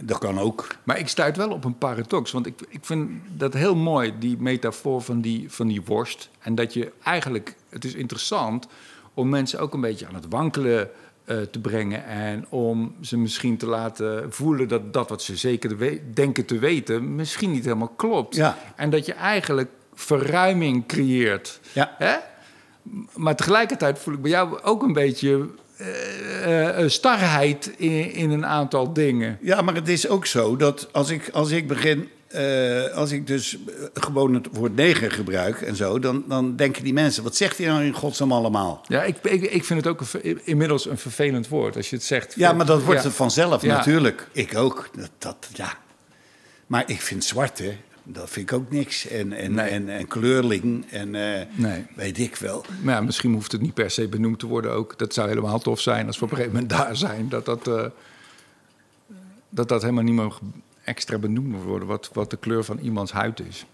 Dat 0.00 0.18
kan 0.18 0.38
ook. 0.38 0.66
maar 0.84 0.98
ik 0.98 1.08
stuit 1.08 1.36
wel 1.36 1.50
op 1.50 1.64
een 1.64 1.78
paradox. 1.78 2.30
Want 2.32 2.46
ik, 2.46 2.60
ik 2.68 2.84
vind 2.84 3.10
dat 3.36 3.54
heel 3.54 3.74
mooi, 3.76 4.12
die 4.18 4.36
metafoor 4.38 5.02
van 5.02 5.20
die, 5.20 5.50
van 5.50 5.66
die 5.66 5.82
worst. 5.84 6.28
En 6.40 6.54
dat 6.54 6.74
je 6.74 6.92
eigenlijk, 7.02 7.54
het 7.68 7.84
is 7.84 7.94
interessant 7.94 8.66
om 9.14 9.28
mensen 9.28 9.58
ook 9.60 9.74
een 9.74 9.80
beetje 9.80 10.06
aan 10.06 10.14
het 10.14 10.26
wankelen 10.28 10.90
eh, 11.24 11.36
te 11.40 11.58
brengen. 11.60 12.04
En 12.06 12.46
om 12.48 12.94
ze 13.00 13.18
misschien 13.18 13.56
te 13.56 13.66
laten 13.66 14.32
voelen 14.32 14.68
dat 14.68 14.92
dat 14.92 15.08
wat 15.08 15.22
ze 15.22 15.36
zeker 15.36 15.76
we- 15.76 16.00
denken 16.14 16.44
te 16.44 16.58
weten, 16.58 17.14
misschien 17.14 17.50
niet 17.50 17.64
helemaal 17.64 17.92
klopt. 17.96 18.36
Ja. 18.36 18.58
En 18.76 18.90
dat 18.90 19.06
je 19.06 19.12
eigenlijk 19.14 19.70
verruiming 19.94 20.86
creëert. 20.86 21.60
Ja. 21.72 21.94
Hè? 21.98 22.14
Maar 23.16 23.36
tegelijkertijd 23.36 23.98
voel 23.98 24.14
ik 24.14 24.22
bij 24.22 24.30
jou 24.30 24.60
ook 24.62 24.82
een 24.82 24.92
beetje 24.92 25.48
eh, 25.86 26.78
eh, 26.82 26.88
starheid 26.88 27.70
in, 27.76 28.12
in 28.12 28.30
een 28.30 28.46
aantal 28.46 28.92
dingen. 28.92 29.38
Ja, 29.40 29.60
maar 29.62 29.74
het 29.74 29.88
is 29.88 30.08
ook 30.08 30.26
zo 30.26 30.56
dat 30.56 30.88
als 30.92 31.10
ik, 31.10 31.28
als 31.32 31.50
ik 31.50 31.66
begin. 31.68 32.08
eh, 32.28 32.84
als 32.94 33.10
ik 33.10 33.26
dus 33.26 33.56
gewoon 33.94 34.34
het 34.34 34.48
woord 34.52 34.74
neger 34.76 35.10
gebruik 35.10 35.60
en 35.60 35.76
zo, 35.76 35.98
dan, 35.98 36.24
dan 36.28 36.56
denken 36.56 36.84
die 36.84 36.92
mensen: 36.92 37.22
wat 37.22 37.36
zegt 37.36 37.58
hij 37.58 37.66
nou 37.66 37.84
in 37.84 37.92
godsnaam 37.92 38.32
allemaal? 38.32 38.84
Ja, 38.88 39.02
ik, 39.02 39.16
ik, 39.22 39.42
ik 39.42 39.64
vind 39.64 39.84
het 39.84 39.88
ook 39.88 40.00
een 40.22 40.40
inmiddels 40.44 40.86
een 40.88 40.98
vervelend 40.98 41.48
woord 41.48 41.76
als 41.76 41.90
je 41.90 41.96
het 41.96 42.04
zegt. 42.04 42.34
Ja, 42.36 42.52
maar 42.52 42.66
dat 42.66 42.82
wordt 42.82 43.00
Ja. 43.02 43.06
het 43.06 43.16
vanzelf 43.16 43.62
Ja. 43.62 43.76
natuurlijk. 43.76 44.28
Ik 44.32 44.56
ook. 44.56 44.88
Dat, 44.96 45.10
dat, 45.18 45.36
ja. 45.54 45.72
Maar 46.66 46.84
ik 46.86 47.00
vind 47.00 47.24
zwarte, 47.24 47.72
dat 48.04 48.30
vind 48.30 48.50
ik 48.50 48.56
ook 48.56 48.70
niks. 48.70 49.06
En, 49.06 49.32
en, 49.32 49.54
Nee. 49.54 49.70
en, 49.70 49.88
en 49.88 50.06
kleurling 50.08 50.90
en 50.90 51.14
eh, 51.14 51.46
Nee. 51.52 51.86
weet 51.94 52.18
ik 52.18 52.36
wel. 52.36 52.64
Maar 52.82 52.94
ja, 52.94 53.00
misschien 53.00 53.32
hoeft 53.32 53.52
het 53.52 53.60
niet 53.60 53.74
per 53.74 53.90
se 53.90 54.08
benoemd 54.08 54.38
te 54.38 54.46
worden 54.46 54.72
ook. 54.72 54.98
Dat 54.98 55.14
zou 55.14 55.28
helemaal 55.28 55.58
tof 55.58 55.80
zijn 55.80 56.06
als 56.06 56.18
we 56.18 56.24
op 56.24 56.30
een 56.30 56.36
gegeven 56.36 56.60
moment 56.60 56.78
daar 56.78 56.96
zijn. 56.96 57.28
Dat 57.28 57.44
dat, 57.44 57.68
eh, 57.68 57.84
dat, 59.48 59.68
dat 59.68 59.82
helemaal 59.82 60.04
niet 60.04 60.14
meer 60.14 60.38
extra 60.84 61.18
benoemd 61.18 61.48
moet 61.48 61.62
worden. 61.62 61.88
Wat, 61.88 62.10
wat 62.12 62.30
de 62.30 62.36
kleur 62.36 62.64
van 62.64 62.78
iemands 62.78 63.12
huid 63.12 63.40
is. 63.48 63.66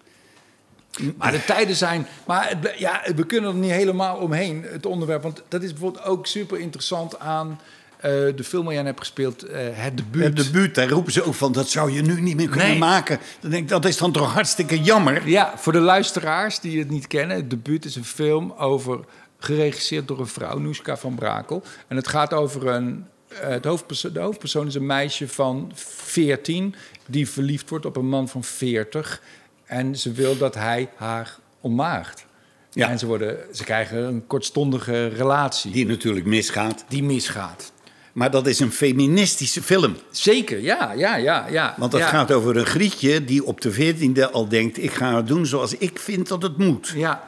Maar 1.16 1.32
de 1.32 1.44
tijden 1.44 1.76
zijn. 1.76 2.06
Maar 2.26 2.48
het, 2.48 2.74
ja, 2.78 3.02
we 3.14 3.26
kunnen 3.26 3.50
er 3.50 3.56
niet 3.56 3.70
helemaal 3.70 4.16
omheen, 4.16 4.62
het 4.62 4.86
onderwerp. 4.86 5.22
Want 5.22 5.42
dat 5.48 5.62
is 5.62 5.70
bijvoorbeeld 5.72 6.04
ook 6.04 6.26
super 6.26 6.58
interessant 6.58 7.18
aan 7.18 7.60
de 8.00 8.44
film 8.44 8.64
waar 8.64 8.74
jij 8.74 8.82
hebt 8.84 8.98
gespeeld, 8.98 9.42
eh, 9.42 9.60
Het 9.72 9.96
Debuut. 9.96 10.22
Het 10.24 10.36
debuut, 10.36 10.74
daar 10.74 10.88
roepen 10.88 11.12
ze 11.12 11.22
ook 11.24 11.34
van, 11.34 11.52
dat 11.52 11.68
zou 11.68 11.92
je 11.92 12.02
nu 12.02 12.20
niet 12.20 12.36
meer 12.36 12.48
kunnen 12.48 12.68
Nee. 12.68 12.78
maken. 12.78 13.18
Dan 13.40 13.50
denk 13.50 13.62
ik, 13.62 13.68
dat 13.68 13.84
is 13.84 13.96
dan 13.96 14.12
toch 14.12 14.32
hartstikke 14.32 14.80
jammer. 14.82 15.28
Ja, 15.28 15.52
voor 15.56 15.72
de 15.72 15.78
luisteraars 15.80 16.60
die 16.60 16.78
het 16.78 16.90
niet 16.90 17.06
kennen, 17.06 17.36
het 17.36 17.50
debuut 17.50 17.84
is 17.84 17.96
een 17.96 18.04
film 18.04 18.52
over 18.52 19.00
geregisseerd 19.38 20.08
door 20.08 20.20
een 20.20 20.26
vrouw, 20.26 20.58
Noeska 20.58 20.96
van 20.96 21.14
Brakel. 21.14 21.62
En 21.88 21.96
het 21.96 22.08
gaat 22.08 22.32
over 22.32 22.66
een. 22.66 23.06
eh, 23.28 23.48
Het 23.48 23.64
hoofdpersoon, 23.64 24.12
de 24.12 24.20
hoofdpersoon 24.20 24.66
is 24.66 24.74
een 24.74 24.86
meisje 24.86 25.28
van 25.28 25.70
14 25.74 26.74
die 27.06 27.28
verliefd 27.28 27.68
wordt 27.70 27.86
op 27.86 27.96
een 27.96 28.08
man 28.08 28.28
van 28.28 28.44
40. 28.44 29.20
En 29.64 29.96
ze 29.96 30.12
wil 30.12 30.36
dat 30.38 30.54
hij 30.54 30.88
haar 30.96 31.36
ontmaagt. 31.60 32.26
Ja. 32.72 32.88
En 32.88 32.98
ze, 32.98 33.06
worden, 33.06 33.36
ze 33.52 33.64
krijgen 33.64 34.02
een 34.04 34.26
kortstondige 34.26 35.06
relatie 35.06 35.70
Die 35.72 35.86
natuurlijk 35.86 36.26
misgaat. 36.26 36.84
die 36.88 37.02
misgaat. 37.02 37.72
Maar 38.18 38.30
dat 38.30 38.46
is 38.46 38.60
een 38.60 38.72
feministische 38.72 39.62
film. 39.62 39.96
Zeker, 40.10 40.60
ja, 40.60 40.92
ja, 40.92 41.16
ja. 41.16 41.46
ja 41.50 41.74
Want 41.76 41.92
het 41.92 42.02
ja. 42.02 42.08
gaat 42.08 42.32
over 42.32 42.56
een 42.56 42.66
Grietje 42.66 43.24
die 43.24 43.44
op 43.44 43.60
de 43.60 43.72
veertiende 43.72 44.30
al 44.30 44.48
denkt... 44.48 44.82
ik 44.82 44.90
ga 44.90 45.16
het 45.16 45.26
doen 45.26 45.46
zoals 45.46 45.74
ik 45.74 45.98
vind 45.98 46.28
dat 46.28 46.42
het 46.42 46.56
moet. 46.56 46.88
Ja, 46.88 47.22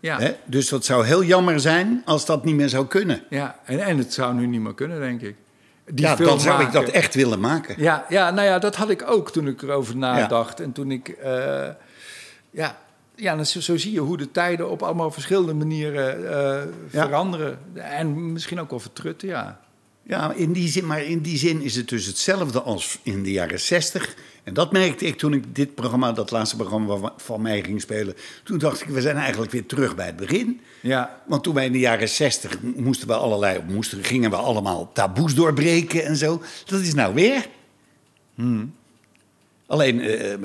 ja. 0.00 0.18
Hè? 0.18 0.36
Dus 0.44 0.68
dat 0.68 0.84
zou 0.84 1.06
heel 1.06 1.24
jammer 1.24 1.60
zijn 1.60 2.02
als 2.04 2.26
dat 2.26 2.44
niet 2.44 2.54
meer 2.54 2.68
zou 2.68 2.86
kunnen. 2.86 3.22
ja. 3.30 3.58
En, 3.64 3.80
en 3.80 3.98
het 3.98 4.12
zou 4.12 4.34
nu 4.34 4.46
niet 4.46 4.60
meer 4.60 4.74
kunnen, 4.74 5.00
denk 5.00 5.20
ik. 5.20 5.36
Die 5.86 6.04
ja, 6.04 6.16
film 6.16 6.28
dan 6.28 6.40
zou 6.40 6.62
ik 6.62 6.72
dat 6.72 6.88
echt 6.88 7.14
willen 7.14 7.40
maken. 7.40 7.74
Ja, 7.78 8.06
ja, 8.08 8.30
nou 8.30 8.46
ja, 8.46 8.58
dat 8.58 8.76
had 8.76 8.90
ik 8.90 9.10
ook 9.10 9.30
toen 9.30 9.46
ik 9.46 9.62
erover 9.62 9.96
nadacht. 9.96 10.60
En 10.60 10.72
toen 10.72 10.90
ik... 10.90 11.08
eh, 11.08 11.68
ja, 12.50 12.76
ja 13.14 13.44
zo, 13.44 13.60
zo 13.60 13.76
zie 13.76 13.92
je 13.92 14.00
hoe 14.00 14.16
de 14.16 14.30
tijden 14.30 14.70
op 14.70 14.82
allemaal 14.82 15.10
verschillende 15.10 15.54
manieren 15.54 16.30
eh, 16.30 16.62
veranderen. 16.88 17.58
En 17.74 18.32
misschien 18.32 18.60
ook 18.60 18.70
wel 18.70 18.80
vertrutten, 18.80 19.28
ja. 19.28 19.64
Ja, 20.08 20.32
in 20.32 20.52
die 20.52 20.68
zin, 20.68 20.86
maar 20.86 21.02
in 21.02 21.20
die 21.20 21.38
zin 21.38 21.62
is 21.62 21.76
het 21.76 21.88
dus 21.88 22.06
hetzelfde 22.06 22.62
als 22.62 22.98
in 23.02 23.22
de 23.22 23.32
jaren 23.32 23.60
zestig. 23.60 24.16
En 24.44 24.54
dat 24.54 24.72
merkte 24.72 25.04
ik 25.04 25.18
toen 25.18 25.32
ik 25.32 25.54
dit 25.54 25.74
programma, 25.74 26.12
dat 26.12 26.30
laatste 26.30 26.56
programma 26.56 27.12
van 27.16 27.42
mij 27.42 27.62
ging 27.62 27.80
spelen. 27.80 28.14
Toen 28.44 28.58
dacht 28.58 28.80
ik, 28.80 28.88
we 28.88 29.00
zijn 29.00 29.16
eigenlijk 29.16 29.52
weer 29.52 29.66
terug 29.66 29.94
bij 29.94 30.06
het 30.06 30.16
begin. 30.16 30.60
Ja, 30.80 31.22
Want 31.26 31.42
toen 31.42 31.54
wij 31.54 31.66
in 31.66 31.72
de 31.72 31.78
jaren 31.78 32.08
zestig 32.08 32.58
moesten 32.60 33.08
we 33.08 33.14
allerlei, 33.14 33.60
moesten, 33.68 34.04
gingen 34.04 34.30
we 34.30 34.36
allemaal 34.36 34.92
taboes 34.92 35.34
doorbreken 35.34 36.04
en 36.04 36.16
zo. 36.16 36.42
Dat 36.64 36.80
is 36.80 36.94
nou 36.94 37.14
weer. 37.14 37.46
Alleen, 39.66 40.00
eh, 40.00 40.38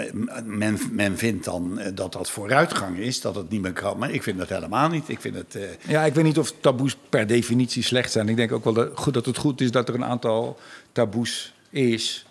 men, 0.44 0.80
men 0.92 1.18
vindt 1.18 1.46
dan 1.46 1.80
eh, 1.80 1.92
dat 1.96 2.14
dat 2.14 2.30
vooruitgang 2.30 2.98
is, 2.98 3.22
dat 3.22 3.36
het 3.36 3.50
niet 3.50 3.62
meer 3.62 3.74
kan. 3.74 3.98
Maar 3.98 4.12
ik 4.12 4.24
vind 4.24 4.38
dat 4.38 4.50
helemaal 4.50 4.90
niet. 4.90 5.10
Ik 5.10 5.22
vind 5.22 5.36
het... 5.36 5.56
eh, 5.56 5.64
Ja, 5.88 6.04
ik 6.06 6.14
weet 6.14 6.24
niet 6.24 6.38
of 6.40 6.54
taboes 6.60 6.98
per 7.10 7.28
definitie 7.28 7.84
slecht 7.84 8.12
zijn. 8.12 8.30
Ik 8.30 8.36
denk 8.36 8.52
ook 8.52 8.64
wel 8.64 8.74
dat, 8.74 8.90
goed, 8.94 9.14
dat 9.14 9.26
het 9.26 9.38
goed 9.38 9.62
is 9.62 9.72
dat 9.72 9.90
er 9.90 9.96
een 9.96 10.06
aantal 10.06 10.60
taboes 10.92 11.54
is. 11.70 12.26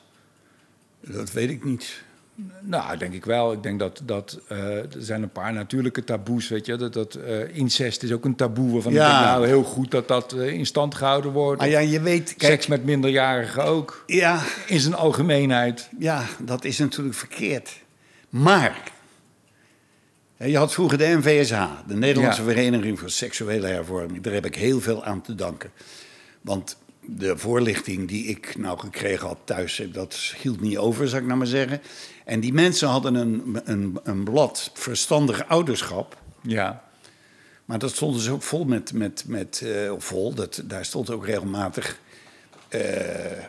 dat 1.00 1.32
weet 1.32 1.50
ik 1.50 1.64
niet. 1.64 2.02
Nou, 2.62 2.96
denk 2.96 3.12
ik 3.14 3.24
wel. 3.24 3.52
Ik 3.52 3.62
denk 3.62 3.78
dat, 3.78 4.00
dat 4.04 4.40
eh, 4.48 4.76
er 4.76 4.88
zijn 4.98 5.22
een 5.22 5.30
paar 5.30 5.52
natuurlijke 5.52 6.04
taboes, 6.04 6.48
weet 6.48 6.66
je. 6.66 6.76
Dat, 6.76 6.92
dat 6.92 7.14
eh, 7.14 7.56
incest 7.56 8.02
is 8.02 8.12
ook 8.12 8.24
een 8.24 8.34
taboe 8.34 8.72
waarvan 8.72 8.92
Ja. 8.92 9.06
ik 9.06 9.12
denk, 9.12 9.24
nou, 9.24 9.46
heel 9.46 9.62
goed 9.62 9.90
dat 9.90 10.08
dat 10.08 10.32
eh, 10.32 10.52
in 10.52 10.66
stand 10.66 10.94
gehouden 10.94 11.32
wordt. 11.32 11.64
Ja, 11.64 11.78
je 11.78 12.00
weet, 12.00 12.34
kijk, 12.36 12.52
Seks 12.52 12.66
met 12.66 12.84
minderjarigen 12.84 13.64
ook, 13.64 14.04
ja, 14.06 14.42
in 14.66 14.80
zijn 14.80 14.94
algemeenheid. 14.94 15.88
Ja, 15.98 16.24
dat 16.38 16.64
is 16.64 16.78
natuurlijk 16.78 17.16
verkeerd. 17.16 17.80
Maar, 18.28 18.82
je 20.36 20.56
had 20.56 20.72
vroeger 20.72 20.98
de 20.98 21.16
NVSH, 21.18 21.62
de 21.86 21.94
Nederlandse 21.96 22.42
Ja. 22.42 22.48
Vereniging 22.48 22.98
voor 22.98 23.10
Seksuele 23.10 23.66
Hervorming. 23.66 24.22
Daar 24.22 24.32
heb 24.32 24.46
ik 24.46 24.54
heel 24.54 24.80
veel 24.80 25.04
aan 25.04 25.20
te 25.20 25.34
danken. 25.34 25.70
Want 26.40 26.76
de 27.16 27.38
voorlichting 27.38 28.08
die 28.08 28.24
ik 28.24 28.56
nou 28.58 28.78
gekregen 28.78 29.26
had 29.26 29.38
thuis, 29.44 29.82
dat 29.92 30.34
hield 30.42 30.60
niet 30.60 30.78
over, 30.78 31.08
zou 31.08 31.20
ik 31.20 31.26
nou 31.26 31.38
maar 31.38 31.46
zeggen. 31.46 31.80
En 32.30 32.40
die 32.40 32.52
mensen 32.52 32.88
hadden 32.88 33.14
een, 33.14 33.60
een, 33.64 33.98
een 34.02 34.24
blad 34.24 34.70
verstandig 34.74 35.48
ouderschap. 35.48 36.16
Ja, 36.42 36.84
Maar 37.64 37.78
dat 37.78 37.90
stond 37.90 38.14
dus 38.14 38.28
ook 38.28 38.42
vol 38.42 38.64
met, 38.64 38.92
met, 38.92 39.24
met 39.26 39.64
of 39.90 40.04
vol, 40.04 40.34
dat, 40.34 40.62
daar 40.64 40.84
stond 40.84 41.10
ook 41.10 41.26
regelmatig 41.26 41.98
eh, 42.68 43.44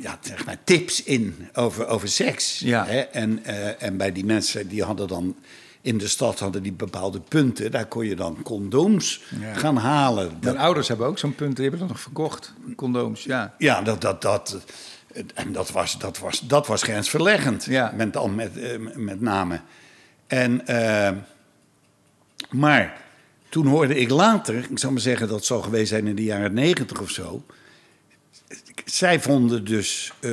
ja, 0.00 0.18
zeg 0.20 0.44
maar, 0.44 0.58
tips 0.64 1.02
in 1.02 1.48
over, 1.54 1.86
over 1.86 2.08
seks. 2.08 2.58
Ja. 2.58 2.86
Hè? 2.86 3.00
En, 3.00 3.44
eh, 3.44 3.82
en 3.82 3.96
bij 3.96 4.12
die 4.12 4.24
mensen, 4.24 4.68
die 4.68 4.82
hadden 4.82 5.08
dan 5.08 5.36
in 5.80 5.98
de 5.98 6.08
stad 6.08 6.38
hadden 6.38 6.62
die 6.62 6.72
bepaalde 6.72 7.20
punten. 7.20 7.70
Daar 7.70 7.86
kon 7.86 8.06
je 8.06 8.16
dan 8.16 8.42
condooms 8.42 9.22
Ja. 9.40 9.54
gaan 9.54 9.76
halen. 9.76 10.26
mijn 10.26 10.40
Dat, 10.40 10.56
ouders 10.56 10.88
hebben 10.88 11.06
ook 11.06 11.18
zo'n 11.18 11.34
punt, 11.34 11.54
die 11.54 11.62
hebben 11.62 11.80
dat 11.80 11.88
nog 11.88 12.00
verkocht. 12.00 12.52
Condooms, 12.76 13.24
ja. 13.24 13.54
ja, 13.58 13.82
dat, 13.82 14.00
dat, 14.00 14.22
dat, 14.22 14.58
en 15.34 15.52
dat 15.52 15.70
was, 15.70 15.98
dat 15.98 16.18
was, 16.18 16.40
dat 16.40 16.66
was 16.66 16.82
grensverleggend. 16.82 17.64
Ja. 17.64 17.92
Met, 17.96 18.12
dan 18.12 18.34
met, 18.34 18.58
eh, 18.58 18.78
met 18.94 19.20
name. 19.20 19.60
En, 20.26 20.66
eh, 20.66 21.16
maar 22.50 23.00
toen 23.48 23.66
hoorde 23.66 23.94
ik 23.98 24.10
later, 24.10 24.66
ik 24.70 24.78
zal 24.78 24.90
maar 24.90 25.00
zeggen 25.00 25.28
dat 25.28 25.44
zal 25.44 25.62
geweest 25.62 25.88
zijn 25.88 26.06
in 26.06 26.14
de 26.16 26.24
jaren 26.24 26.54
negentig 26.54 27.00
of 27.00 27.10
zo. 27.10 27.44
Zij 28.84 29.20
vonden 29.20 29.64
dus, 29.64 30.12
eh, 30.20 30.30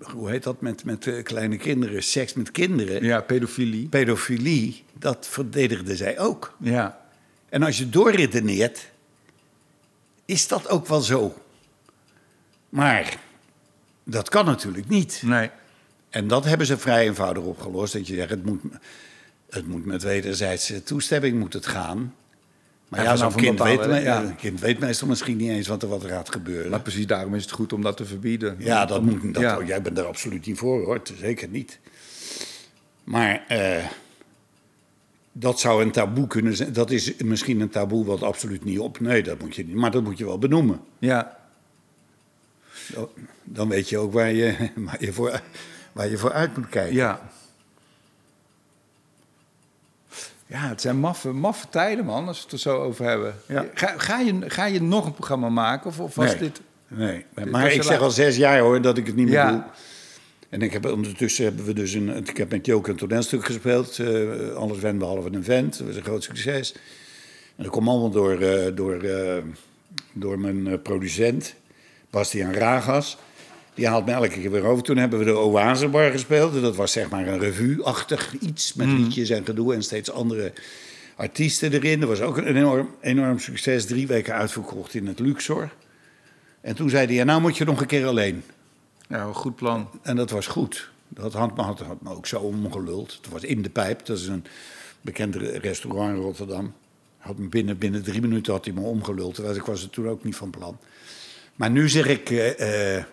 hoe 0.00 0.30
heet 0.30 0.42
dat, 0.42 0.60
met, 0.60 0.84
met 0.84 1.22
kleine 1.22 1.56
kinderen, 1.56 2.02
seks 2.02 2.34
met 2.34 2.50
kinderen, 2.50 3.04
Ja, 3.04 3.20
pedofilie. 3.20 3.88
pedofilie, 3.88 4.84
dat 4.98 5.26
verdedigden 5.30 5.96
zij 5.96 6.18
ook. 6.18 6.56
Ja, 6.60 7.00
En 7.48 7.62
als 7.62 7.78
je 7.78 7.88
doorredeneert, 7.88 8.90
is 10.24 10.48
dat 10.48 10.68
ook 10.68 10.86
wel 10.86 11.00
zo. 11.00 11.34
Maar 12.72 13.16
dat 14.04 14.28
kan 14.28 14.44
natuurlijk 14.44 14.88
niet. 14.88 15.22
nee. 15.24 15.50
En 16.10 16.28
dat 16.28 16.44
hebben 16.44 16.66
ze 16.66 16.78
vrij 16.78 17.06
eenvoudig 17.06 17.42
opgelost. 17.42 17.92
Dat 17.92 18.06
je 18.06 18.14
zegt, 18.14 18.30
het 18.30 18.44
moet, 18.44 18.60
het 19.50 19.66
moet 19.66 19.84
met 19.84 20.02
wederzijdse 20.02 20.82
toestemming 20.82 21.38
moet 21.38 21.52
het 21.52 21.66
gaan. 21.66 22.14
Maar 22.88 23.02
ja, 23.02 23.16
zo'n 23.16 23.34
kind, 23.34 23.62
weet, 23.62 23.86
me- 23.86 24.00
ja. 24.00 24.22
een 24.22 24.36
kind 24.36 24.60
weet 24.60 24.78
meestal 24.78 25.08
misschien 25.08 25.36
niet 25.36 25.50
eens 25.50 25.66
wat 25.68 25.82
er 25.82 25.88
wat 25.88 26.02
er 26.02 26.08
gaat 26.08 26.30
gebeuren. 26.30 26.70
Maar 26.70 26.80
precies 26.80 27.06
daarom 27.06 27.34
is 27.34 27.42
het 27.42 27.50
goed 27.50 27.72
om 27.72 27.82
dat 27.82 27.96
te 27.96 28.04
verbieden. 28.04 28.56
ja, 28.58 28.86
dat 28.86 29.02
moet, 29.02 29.34
dat, 29.34 29.42
Ja. 29.42 29.62
jij 29.62 29.82
bent 29.82 29.98
er 29.98 30.04
absoluut 30.04 30.46
niet 30.46 30.58
voor, 30.58 30.84
hoor. 30.84 31.00
Zeker 31.18 31.48
niet. 31.48 31.78
Maar 33.04 33.44
eh, 33.48 33.84
dat 35.32 35.60
zou 35.60 35.82
een 35.82 35.90
taboe 35.92 36.26
kunnen 36.26 36.56
zijn. 36.56 36.72
Dat 36.72 36.90
is 36.90 37.16
misschien 37.16 37.60
een 37.60 37.68
taboe 37.70 38.04
wat 38.04 38.22
absoluut 38.22 38.64
niet 38.64 38.78
op... 38.78 39.00
Nee, 39.00 39.22
dat 39.22 39.40
moet 39.40 39.54
je 39.56 39.64
niet. 39.64 39.74
Maar 39.76 39.90
dat 39.90 40.02
moet 40.02 40.18
je 40.18 40.24
wel 40.24 40.38
benoemen. 40.38 40.80
Ja, 40.98 41.38
Dan- 42.94 43.08
Dan 43.44 43.68
weet 43.68 43.88
je 43.88 43.98
ook 43.98 44.12
waar 44.12 44.32
je, 44.32 44.54
waar 44.86 44.96
je, 45.04 45.12
voor, 45.12 45.40
waar 45.92 46.08
je 46.08 46.18
voor 46.18 46.32
uit 46.32 46.56
moet 46.56 46.68
kijken. 46.68 46.94
ja. 46.94 47.30
Ja, 50.46 50.68
het 50.68 50.80
zijn 50.80 50.98
maffe, 50.98 51.32
maffe 51.32 51.68
tijden, 51.68 52.04
man, 52.04 52.26
als 52.26 52.36
we 52.36 52.42
het 52.42 52.52
er 52.52 52.58
zo 52.58 52.82
over 52.82 53.04
hebben. 53.04 53.34
Ja. 53.48 53.66
Ga, 53.74 53.94
ga, 53.98 54.18
je, 54.20 54.38
ga 54.50 54.64
je 54.64 54.82
nog 54.82 55.06
een 55.06 55.12
programma 55.14 55.48
maken? 55.48 55.86
Of, 55.90 56.00
of 56.00 56.14
was 56.14 56.26
nee, 56.30 56.38
dit... 56.38 56.60
nee. 56.88 57.24
dit 57.34 57.50
maar 57.50 57.72
ik 57.72 57.82
zeg 57.82 58.00
al 58.00 58.10
zes 58.10 58.36
jaar 58.36 58.58
hoor 58.60 58.80
dat 58.80 58.98
ik 58.98 59.06
het 59.06 59.16
niet 59.16 59.24
meer 59.26 59.34
Ja. 59.34 59.50
doe. 59.50 59.62
En 60.48 60.62
ik 60.62 60.72
heb, 60.72 60.84
ondertussen 60.86 61.44
hebben 61.44 61.64
we 61.64 61.72
dus 61.72 61.92
een. 61.92 62.16
Ik 62.16 62.36
heb 62.36 62.50
met 62.50 62.66
Joke 62.66 62.90
een 62.90 62.96
toneelstuk 62.96 63.44
gespeeld. 63.44 63.98
eh, 63.98 64.54
Alles 64.54 64.78
wen 64.78 64.98
behalve 64.98 65.28
een 65.32 65.44
vent. 65.44 65.78
Dat 65.78 65.86
was 65.86 65.96
een 65.96 66.02
groot 66.02 66.22
succes. 66.22 66.72
En 67.56 67.62
dat 67.62 67.72
kwam 67.72 67.88
allemaal 67.88 68.10
door, 68.10 68.40
eh, 68.40 68.76
door, 68.76 69.02
eh, 69.02 69.42
door 70.12 70.38
mijn 70.38 70.82
eh, 72.12 72.20
producent, 72.20 72.50
Bastiaan 72.50 72.52
Ragas. 72.52 73.16
Die 73.74 73.86
haalt 73.86 74.06
me 74.06 74.12
elke 74.12 74.28
keer 74.28 74.50
weer 74.50 74.64
over. 74.64 74.82
Toen 74.84 74.96
hebben 74.96 75.18
we 75.18 75.24
de 75.24 75.38
Oasebar 75.38 76.10
gespeeld. 76.10 76.54
En 76.54 76.62
dat 76.62 76.76
was 76.76 76.92
zeg 76.92 77.10
maar 77.10 77.26
een 77.26 77.38
revue-achtig 77.38 78.34
iets. 78.40 78.74
Met 78.74 78.86
liedjes 78.86 79.30
en 79.30 79.44
gedoe 79.44 79.74
en 79.74 79.82
steeds 79.82 80.10
andere 80.10 80.52
artiesten 81.16 81.72
erin. 81.72 82.00
Dat 82.00 82.08
was 82.08 82.20
ook 82.20 82.36
een 82.36 82.46
enorm, 82.56 82.94
enorm 83.00 83.38
succes. 83.38 83.86
Drie 83.86 84.06
weken 84.06 84.34
uitverkocht 84.34 84.94
in 84.94 85.06
het 85.06 85.18
Luxor. 85.18 85.70
En 86.60 86.74
toen 86.74 86.90
zei 86.90 87.06
hij, 87.06 87.14
ja, 87.14 87.24
nou 87.24 87.40
moet 87.40 87.56
je 87.56 87.64
nog 87.64 87.80
een 87.80 87.86
keer 87.86 88.06
alleen. 88.06 88.42
Ja, 89.08 89.22
een 89.24 89.34
goed 89.34 89.56
plan. 89.56 89.88
En 90.02 90.16
dat 90.16 90.30
was 90.30 90.46
goed. 90.46 90.90
Dat 91.08 91.32
had 91.32 91.56
me, 91.56 91.62
had, 91.62 91.80
had 91.80 92.02
me 92.02 92.10
ook 92.10 92.26
zo 92.26 92.38
omgeluld. 92.40 93.18
Het 93.22 93.32
was 93.32 93.42
in 93.42 93.62
de 93.62 93.70
pijp. 93.70 94.06
Dat 94.06 94.18
is 94.18 94.26
een 94.26 94.44
bekend 95.00 95.34
re- 95.36 95.58
restaurant 95.58 96.16
in 96.16 96.22
Rotterdam. 96.22 96.72
Had 97.18 97.38
me 97.38 97.48
binnen, 97.48 97.78
binnen 97.78 98.02
drie 98.02 98.20
minuten 98.20 98.52
had 98.52 98.64
hij 98.64 98.74
me 98.74 98.80
omgeluld. 98.80 99.38
Ik 99.56 99.62
was 99.62 99.82
er 99.82 99.90
toen 99.90 100.08
ook 100.08 100.24
niet 100.24 100.36
van 100.36 100.50
plan. 100.50 100.78
Maar 101.62 101.70
nu 101.70 101.88
zeg 101.88 102.06
ik... 102.06 102.30
eh, 102.30 102.96
eh, 102.96 103.04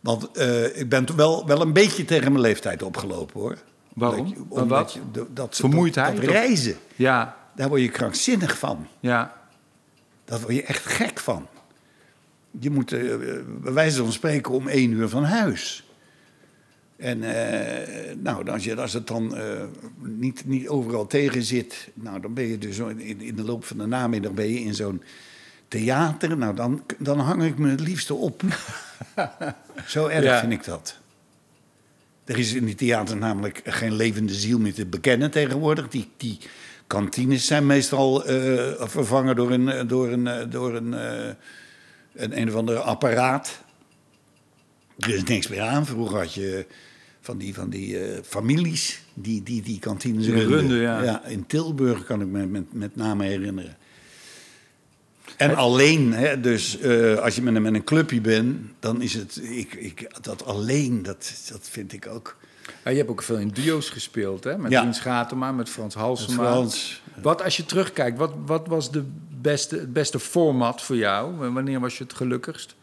want 0.00 0.30
eh, 0.36 0.78
ik 0.78 0.88
ben 0.88 1.16
wel, 1.16 1.46
wel 1.46 1.60
een 1.60 1.72
beetje 1.72 2.04
tegen 2.04 2.30
mijn 2.32 2.44
leeftijd 2.44 2.82
opgelopen, 2.82 3.40
hoor. 3.40 3.58
Waarom? 3.94 4.46
Omdat 4.48 4.62
je- 4.68 4.68
Wat? 4.68 4.92
je- 4.92 5.00
dat, 5.12 5.36
dat, 5.36 5.56
Vermoeidheid, 5.56 6.16
Dat, 6.16 6.24
reizen, 6.24 6.76
Ja, 6.96 7.36
daar 7.54 7.68
word 7.68 7.80
je 7.80 7.88
krankzinnig 7.88 8.58
van. 8.58 8.86
ja. 9.00 9.38
Daar 10.24 10.40
word 10.40 10.54
je 10.54 10.62
echt 10.62 10.86
gek 10.86 11.18
van. 11.18 11.46
Je 12.60 12.70
moet 12.70 12.92
eh, 12.92 13.00
bij 13.62 13.72
wijze 13.72 14.02
van 14.02 14.12
spreken 14.12 14.52
om 14.52 14.68
één 14.68 14.90
uur 14.90 15.08
van 15.08 15.24
huis. 15.24 15.84
En 16.96 17.18
nou, 18.22 18.50
als, 18.50 18.64
je, 18.64 18.76
als 18.80 18.92
het 18.92 19.06
dan 19.06 19.34
niet, 19.98 20.46
niet 20.46 20.68
overal 20.68 21.06
tegen 21.06 21.42
zit, 21.42 21.88
nou, 21.94 22.20
dan 22.20 22.34
ben 22.34 22.44
je 22.46 22.58
dus 22.58 22.78
in, 22.78 23.20
in 23.20 23.34
de 23.36 23.44
loop 23.44 23.64
van 23.64 23.78
de 23.78 23.86
namiddag 23.86 24.32
ben 24.32 24.48
je 24.48 24.60
in 24.60 24.74
zo'n 24.74 25.02
theater. 25.70 26.36
Nou, 26.36 26.54
dan, 26.54 26.82
dan 26.98 27.18
hang 27.18 27.44
ik 27.44 27.58
me 27.58 27.70
het 27.70 27.80
liefste 27.80 28.14
op. 28.14 28.42
zo 29.86 30.06
erg 30.06 30.24
Ja. 30.24 30.40
vind 30.40 30.52
ik 30.52 30.64
dat. 30.64 30.98
Er 32.24 32.38
is 32.38 32.52
in 32.52 32.64
die 32.64 32.74
theater 32.74 33.16
namelijk 33.16 33.60
geen 33.64 33.94
levende 33.94 34.34
ziel 34.34 34.58
meer 34.58 34.74
te 34.74 34.86
bekennen 34.86 35.30
tegenwoordig. 35.30 35.88
Die, 35.88 36.08
die 36.16 36.38
kantines 36.86 37.46
zijn 37.46 37.66
meestal 37.66 38.24
eh, 38.24 38.86
vervangen 38.88 39.36
door 39.36 39.50
een, 39.50 39.86
door 39.86 40.08
een, 40.08 40.26
eh, 40.26 40.50
door 40.50 40.74
een, 40.74 40.94
eh, 40.94 41.34
een, 42.14 42.40
een 42.40 42.48
of 42.48 42.54
ander 42.54 42.78
apparaat. 42.78 43.62
Er 44.98 45.14
is 45.14 45.22
niks 45.22 45.48
meer 45.48 45.60
aan. 45.60 45.86
Vroeger 45.86 46.18
had 46.18 46.34
je 46.34 46.66
van 47.20 47.38
die, 47.38 47.54
van 47.54 47.70
die 47.70 47.98
eh, 47.98 48.18
families 48.24 49.02
die 49.14 49.42
die, 49.42 49.62
die 49.62 49.78
kantines 49.78 50.26
runden. 50.26 50.48
runden, 50.48 50.80
ja. 50.80 51.24
In 51.26 51.46
Tilburg 51.46 52.04
kan 52.04 52.20
ik 52.20 52.26
me 52.26 52.46
met, 52.46 52.72
met 52.72 52.96
name 52.96 53.24
herinneren. 53.24 53.76
En 55.36 55.54
alleen, 55.54 56.12
hè, 56.12 56.40
dus 56.40 56.78
eh, 56.78 57.14
als 57.14 57.34
je 57.34 57.42
met 57.42 57.54
een, 57.54 57.62
met 57.62 57.74
een 57.74 57.84
clubje 57.84 58.20
bent, 58.20 58.58
dan 58.80 59.02
is 59.02 59.14
het. 59.14 59.40
Ik, 59.42 59.74
ik, 59.74 60.24
dat 60.24 60.44
alleen, 60.44 61.02
dat, 61.02 61.32
dat 61.52 61.68
vind 61.70 61.92
ik 61.92 62.06
ook. 62.06 62.36
Ja, 62.84 62.90
je 62.90 62.96
hebt 62.96 63.08
ook 63.10 63.22
veel 63.22 63.36
in 63.36 63.48
duo's 63.48 63.88
gespeeld, 63.90 64.44
hè? 64.44 64.58
Met 64.58 64.70
Ja. 64.70 64.92
Schatema, 64.92 65.52
met 65.52 65.68
Frans 65.68 65.94
Halsema. 65.94 66.34
Frans. 66.34 67.02
Wat 67.22 67.42
als 67.42 67.56
je 67.56 67.64
terugkijkt, 67.64 68.18
wat, 68.18 68.32
wat 68.46 68.66
was 68.66 68.90
de 68.90 69.04
beste, 69.40 69.76
het 69.76 69.92
beste 69.92 70.18
format 70.18 70.82
voor 70.82 70.96
jou? 70.96 71.52
Wanneer 71.52 71.80
was 71.80 71.98
je 71.98 72.04
het 72.04 72.12
gelukkigst? 72.12 72.74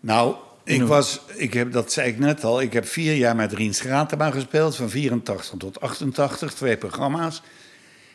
Nou, 0.00 0.34
ik 0.64 0.82
was, 0.82 1.20
ik 1.34 1.52
heb, 1.52 1.72
dat 1.72 1.92
zei 1.92 2.08
ik 2.08 2.18
net 2.18 2.44
al, 2.44 2.60
ik 2.60 2.72
heb 2.72 2.86
vier 2.86 3.14
jaar 3.14 3.36
met 3.36 3.52
Rien 3.52 3.74
Schratema 3.74 4.30
gespeeld, 4.30 4.76
van 4.76 4.90
84 4.90 5.54
tot 5.58 5.80
88, 5.80 6.54
twee 6.54 6.76
programma's. 6.76 7.42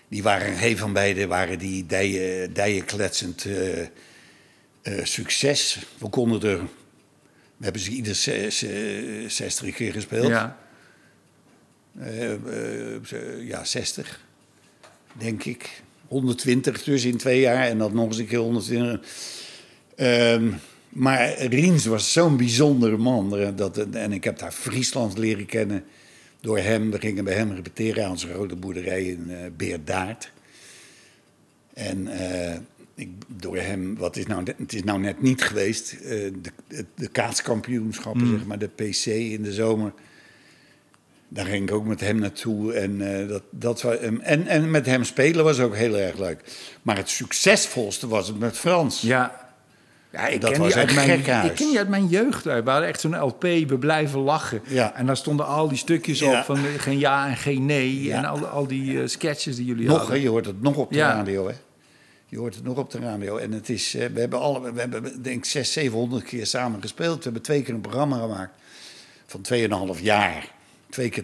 Die 0.07 0.23
waren, 0.23 0.55
geen 0.55 0.77
van 0.77 0.93
beide 0.93 1.27
waren 1.27 1.59
die 1.59 1.85
dijen, 1.85 2.53
dijenkletsend 2.53 3.45
eh, 3.45 3.81
eh, 3.81 3.87
succes. 5.03 5.79
We 5.97 6.09
konden 6.09 6.41
er, 6.41 6.59
we 7.57 7.63
hebben 7.63 7.81
ze 7.81 7.89
ieder 7.91 8.15
zes, 8.15 8.63
eh, 8.63 9.29
60 9.29 9.75
keer 9.75 9.91
gespeeld. 9.91 10.27
Ja. 10.27 10.57
Ze- 13.05 13.41
ja, 13.47 13.63
60, 13.63 14.21
denk 15.13 15.43
ik. 15.43 15.81
120 16.07 16.83
dus 16.83 17.05
in 17.05 17.17
twee 17.17 17.39
jaar 17.39 17.67
en 17.67 17.77
dat 17.77 17.93
nog 17.93 18.07
eens 18.07 18.17
een 18.17 18.27
keer 18.27 18.37
120. 18.39 18.99
Ehm, 19.95 20.51
maar 20.89 21.37
Riens 21.43 21.85
was 21.85 22.11
zo'n 22.13 22.37
bijzondere 22.37 22.97
man. 22.97 23.53
Dat, 23.55 23.77
en 23.77 24.11
ik 24.11 24.23
heb 24.23 24.39
daar 24.39 24.51
Friesland 24.51 25.17
leren 25.17 25.45
kennen 25.45 25.83
door 26.45 26.57
hem. 26.59 26.91
We 26.91 26.99
gingen 26.99 27.23
bij 27.23 27.33
hem 27.33 27.51
repeteren 27.51 28.03
aan 28.03 28.09
onze 28.11 28.27
grote 28.27 28.55
boerderij 28.55 29.03
in 29.03 29.29
eh 29.29 29.37
Beerdaard. 29.57 30.31
En 31.73 32.07
eh, 32.07 32.57
ik, 32.95 33.09
door 33.27 33.57
hem, 33.57 33.97
wat 33.97 34.15
is 34.15 34.25
nou, 34.25 34.43
net- 34.43 34.57
het 34.57 34.73
is 34.73 34.83
nou 34.83 34.99
net 34.99 35.21
niet 35.21 35.41
geweest, 35.43 35.91
eh, 35.93 36.09
de, 36.09 36.51
de, 36.67 36.85
de 36.95 37.07
kaatskampioenschappen, 37.07 38.27
zeg 38.29 38.45
maar, 38.45 38.59
de 38.59 38.67
PC 38.67 39.05
in 39.05 39.43
de 39.43 39.53
zomer. 39.53 39.93
Daar 41.27 41.45
ging 41.45 41.69
ik 41.69 41.75
ook 41.75 41.85
met 41.85 41.99
hem 41.99 42.19
naartoe. 42.19 42.73
En, 42.73 42.97
dat, 43.27 43.43
dat 43.49 43.81
was, 43.81 43.97
en, 43.99 44.47
en 44.47 44.71
met 44.71 44.85
hem 44.85 45.03
spelen 45.03 45.43
was 45.43 45.59
ook 45.59 45.75
heel 45.75 45.97
erg 45.97 46.17
leuk. 46.17 46.41
Maar 46.81 46.97
het 46.97 47.09
succesvolste 47.09 48.07
was 48.07 48.27
het 48.27 48.39
met 48.39 48.57
Frans. 48.57 49.01
Ja. 49.01 49.44
Ja, 50.15 50.27
ik 50.27 50.41
Dat 50.41 50.51
ken, 50.51 50.59
was 50.59 50.73
die 50.73 50.81
uit 50.81 50.93
mijn, 50.95 51.09
ik 51.45 51.55
ken 51.55 51.67
die 51.67 51.77
uit 51.77 51.89
mijn 51.89 52.07
jeugd. 52.07 52.43
We 52.43 52.51
hadden 52.51 52.85
echt 52.87 52.99
zo'n 52.99 53.19
LP, 53.19 53.41
We 53.41 53.77
Blijven 53.79 54.19
Lachen. 54.19 54.61
Ja. 54.67 54.95
En 54.95 55.05
daar 55.05 55.17
stonden 55.17 55.45
al 55.47 55.67
die 55.67 55.77
stukjes 55.77 56.19
Ja. 56.19 56.39
op 56.39 56.45
van 56.45 56.57
eh, 56.57 56.63
geen 56.77 56.99
ja 56.99 57.27
en 57.27 57.35
geen 57.37 57.65
nee. 57.65 58.03
Ja. 58.03 58.17
En 58.17 58.25
al, 58.25 58.45
al 58.45 58.67
die 58.67 59.01
eh, 59.01 59.07
sketches 59.07 59.55
die 59.55 59.65
jullie 59.65 59.85
Nog, 59.87 59.93
hè, 59.95 60.01
hadden. 60.01 60.21
je 60.21 60.29
hoort 60.29 60.45
het 60.45 60.61
nog 60.61 60.75
op 60.75 60.91
de 60.91 60.99
radio, 60.99 61.47
hè? 61.47 61.53
Je 62.27 62.37
hoort 62.37 62.55
het 62.55 62.63
nog 62.63 62.77
op 62.77 62.91
de 62.91 62.99
radio. 62.99 63.37
En 63.37 63.51
het 63.51 63.69
is, 63.69 63.95
eh, 63.95 64.05
we 64.13 64.19
hebben, 64.19 64.39
alle, 64.39 64.73
we 64.73 64.79
hebben 64.79 65.21
denk 65.21 65.37
ik 65.37 65.45
600, 65.45 65.67
700 65.67 66.23
keer 66.23 66.45
samen 66.45 66.81
gespeeld. 66.81 67.17
We 67.17 67.23
hebben 67.23 67.41
twee 67.41 67.61
keer 67.61 67.73
een 67.73 67.81
programma 67.81 68.17
gemaakt 68.19 68.53
van 69.25 69.41
2,5 69.95 70.01
jaar. 70.01 70.47
Twee 70.89 71.09
keer 71.09 71.23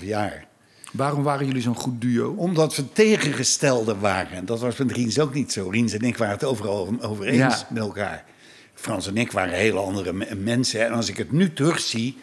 2,5 0.00 0.04
jaar. 0.04 0.46
Waarom 0.92 1.22
waren 1.22 1.46
jullie 1.46 1.62
zo'n 1.62 1.74
goed 1.74 2.00
duo? 2.00 2.34
Omdat 2.36 2.76
we 2.76 2.92
tegengestelden 2.92 4.00
waren. 4.00 4.32
En 4.32 4.44
dat 4.44 4.60
was 4.60 4.76
met 4.76 4.92
Riens 4.92 5.18
ook 5.18 5.34
niet 5.34 5.52
zo. 5.52 5.68
Riens 5.68 5.92
en 5.92 6.00
ik 6.00 6.16
waren 6.16 6.34
het 6.34 6.44
overal 6.44 6.94
over 7.00 7.26
eens 7.26 7.36
Ja. 7.38 7.66
met 7.70 7.82
elkaar. 7.82 8.24
Frans 8.74 9.06
en 9.06 9.16
ik 9.16 9.32
waren 9.32 9.54
hele 9.54 9.78
andere 9.78 10.12
me- 10.12 10.34
mensen. 10.34 10.84
En 10.86 10.92
als 10.92 11.08
ik 11.08 11.16
het 11.16 11.32
nu 11.32 11.52
terugzie, 11.52 12.16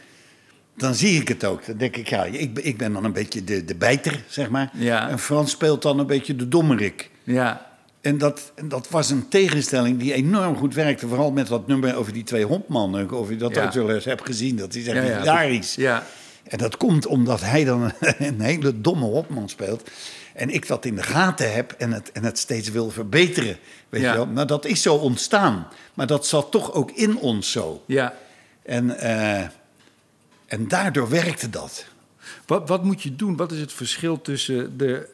dan 0.78 0.96
zie 0.96 1.22
ik 1.22 1.28
het 1.28 1.46
ook. 1.46 1.66
Dan 1.66 1.78
denk 1.78 1.96
ik, 1.96 2.08
ja, 2.10 2.24
ik, 2.26 2.54
ben- 2.54 2.66
ik 2.66 2.78
ben 2.78 2.94
dan 2.94 3.04
een 3.04 3.14
beetje 3.14 3.44
de, 3.44 3.66
de 3.66 3.76
bijter, 3.76 4.24
zeg 4.28 4.50
maar. 4.50 4.70
Ja. 4.74 5.10
En 5.10 5.20
Frans 5.20 5.52
speelt 5.52 5.82
dan 5.82 6.00
een 6.00 6.08
beetje 6.08 6.36
de 6.36 6.48
dommerik. 6.48 7.10
Ja. 7.24 7.74
En 8.02 8.18
dat, 8.18 8.52
en 8.56 8.68
dat 8.68 8.90
was 8.90 9.10
een 9.10 9.28
tegenstelling 9.28 10.00
die 10.00 10.14
enorm 10.14 10.56
goed 10.58 10.74
werkte. 10.74 11.08
Vooral 11.08 11.32
met 11.32 11.48
dat 11.48 11.68
nummer 11.68 11.96
over 11.96 12.14
die 12.14 12.24
twee 12.24 12.46
hondmannen. 12.46 13.12
Of 13.12 13.30
je 13.30 13.36
dat 13.36 13.56
Ja. 13.56 13.66
ook 13.66 13.72
wel 13.74 13.92
eens 13.92 14.06
hebt 14.06 14.26
gezien. 14.26 14.56
Dat 14.56 14.76
is 14.76 14.88
echt 14.88 15.18
hilarisch. 15.20 15.76
Ja. 15.76 16.06
En 16.48 16.58
dat 16.58 16.78
komt 16.78 17.06
omdat 17.06 17.42
hij 17.42 17.64
dan 17.64 17.92
een 18.18 18.42
hele 18.42 18.82
domme 18.82 19.06
hopman 19.06 19.50
speelt. 19.50 19.90
En 20.34 20.50
ik 20.50 20.68
dat 20.68 20.86
in 20.86 20.96
de 20.96 21.04
gaten 21.04 21.54
heb 21.54 21.72
en 21.72 21.92
het, 21.92 22.12
en 22.12 22.24
het 22.24 22.38
steeds 22.38 22.70
wil 22.70 22.90
verbeteren. 22.90 23.58
Weet 23.90 24.02
Ja. 24.02 24.12
je 24.12 24.18
wel? 24.18 24.28
Nou, 24.28 24.48
dat 24.48 24.66
is 24.66 24.82
zo 24.82 24.96
ontstaan. 24.96 25.68
Maar 25.94 26.08
dat 26.08 26.28
zat 26.28 26.52
toch 26.52 26.74
ook 26.74 26.92
in 26.92 27.18
ons 27.18 27.52
zo. 27.52 27.84
ja. 27.86 28.14
En, 28.64 28.98
eh, 28.98 29.40
en 30.46 30.68
daardoor 30.68 31.10
werkte 31.10 31.50
dat. 31.50 31.86
Wat, 32.46 32.68
wat 32.68 32.84
moet 32.84 33.02
je 33.02 33.16
doen? 33.16 33.36
Wat 33.36 33.52
is 33.52 33.60
het 33.60 33.74
verschil 33.74 34.22
tussen 34.22 34.78
de. 34.78 35.10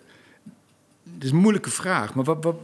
Het 1.13 1.23
is 1.23 1.31
een 1.31 1.37
moeilijke 1.37 1.69
vraag, 1.69 2.13
maar 2.13 2.23
wat, 2.23 2.43
wat, 2.43 2.55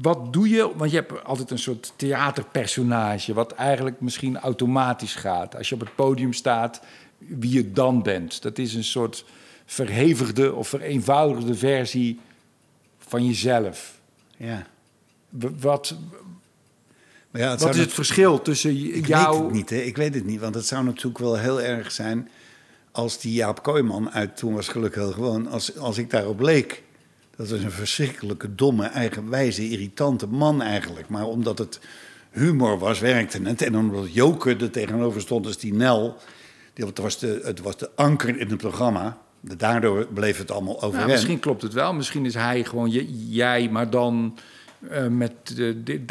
wat 0.00 0.32
doe 0.32 0.48
je? 0.48 0.70
Want 0.76 0.90
je 0.90 0.96
hebt 0.96 1.24
altijd 1.24 1.50
een 1.50 1.58
soort 1.58 1.92
theaterpersonage, 1.96 3.34
wat 3.34 3.52
eigenlijk 3.52 4.00
misschien 4.00 4.38
automatisch 4.38 5.14
gaat. 5.14 5.56
Als 5.56 5.68
je 5.68 5.74
op 5.74 5.80
het 5.80 5.94
podium 5.94 6.32
staat, 6.32 6.80
wie 7.18 7.52
je 7.52 7.72
dan 7.72 8.02
bent. 8.02 8.42
Dat 8.42 8.58
is 8.58 8.74
een 8.74 8.84
soort 8.84 9.24
verhevigde 9.66 10.54
of 10.54 10.68
vereenvoudigde 10.68 11.54
versie 11.54 12.18
van 12.98 13.26
jezelf. 13.26 14.00
Ja. 14.36 14.66
Wat, 15.60 15.94
Maar 17.30 17.40
ja, 17.40 17.56
wat 17.56 17.74
is 17.74 17.80
het 17.80 17.92
verschil 17.92 18.42
tussen 18.42 18.76
j- 18.76 18.88
Ik 18.88 19.06
jou... 19.06 19.32
weet 19.36 19.44
het 19.44 19.52
niet, 19.52 19.70
hè? 19.70 19.76
Ik 19.76 19.96
weet 19.96 20.14
het 20.14 20.24
niet. 20.24 20.40
Want 20.40 20.54
het 20.54 20.66
zou 20.66 20.84
natuurlijk 20.84 21.18
wel 21.18 21.38
heel 21.38 21.60
erg 21.62 21.92
zijn 21.92 22.28
als 22.92 23.20
die 23.20 23.32
Jaap 23.32 23.62
Kooijman 23.62 24.10
uit 24.10 24.36
Toen 24.36 24.54
was 24.54 24.68
gelukkig 24.68 25.02
heel 25.02 25.12
gewoon... 25.12 25.46
Als, 25.48 25.76
als 25.76 25.98
ik 25.98 26.10
daarop 26.10 26.40
leek. 26.40 26.82
Dat 27.36 27.48
was 27.48 27.60
een 27.60 27.70
verschrikkelijke, 27.70 28.54
domme, 28.54 28.86
eigenwijze, 28.86 29.68
irritante 29.68 30.26
man 30.26 30.62
eigenlijk. 30.62 31.08
Maar 31.08 31.26
omdat 31.26 31.58
het 31.58 31.80
humor 32.30 32.78
was, 32.78 33.00
werkte 33.00 33.42
het. 33.42 33.62
En 33.62 33.76
omdat 33.76 34.14
Joke 34.14 34.56
er 34.56 34.70
tegenover 34.70 35.20
stond 35.20 35.46
als 35.46 35.58
die 35.58 35.74
Nel... 35.74 36.16
Het, 36.86 36.98
was 36.98 37.18
de, 37.18 37.40
het 37.44 37.60
was 37.60 37.76
de 37.76 37.90
anker 37.94 38.38
in 38.40 38.48
het 38.48 38.56
programma. 38.58 39.18
Daardoor 39.40 40.06
bleef 40.06 40.38
het 40.38 40.50
allemaal 40.50 40.72
Nou, 40.74 40.84
overeind. 40.86 41.10
misschien 41.10 41.38
klopt 41.38 41.62
het 41.62 41.72
wel. 41.72 41.92
Misschien 41.92 42.24
is 42.26 42.34
hij 42.34 42.64
gewoon 42.64 42.90
jij, 43.28 43.68
maar 43.68 43.90
dan 43.90 44.38
eh, 44.90 45.06
met 45.06 45.32
eh, 45.58 45.74
di- 45.84 46.04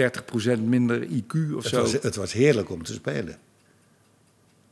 30% 0.57 0.59
minder 0.63 1.01
IQ 1.07 1.53
of 1.55 1.63
Het 1.63 1.65
zo. 1.73 1.81
was, 1.81 1.91
het 1.91 2.15
was 2.15 2.33
heerlijk 2.33 2.69
om 2.69 2.83
te 2.83 2.93
spelen. 2.93 3.37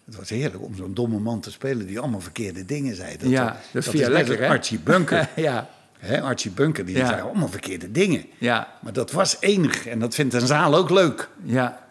Het 0.06 0.16
was 0.16 0.30
heerlijk 0.30 0.64
om 0.64 0.76
zo'n 0.76 0.94
domme 0.94 1.20
man 1.20 1.40
te 1.40 1.52
spelen 1.52 1.88
die 1.88 2.00
allemaal 2.00 2.20
verkeerde 2.22 2.66
dingen 2.66 2.96
zei. 2.96 3.16
ja, 3.22 3.46
dat, 3.74 3.84
vind 3.84 3.96
is 3.96 4.02
je 4.02 4.10
lekker, 4.12 4.40
hè? 4.40 4.48
Archie 4.48 4.80
Bunker. 4.80 5.30
ja, 5.36 5.70
Hè, 6.00 6.22
Archie 6.22 6.52
Bunker, 6.52 6.86
die 6.86 6.98
Ja. 6.98 7.08
zei 7.08 7.22
allemaal 7.22 7.48
verkeerde 7.48 7.92
dingen. 7.92 8.26
ja, 8.38 8.74
Maar 8.82 8.94
dat 8.94 9.12
was 9.12 9.38
enig 9.40 9.86
en 9.88 10.00
dat 10.00 10.16
vindt 10.16 10.34
een 10.34 10.48
zaal 10.48 10.76
ook 10.76 10.90
leuk. 10.90 11.30
ja. 11.44 11.85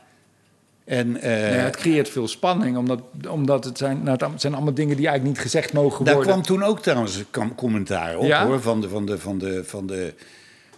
En 0.85 1.17
eh, 1.21 1.31
Nou 1.31 1.55
ja, 1.55 1.63
het 1.63 1.77
creëert 1.77 2.09
veel 2.09 2.29
spanning, 2.29 2.77
omdat, 2.77 3.01
omdat 3.29 3.65
het, 3.65 3.79
zijn, 3.79 4.03
nou, 4.03 4.25
het 4.31 4.41
zijn 4.41 4.55
allemaal 4.55 4.75
dingen 4.75 4.97
die 4.97 5.07
eigenlijk 5.07 5.37
niet 5.37 5.47
gezegd 5.47 5.73
mogen 5.73 6.05
daar 6.05 6.15
worden. 6.15 6.33
kwam 6.33 6.45
toen 6.45 6.63
ook 6.63 6.81
trouwens 6.81 7.25
commentaar 7.57 8.17
op 8.17 8.27
Ja? 8.27 8.47
hoor, 8.47 8.61
van 8.63 8.81
de, 8.81 8.89
van 8.89 9.07
de, 9.07 9.19
van 9.19 9.39
de, 9.39 9.63
van 9.65 9.87
de, 9.87 10.15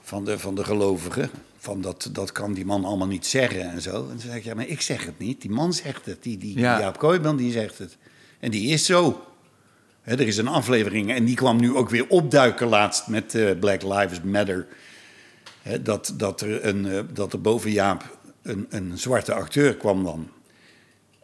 van 0.02 0.24
de, 0.24 0.38
van 0.38 0.54
de 0.54 0.64
gelovigen. 0.64 1.30
Van 1.58 1.80
dat, 1.80 2.08
dat 2.12 2.32
kan 2.32 2.52
die 2.52 2.64
man 2.64 2.84
allemaal 2.84 3.06
niet 3.06 3.26
zeggen 3.26 3.70
en 3.70 3.82
zo. 3.82 3.94
En 3.94 4.08
toen 4.08 4.20
zei 4.20 4.36
ik, 4.36 4.44
ja, 4.44 4.54
maar 4.54 4.66
ik 4.66 4.80
zeg 4.80 5.04
het 5.04 5.18
niet. 5.18 5.40
Die 5.40 5.50
man 5.50 5.72
zegt 5.72 6.06
het. 6.06 6.22
Die, 6.22 6.38
die, 6.38 6.58
Ja. 6.58 6.74
die 6.74 6.84
Jaap 6.84 6.98
Kooijman, 6.98 7.36
die 7.36 7.52
zegt 7.52 7.78
het. 7.78 7.96
En 8.40 8.50
die 8.50 8.68
is 8.68 8.84
zo. 8.86 9.20
Er 10.02 10.20
is 10.20 10.36
een 10.36 10.48
aflevering 10.48 11.12
en 11.12 11.24
die 11.24 11.34
kwam 11.36 11.60
nu 11.60 11.74
ook 11.74 11.90
weer 11.90 12.08
opduiken 12.08 12.68
laatst 12.68 13.08
met 13.08 13.34
eh, 13.34 13.50
Black 13.60 13.82
Lives 13.82 14.20
Matter. 14.22 14.66
Dat, 15.80 16.14
dat, 16.16 16.40
er 16.40 16.64
een, 16.66 16.86
eh, 16.86 17.00
dat 17.12 17.32
er 17.32 17.40
boven 17.40 17.70
Jaap 17.70 18.15
een, 18.46 18.66
een 18.68 18.98
zwarte 18.98 19.32
acteur 19.32 19.76
kwam 19.76 20.04
dan. 20.04 20.28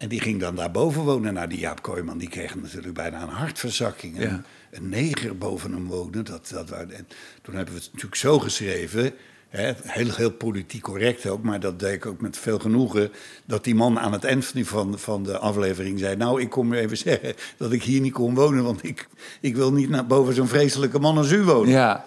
En 0.03 0.09
die 0.09 0.20
ging 0.20 0.41
dan 0.41 0.55
daarboven 0.55 1.03
wonen. 1.03 1.35
Nou, 1.35 1.49
die 1.49 1.59
Jaap 1.59 1.83
Kooijman 1.83 2.18
die 2.18 2.29
kreeg 2.29 2.55
natuurlijk 2.55 2.95
bijna 2.95 3.23
een 3.23 3.29
hartverzakking. 3.29 4.23
Ja. 4.23 4.43
Een 4.70 4.89
neger 4.89 5.39
boven 5.39 5.73
hem 5.73 5.87
wonen. 5.87 6.25
Dat, 6.25 6.51
dat, 6.55 6.70
en 6.70 7.09
toen 7.43 7.55
hebben 7.55 7.75
we 7.75 7.81
het 7.81 7.89
natuurlijk 7.93 8.16
zo 8.16 8.39
geschreven. 8.39 9.12
Hè, 9.49 9.73
heel, 9.83 10.11
heel 10.14 10.31
politiek 10.31 10.83
correct 10.83 11.27
ook, 11.27 11.43
maar 11.43 11.61
dat 11.61 11.79
deed 11.79 11.95
ik 11.95 12.07
ook 12.07 12.20
met 12.20 12.39
veel 12.39 12.59
genoegen. 12.59 13.12
Dat 13.45 13.64
die 13.64 13.75
man 13.75 13.99
aan 13.99 14.12
het 14.12 14.25
eind 14.25 14.53
van, 14.55 14.99
van, 14.99 15.23
de 15.23 15.39
aflevering 15.39 15.99
zei: 15.99 16.16
Nou, 16.16 16.41
ik 16.41 16.51
kom 16.51 16.73
u 16.73 16.79
even 16.79 16.97
zeggen 17.09 17.35
dat 17.57 17.73
ik 17.73 17.83
hier 17.83 18.01
niet 18.01 18.12
kon 18.12 18.35
wonen. 18.35 18.64
Want 18.64 18.85
ik, 18.85 19.09
ik 19.41 19.57
wil 19.57 19.73
niet 19.73 19.89
naar 19.89 20.07
boven 20.07 20.35
zo'n 20.35 20.49
vreselijke 20.49 20.99
man 20.99 21.16
als 21.16 21.31
u 21.31 21.43
wonen. 21.43 21.70
Ja, 21.70 22.05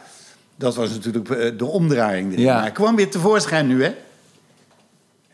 Dat 0.55 0.75
was 0.75 0.89
natuurlijk 0.89 1.29
eh, 1.29 1.57
de 1.57 1.65
omdraaiing. 1.65 2.37
Ja. 2.37 2.53
Maar 2.53 2.61
hij 2.61 2.71
kwam 2.71 2.95
weer 2.95 3.09
tevoorschijn 3.09 3.67
nu, 3.67 3.83
hè? 3.83 3.93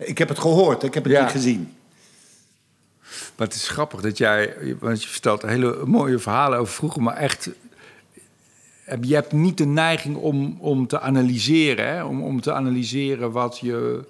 Ik 0.03 0.17
heb 0.17 0.29
het 0.29 0.39
gehoord, 0.39 0.83
ik 0.83 0.93
heb 0.93 1.03
het 1.03 1.13
Ja. 1.13 1.21
niet 1.23 1.31
gezien. 1.31 1.73
maar 3.35 3.47
het 3.47 3.55
is 3.55 3.67
grappig 3.67 4.01
dat 4.01 4.17
jij, 4.17 4.53
want 4.79 5.03
je 5.03 5.09
vertelt 5.09 5.41
hele 5.41 5.85
mooie 5.85 6.19
verhalen 6.19 6.59
over 6.59 6.73
vroeger, 6.73 7.01
maar 7.01 7.15
echt, 7.15 7.49
heb- 8.83 9.03
je 9.03 9.13
hebt 9.13 9.31
niet 9.31 9.57
de 9.57 9.65
neiging 9.65 10.15
om, 10.15 10.57
om 10.59 10.87
te 10.87 10.99
analyseren, 10.99 11.87
hè? 11.87 12.03
Om, 12.03 12.23
om 12.23 12.41
te 12.41 12.53
analyseren 12.53 13.31
wat 13.31 13.59
je, 13.59 14.03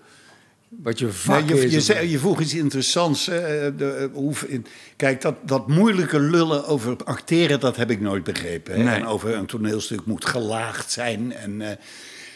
wat 0.70 1.00
je 1.00 1.12
vak 1.14 1.46
Nee, 1.46 1.56
je, 1.56 1.66
is. 1.66 1.72
je, 1.74 1.82
zei- 1.82 2.10
je 2.10 2.20
vroeg 2.20 2.39
iets 2.39 2.54
interessants. 2.54 3.28
eh, 3.28 3.38
de, 3.78 4.10
eh, 4.16 4.54
in, 4.54 4.66
kijk, 4.96 5.22
dat, 5.22 5.36
dat 5.46 5.68
moeilijke 5.68 6.20
lullen 6.20 6.66
over 6.68 6.96
acteren, 7.04 7.60
dat 7.60 7.76
heb 7.76 7.89
ik 7.92 8.02
nooit 8.02 8.24
begrepen. 8.24 8.74
Hè? 8.76 8.84
Nee. 8.84 8.96
En 8.96 9.06
over 9.06 9.34
een 9.36 9.46
toneelstuk 9.46 10.06
moet 10.06 10.26
gelaagd 10.26 10.92
zijn. 10.92 11.34
En, 11.34 11.62
eh, 11.62 11.78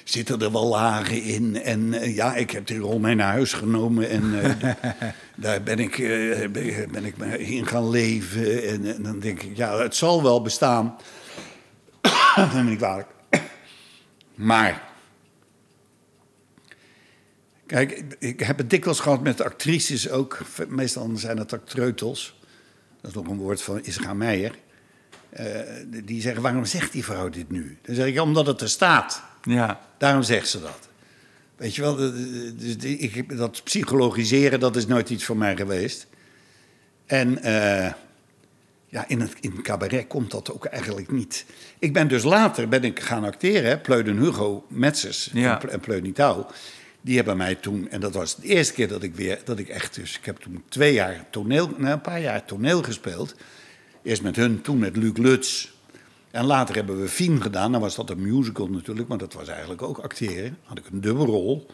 zitten 0.06 0.42
er 0.42 0.52
wel 0.52 0.68
lagen 0.68 1.22
in. 1.22 1.62
En 1.62 1.94
eh, 1.94 2.16
ja, 2.16 2.36
ik 2.36 2.52
heb 2.52 2.68
die 2.68 2.78
rol 2.80 3.00
mee 3.00 3.16
naar 3.16 3.32
huis 3.32 3.54
genomen. 3.54 4.10
En 4.10 4.42
eh, 4.42 4.74
daar 5.36 5.64
ben 5.64 5.80
ik, 5.80 5.98
eh, 5.98 6.50
ben, 6.50 6.92
ben 6.92 7.06
ik 7.06 7.18
me 7.18 7.38
in 7.46 7.68
gaan 7.68 7.90
leven. 7.90 8.64
En, 8.68 8.96
en 8.96 9.04
dan 9.04 9.20
denk 9.20 9.42
ik, 9.42 9.58
ja, 9.58 9.78
het 9.78 9.96
zal 9.96 10.24
wel 10.24 10.42
bestaan. 10.42 10.96
dat 12.36 12.52
ben 12.54 12.68
ik 12.68 12.78
kwalijk. 12.78 13.08
Maar... 14.36 14.84
Kijk, 17.66 18.04
ik- 18.20 18.40
heb 18.40 18.58
het 18.58 18.70
dikwijls 18.70 19.00
gehad 19.00 19.22
met 19.22 19.42
actrices 19.42 20.10
ook. 20.10 20.38
Meestal 20.68 21.12
zijn 21.16 21.38
het 21.38 21.54
actreutels. 21.54 22.40
Dat 23.02 23.10
is 23.12 23.18
nog 23.18 23.28
een 23.28 23.38
woord 23.38 23.62
van 23.62 23.84
Isra 23.84 24.14
Meijer. 24.14 24.56
Die 25.88 26.22
zeggen, 26.22 26.42
waarom 26.42 26.66
zegt 26.66 26.92
die 26.92 27.04
vrouw 27.04 27.30
dit 27.30 27.52
nu? 27.52 27.78
Dan 27.82 27.96
zeg 27.96 28.06
ik, 28.06 28.22
omdat 28.22 28.48
het 28.48 28.62
er 28.62 28.70
staat. 28.70 29.24
Ja. 29.46 29.80
Daarom 29.98 30.24
zegt 30.24 30.48
ze 30.50 30.62
dat. 30.62 30.90
Weet 31.56 31.76
je 31.76 31.82
wel, 31.82 31.96
dat- 31.96 32.14
dus 32.60 32.76
ik, 32.76 33.38
dat 33.38 33.62
psychologiseren, 33.64 34.60
dat 34.60 34.76
is 34.76 34.88
nooit 34.88 35.10
iets 35.10 35.26
voor 35.26 35.38
mij 35.38 35.56
geweest. 35.56 36.08
En 37.06 37.42
eh, 37.44 37.92
ja, 38.88 39.08
in 39.08 39.20
het, 39.20 39.34
in 39.40 39.52
het 39.52 39.62
cabaret 39.62 40.08
komt 40.08 40.32
dat 40.32 40.52
ook 40.52 40.66
eigenlijk 40.66 41.12
niet. 41.12 41.46
Ik 41.80 41.94
ben 41.94 42.08
dus 42.08 42.24
later 42.24 42.68
ben 42.70 42.84
ik 42.84 43.00
gaan 43.00 43.24
acteren, 43.24 43.70
hè, 43.70 43.78
Pleud 43.80 44.08
en 44.08 44.18
Hugo 44.18 44.66
Metzers 44.70 45.30
Ja. 45.34 45.52
en, 45.54 45.58
Ple- 45.60 45.70
en 45.70 45.80
Pleud 45.80 46.02
Nietouw. 46.04 46.48
Die 47.02 47.16
hebben 47.16 47.38
mij 47.38 47.56
toen, 47.56 47.90
en 47.90 48.00
dat 48.00 48.14
was 48.14 48.36
de 48.36 48.48
eerste 48.48 48.74
keer 48.74 48.88
dat 48.88 49.04
ik 49.04 49.16
weer, 49.16 49.40
dat 49.44 49.60
ik 49.60 49.68
echt 49.70 49.96
dus, 49.96 50.18
ik 50.18 50.26
heb 50.26 50.38
toen 50.38 50.64
twee 50.70 50.94
jaar 50.94 51.26
toneel, 51.32 51.68
nou, 51.78 51.94
een 51.94 52.02
paar 52.02 52.22
jaar 52.22 52.46
toneel 52.46 52.84
gespeeld. 52.84 53.36
Eerst 54.04 54.22
met 54.22 54.36
hun, 54.36 54.62
toen 54.62 54.78
met 54.78 54.96
Luc 54.98 55.18
Lutz. 55.18 55.70
En 56.36 56.46
later 56.46 56.76
hebben 56.76 57.02
we 57.02 57.08
Fien 57.08 57.42
gedaan. 57.42 57.72
Dan 57.72 57.82
was 57.82 57.96
dat 57.96 58.10
een 58.10 58.22
musical 58.22 58.68
natuurlijk, 58.68 59.08
maar 59.08 59.18
dat 59.18 59.34
was 59.34 59.48
eigenlijk 59.48 59.82
ook 59.82 59.98
acteren. 59.98 60.58
Had 60.64 60.78
ik 60.78 60.86
een 60.92 61.02
dubbelrol. 61.02 61.66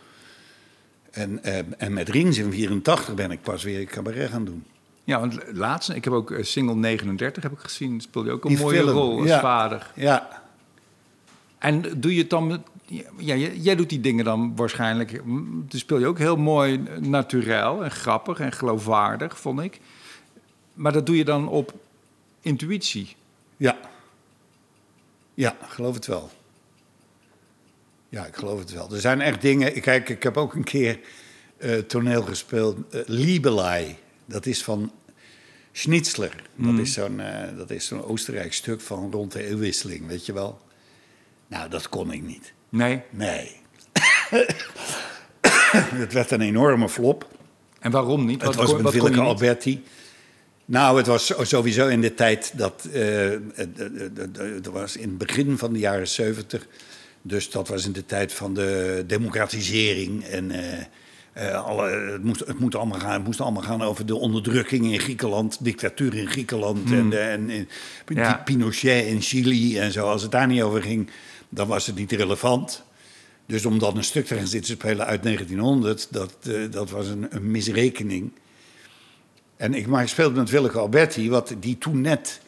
En, 1.11 1.43
eh, 1.43 1.57
en 1.77 1.93
met 1.93 2.09
Rings 2.09 2.37
in 2.37 2.51
84 2.51 3.13
ben 3.13 3.31
ik 3.31 3.41
pas 3.41 3.63
weer 3.63 3.85
cabaret 3.85 4.29
gaan 4.29 4.45
doen. 4.45 4.65
Ja, 5.03 5.19
want 5.19 5.39
laatst, 5.51 5.89
ik 5.89 6.03
heb 6.03 6.13
ook 6.13 6.31
eh, 6.31 6.43
Single 6.43 6.75
39 6.75 7.43
heb 7.43 7.51
ik 7.51 7.59
gezien. 7.59 8.01
Speel 8.01 8.25
je 8.25 8.31
ook 8.31 8.43
een 8.43 8.49
Die 8.49 8.59
mooie 8.59 8.77
film, 8.77 8.89
rol 8.89 9.19
als 9.19 9.27
ja. 9.27 9.39
vader. 9.39 9.91
Ja, 9.95 10.43
En 11.59 11.83
doe 11.97 12.13
je 12.13 12.21
het 12.21 12.29
dan 12.29 12.47
met... 12.47 12.61
Ja, 13.17 13.35
jij, 13.35 13.75
doet 13.75 13.89
die 13.89 13.99
dingen 13.99 14.25
dan 14.25 14.55
waarschijnlijk... 14.55 15.21
Dan 15.69 15.79
speel 15.79 15.99
je 15.99 16.05
ook 16.05 16.17
heel 16.17 16.35
mooi 16.35 16.83
eh, 16.83 16.97
naturel 16.97 17.83
en 17.83 17.91
grappig 17.91 18.39
en 18.39 18.51
geloofwaardig, 18.51 19.39
vond 19.39 19.61
ik. 19.61 19.79
Maar 20.73 20.91
dat 20.91 21.05
doe 21.05 21.17
je 21.17 21.25
dan 21.25 21.47
op 21.47 21.73
intuïtie. 22.41 23.15
ja. 23.57 23.89
Ja, 25.33 25.57
geloof 25.67 25.95
het 25.95 26.05
wel. 26.05 26.29
Ja, 28.09 28.25
ik 28.25 28.35
geloof 28.35 28.59
het 28.59 28.71
wel. 28.71 28.93
Er 28.93 28.99
zijn 29.01 29.21
echt 29.21 29.41
dingen... 29.41 29.81
Kijk, 29.81 30.09
ik 30.09 30.23
heb 30.23 30.37
ook 30.37 30.53
een 30.53 30.63
keer 30.63 30.99
eh, 31.57 31.77
toneel 31.77 32.21
gespeeld. 32.21 32.77
eh 32.91 33.01
Liebelei. 33.05 33.95
Dat 34.25 34.45
is 34.45 34.63
van 34.63 34.91
Schnitzler. 35.71 36.35
Dat 36.55 36.77
is 36.79 36.93
zo'n 36.93 37.19
eh, 37.19 37.57
dat 37.57 37.69
is 37.69 37.85
zo'n 37.85 38.03
Oostenrijk 38.03 38.53
stuk 38.53 38.81
van 38.81 39.11
rond 39.11 39.31
de 39.31 39.43
eeuwwisseling, 39.47 40.07
weet 40.07 40.25
je 40.25 40.33
wel. 40.33 40.61
Nou, 41.47 41.69
dat 41.69 41.89
kon 41.89 42.11
ik 42.11 42.21
niet. 42.21 42.53
Nee. 42.69 43.01
Nee. 43.09 43.51
het 46.03 46.13
werd 46.13 46.31
een 46.31 46.41
enorme 46.41 46.89
flop. 46.89 47.27
En 47.79 47.91
waarom 47.91 48.25
niet? 48.25 48.41
Het 48.41 48.45
Wat 48.45 48.55
was 48.55 48.73
kon- 48.73 48.83
met 48.83 48.93
Willeke? 48.93 49.19
Alberti. 49.19 49.83
Nou, 50.71 50.97
het 50.97 51.07
was 51.07 51.33
sowieso 51.41 51.87
in 51.87 52.01
de 52.01 52.13
tijd 52.13 52.53
dat... 52.55 52.87
eh, 52.93 53.01
het- 53.53 53.77
het- 53.77 54.17
het- 54.17 54.37
het 54.37 54.65
was 54.67 54.95
in 54.97 55.09
het 55.09 55.17
begin 55.17 55.57
van 55.57 55.73
de 55.73 55.79
jaren 55.79 56.07
70. 56.07 56.67
Dus 57.21 57.49
dat 57.49 57.67
was 57.67 57.85
in 57.85 57.91
de 57.91 58.05
tijd 58.05 58.33
van 58.33 58.53
de 58.53 59.03
democratisering. 59.07 60.23
En 60.23 60.51
eh, 60.51 60.79
eh, 61.33 61.65
alle, 61.65 61.89
het, 61.89 62.23
moest, 62.23 62.39
het, 62.39 62.59
moet 62.59 62.75
allemaal 62.75 62.99
gaan, 62.99 63.13
het 63.13 63.23
moest 63.23 63.41
allemaal 63.41 63.61
gaan 63.63 63.81
over 63.81 64.05
de 64.05 64.15
onderdrukking 64.15 64.85
in 64.93 64.99
Griekenland. 64.99 65.57
Dictatuur 65.63 66.15
in 66.15 66.27
Griekenland. 66.29 66.91
En, 66.91 67.13
eh, 67.13 67.31
en, 67.33 67.49
en 67.49 67.67
Ja. 68.07 68.41
Pinochet 68.45 69.05
in 69.05 69.21
Chili 69.21 69.77
en 69.77 69.91
zo. 69.91 70.05
Als 70.09 70.21
het 70.21 70.31
daar 70.31 70.47
niet 70.47 70.61
over 70.61 70.81
ging, 70.81 71.09
dan 71.49 71.67
was 71.67 71.85
het 71.87 71.95
niet 71.95 72.11
relevant. 72.11 72.83
Dus 73.45 73.65
om 73.65 73.79
dan 73.79 73.97
een 73.97 74.03
stuk 74.03 74.25
te 74.25 74.35
gaan 74.35 74.47
zitten 74.47 74.73
spelen 74.73 75.05
uit 75.05 75.23
1900, 75.23 76.07
dat, 76.11 76.35
dat 76.71 76.89
was 76.89 77.07
een, 77.07 77.27
een 77.29 77.51
misrekening. 77.51 78.31
En 79.61 79.73
ik, 79.73 79.87
maar 79.87 80.07
speelde 80.09 80.39
met 80.39 80.49
Willeke 80.49 80.79
Alberti, 80.79 81.29
wat 81.29 81.55
die 81.59 81.77
toen 81.77 82.01
net 82.01 82.41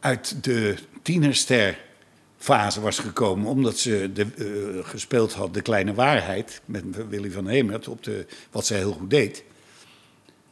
uit 0.00 0.44
de 0.44 0.74
tienerster-fase 1.02 2.80
was 2.80 2.98
gekomen, 2.98 3.46
omdat 3.46 3.78
ze 3.78 4.10
de, 4.12 4.26
eh, 4.36 4.88
gespeeld 4.88 5.32
had 5.32 5.54
De 5.54 5.62
Kleine 5.62 5.94
Waarheid 5.94 6.60
met 6.64 6.84
Willy 7.08 7.30
van 7.30 7.48
Hemert, 7.48 7.88
op 7.88 8.02
de, 8.02 8.26
wat 8.50 8.66
zij 8.66 8.78
heel 8.78 8.92
goed 8.92 9.10
deed. 9.10 9.44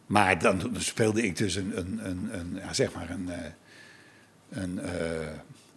Maar 0.07 0.39
dan, 0.39 0.77
speelde 0.79 1.23
ik 1.23 1.37
dus 1.37 1.55
een, 1.55 1.79
een, 1.79 2.01
een, 2.09 2.29
een 2.39 2.55
ja, 2.55 2.73
zeg 2.73 2.93
maar 2.93 3.11
een, 3.11 3.31
eh, 3.31 3.39
een, 4.51 4.79
eh, 4.79 5.29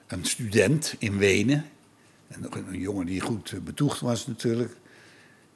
een 0.08 0.26
student 0.26 0.96
in 0.98 1.18
Wenen. 1.18 1.66
En 2.28 2.48
een, 2.50 2.80
jongen 2.80 3.06
die 3.06 3.22
goed 3.22 3.64
betoegd 3.64 4.00
was 4.00 4.28
natuurlijk. 4.28 4.76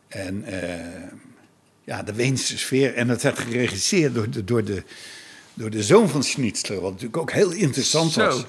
En 0.08 0.44
ja, 1.92 2.04
de 2.04 2.14
Weense 2.14 2.58
sfeer. 2.58 2.94
En 2.94 3.08
dat 3.08 3.22
werd 3.22 3.40
geregisseerd 3.40 4.14
door 4.14 4.30
de, 4.30 4.44
door 4.44 4.64
de, 4.64 4.84
door 5.54 5.70
de 5.70 5.84
zoon 5.84 6.10
van 6.10 6.24
Schnitzler, 6.24 6.82
wat 6.82 6.92
natuurlijk 6.92 7.18
ook 7.18 7.32
heel 7.32 7.52
interessant 7.52 8.12
Zo. 8.12 8.26
was. 8.26 8.46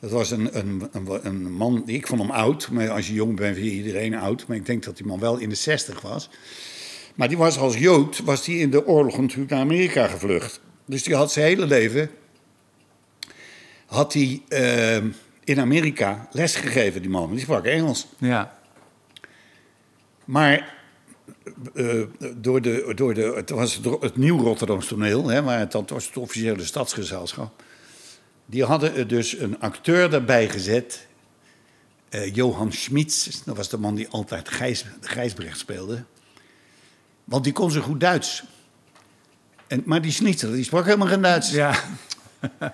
Dat 0.00 0.10
was 0.10 0.30
een, 0.30 0.58
een, 0.58 0.88
een, 0.92 1.26
een 1.26 1.52
man, 1.52 1.82
ik 1.86 2.06
vond 2.06 2.20
hem 2.20 2.30
oud, 2.30 2.70
maar 2.70 2.90
als 2.90 3.06
je 3.06 3.12
jong 3.12 3.36
bent 3.36 3.56
vind 3.56 3.68
je 3.68 3.74
iedereen 3.74 4.14
oud. 4.14 4.46
Maar 4.46 4.56
ik 4.56 4.66
denk 4.66 4.84
dat 4.84 4.96
die 4.96 5.06
man 5.06 5.18
wel 5.18 5.36
in 5.38 5.48
de 5.48 5.54
zestig 5.54 6.00
was. 6.00 6.30
Maar 7.14 7.28
die 7.28 7.36
was 7.36 7.58
als 7.58 7.76
Jood, 7.76 8.18
was 8.18 8.44
die 8.44 8.58
in 8.58 8.70
de 8.70 8.86
oorlog 8.86 9.18
natuurlijk 9.18 9.50
naar 9.50 9.60
Amerika 9.60 10.06
gevlucht. 10.06 10.60
Dus 10.84 11.02
die 11.02 11.14
had 11.14 11.32
zijn 11.32 11.46
hele 11.46 11.66
leven, 11.66 12.10
had 13.86 14.12
hij 14.12 14.42
eh, 14.48 15.04
in 15.44 15.60
Amerika 15.60 16.28
lesgegeven, 16.32 17.00
die 17.00 17.10
man. 17.10 17.30
Die 17.30 17.40
sprak 17.40 17.64
Engels. 17.64 18.06
Ja. 18.18 18.58
Maar 20.24 20.78
eh, 21.74 22.02
door 22.36 22.60
de, 22.62 22.92
door 22.94 23.14
de, 23.14 23.32
het 23.36 23.50
was 23.50 23.74
het, 23.74 24.00
het 24.00 24.16
nieuw 24.16 24.38
Rotterdams 24.42 24.86
toneel, 24.86 25.28
hè, 25.28 25.42
maar 25.42 25.58
het, 25.58 25.72
dat 25.72 25.90
was 25.90 26.06
het 26.06 26.16
officiële 26.16 26.64
stadsgezelschap. 26.64 27.62
Die 28.46 28.64
hadden 28.64 28.94
er 28.94 29.06
dus 29.06 29.38
een 29.38 29.60
acteur 29.60 30.14
erbij 30.14 30.48
gezet, 30.48 31.06
eh, 32.08 32.34
Johan 32.34 32.72
Schmitz. 32.72 33.42
Dat 33.44 33.56
was 33.56 33.68
de 33.68 33.78
man 33.78 33.94
die 33.94 34.08
altijd 34.08 34.48
Gijs, 34.48 34.84
Gijsbrecht 35.00 35.58
speelde. 35.58 36.04
Want 37.24 37.44
die 37.44 37.52
kon 37.52 37.70
zo 37.70 37.80
goed 37.80 38.00
Duits. 38.00 38.42
En, 39.66 39.82
maar 39.84 40.02
die 40.02 40.12
Schnitzer, 40.12 40.52
die 40.52 40.64
sprak 40.64 40.84
helemaal 40.84 41.06
geen 41.08 41.22
Duits. 41.22 41.50
Ja. 41.50 41.74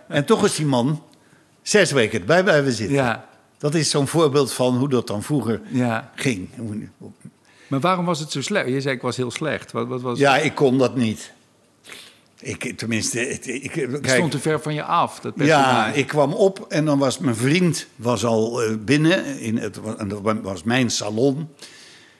En 0.09 0.25
toch 0.25 0.45
is 0.45 0.55
die 0.55 0.67
man 0.67 1.03
zes 1.63 1.93
weken 1.93 2.21
erbij 2.21 2.43
blijven 2.43 2.73
zitten. 2.73 2.97
Ja. 2.97 3.29
Dat 3.59 3.75
is 3.75 3.91
zo'n 3.91 4.07
voorbeeld 4.07 4.53
van 4.53 4.77
hoe 4.77 4.89
dat 4.89 5.07
dan 5.07 5.23
vroeger 5.23 5.61
Ja. 5.71 6.11
ging. 6.15 6.49
Maar 7.67 7.81
waarom 7.81 8.05
was 8.05 8.19
het 8.19 8.31
zo 8.33 8.43
slecht? 8.43 8.69
Je 8.69 8.81
zei 8.81 8.95
ik 8.95 9.03
was 9.03 9.17
heel 9.17 9.31
slecht. 9.31 9.73
Wat, 9.73 9.87
wat 9.87 10.01
was 10.01 10.19
Ja, 10.19 10.37
ik 10.37 10.55
kon 10.55 10.79
dat 10.79 10.97
niet. 10.97 11.33
Ik, 12.41 12.79
tenminste, 12.79 13.19
het- 13.19 13.47
ik, 13.47 13.71
kijk, 13.71 14.09
stond 14.09 14.31
te 14.31 14.39
ver 14.39 14.61
van 14.61 14.75
je 14.75 14.83
af, 14.83 15.21
dat 15.21 15.33
ja, 15.37 15.87
ik 15.93 16.07
kwam 16.07 16.33
op 16.33 16.67
en 16.69 16.85
dan 16.85 16.99
was 16.99 17.19
mijn 17.19 17.37
vriend 17.37 17.87
was 17.97 18.25
al 18.25 18.63
eh, 18.63 18.75
binnen. 18.81 19.39
In 19.39 19.59
het, 19.59 19.81
en 19.99 20.09
dat 20.09 20.21
wa- 20.21 20.41
was 20.41 20.63
mijn 20.63 20.91
salon. 20.91 21.49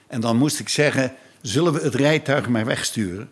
En 0.07 0.21
dan 0.21 0.37
moest 0.37 0.59
ik 0.59 0.69
zeggen, 0.69 1.15
zullen 1.41 1.73
we 1.73 1.79
het 1.81 1.95
rijtuig 1.95 2.49
maar 2.49 2.65
wegsturen? 2.65 3.29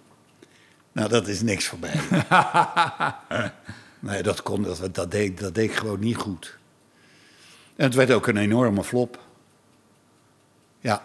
Nou, 0.91 1.09
dat 1.09 1.27
is 1.27 1.41
niks 1.41 1.65
voor 1.65 1.79
mij. 1.79 1.93
nee, 3.99 4.23
dat, 4.23 4.41
kon, 4.43 4.63
dat, 4.63 4.89
dat, 4.91 5.11
deed, 5.11 5.39
dat 5.39 5.55
deed 5.55 5.69
ik 5.69 5.75
gewoon 5.75 5.99
niet 5.99 6.17
goed. 6.17 6.57
En 7.75 7.85
het 7.85 7.95
werd 7.95 8.11
ook 8.11 8.27
een 8.27 8.37
enorme 8.37 8.83
flop. 8.83 9.19
Ja. 10.79 11.01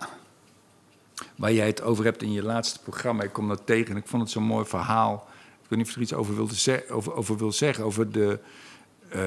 Waar 1.40 1.52
jij 1.52 1.66
het 1.66 1.82
over 1.82 2.04
hebt 2.04 2.22
in 2.22 2.32
je 2.32 2.42
laatste 2.42 2.78
programma. 2.82 3.22
Ik 3.22 3.32
kom 3.32 3.48
dat 3.48 3.62
tegen 3.64 3.90
en 3.90 3.96
ik 3.96 4.06
vond 4.06 4.22
het 4.22 4.30
zo'n 4.30 4.42
mooi 4.42 4.66
verhaal. 4.66 5.28
Ik 5.62 5.68
weet 5.68 5.78
niet 5.78 5.86
of 5.88 5.90
je 5.94 5.96
er 5.96 6.02
iets 6.02 6.12
over, 6.14 6.34
wilde 6.34 6.56
ze- 6.56 6.84
over, 6.90 7.14
over 7.14 7.36
wil 7.36 7.52
zeggen. 7.52 7.84
Over 7.84 8.10
de, 8.12 8.38
eh, 9.08 9.18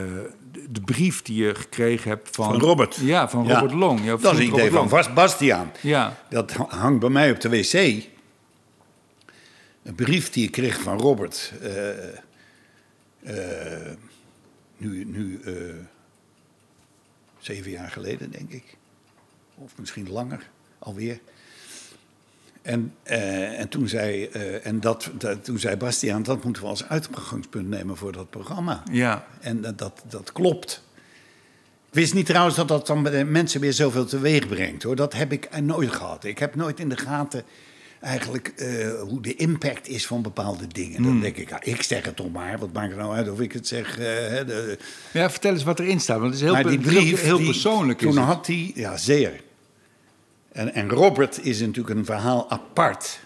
de, 0.51 0.71
de 0.71 0.81
brief 0.81 1.21
die 1.21 1.43
je 1.43 1.55
gekregen 1.55 2.09
hebt 2.09 2.29
van... 2.35 2.45
Van 2.45 2.59
Robert. 2.59 2.95
Ja, 2.95 3.29
van 3.29 3.45
Ja. 3.45 3.53
Robert 3.59 3.73
Long. 3.73 4.05
Dat 4.05 4.23
is 4.23 4.29
een 4.39 4.41
idee 4.53 4.71
van. 4.71 4.89
Bas- 4.89 5.13
Bastiaan. 5.13 5.71
Ja, 5.81 6.17
Dat 6.29 6.51
hangt 6.53 6.99
bij 6.99 7.09
mij 7.09 7.31
op 7.31 7.39
de 7.39 7.49
wc. 7.49 7.73
Een 9.83 9.95
brief 9.95 10.29
die 10.29 10.43
ik 10.45 10.51
kreeg 10.51 10.81
van 10.81 10.99
Robert. 10.99 11.53
eh, 11.61 12.07
eh, 13.23 13.91
nu 14.77 15.05
nu 15.05 15.39
zeven 17.39 17.71
jaar 17.71 17.89
geleden, 17.89 18.31
denk 18.31 18.49
ik. 18.51 18.77
Of 19.55 19.71
misschien 19.77 20.09
langer 20.11 20.49
alweer. 20.79 21.19
En, 22.63 22.93
eh, 23.03 23.59
en, 23.59 23.69
toen, 23.69 23.87
zei, 23.87 24.25
eh, 24.25 24.65
en 24.65 24.79
dat, 24.79 25.09
dat, 25.17 25.43
toen 25.45 25.59
zei 25.59 25.75
Bastiaan, 25.75 26.23
dat 26.23 26.43
moeten 26.43 26.61
we 26.63 26.67
als 26.69 26.83
uitgangspunt 26.87 27.69
nemen 27.69 27.97
voor 27.97 28.11
dat 28.11 28.29
programma. 28.29 28.83
ja. 28.91 29.25
En 29.41 29.61
dat, 29.61 29.77
dat, 29.77 30.03
dat 30.09 30.31
klopt. 30.31 30.83
wist 31.89 32.13
niet 32.13 32.25
trouwens 32.25 32.55
dat 32.55 32.67
dat 32.67 32.87
dan 32.87 33.03
bij 33.03 33.25
mensen 33.25 33.61
weer 33.61 33.73
zoveel 33.73 34.05
teweeg 34.05 34.47
brengt, 34.47 34.83
hoor. 34.83 34.95
Dat 34.95 35.13
heb 35.13 35.31
ik 35.31 35.61
nooit 35.61 35.91
gehad. 35.91 36.23
Ik 36.23 36.39
heb 36.39 36.55
nooit 36.55 36.79
in 36.79 36.89
de 36.89 36.97
gaten 36.97 37.43
eigenlijk 38.01 38.47
eh, 38.47 39.01
hoe 39.01 39.21
de 39.21 39.35
impact 39.35 39.87
is 39.87 40.07
van 40.07 40.21
bepaalde 40.21 40.67
dingen. 40.67 41.03
Dan 41.03 41.19
denk 41.19 41.37
ik, 41.37 41.49
ik 41.61 41.81
zeg 41.83 42.05
het 42.05 42.15
toch 42.15 42.31
maar. 42.31 42.57
Wat 42.59 42.73
maakt 42.73 42.89
het 42.89 42.99
nou 42.99 43.15
uit 43.15 43.29
of 43.29 43.39
ik 43.39 43.51
het 43.51 43.67
zeg? 43.67 43.97
eh, 43.99 44.05
hè, 44.05 44.45
de, 44.45 44.77
Ja, 45.13 45.29
vertel 45.29 45.51
eens 45.53 45.63
wat 45.63 45.79
erin 45.79 45.99
staat, 45.99 46.19
want 46.19 46.25
het 46.33 46.35
is 46.41 46.41
heel, 46.45 46.53
maar 46.53 46.63
die 46.63 46.79
heel- 46.79 46.87
brief, 47.01 47.21
heel, 47.21 47.37
die- 47.37 47.45
persoonlijk. 47.45 47.99
Toen 47.99 48.17
het. 48.17 48.25
had 48.25 48.47
hij, 48.47 48.71
ja, 48.75 48.97
zeer. 48.97 49.41
En, 50.53 50.73
en 50.73 50.89
Robert 50.89 51.45
is 51.45 51.59
natuurlijk 51.59 51.95
een 51.99 52.05
verhaal 52.05 52.49
apart. 52.49 53.19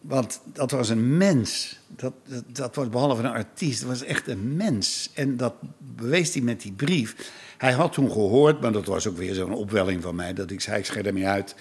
Want 0.00 0.40
dat 0.44 0.70
was 0.70 0.88
een 0.88 1.16
mens. 1.16 1.78
Dat, 1.86 2.12
dat, 2.28 2.44
dat 2.46 2.74
was 2.74 2.88
behalve 2.88 3.22
een 3.22 3.30
artiest, 3.30 3.80
dat 3.80 3.88
was 3.88 4.02
echt 4.02 4.28
een 4.28 4.56
mens. 4.56 5.10
En 5.14 5.36
dat 5.36 5.54
bewees 5.78 6.34
hij 6.34 6.42
met 6.42 6.60
die 6.60 6.72
brief. 6.72 7.30
Hij 7.58 7.72
had 7.72 7.92
toen 7.92 8.10
gehoord, 8.10 8.60
maar 8.60 8.72
dat 8.72 8.86
was 8.86 9.06
ook 9.06 9.16
weer 9.16 9.34
zo'n 9.34 9.54
opwelling 9.54 10.02
van 10.02 10.14
mij, 10.14 10.32
dat 10.32 10.50
ik 10.50 10.60
zei: 10.60 10.78
ik 10.78 10.84
schrijf 10.84 11.06
er 11.06 11.12
niet 11.12 11.24
uit. 11.24 11.54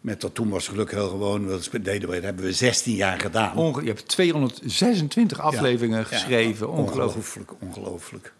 Met 0.00 0.20
dat 0.20 0.34
toen 0.34 0.48
was 0.48 0.62
het 0.66 0.74
geluk 0.74 0.90
heel 0.90 1.08
gewoon. 1.08 1.46
Dat 1.48 1.70
deden 1.82 2.08
we, 2.08 2.14
dat 2.14 2.24
hebben 2.24 2.44
we 2.44 2.52
16 2.52 2.94
jaar 2.94 3.20
gedaan. 3.20 3.56
Onge- 3.56 3.80
je 3.82 3.88
hebt 3.88 4.08
226 4.08 5.40
afleveringen 5.40 5.98
Ja, 5.98 6.04
geschreven, 6.04 6.66
ja, 6.66 6.72
ongelooflijk. 6.72 7.52
Ongelooflijk, 7.52 7.52
ongelooflijk. 7.60 8.32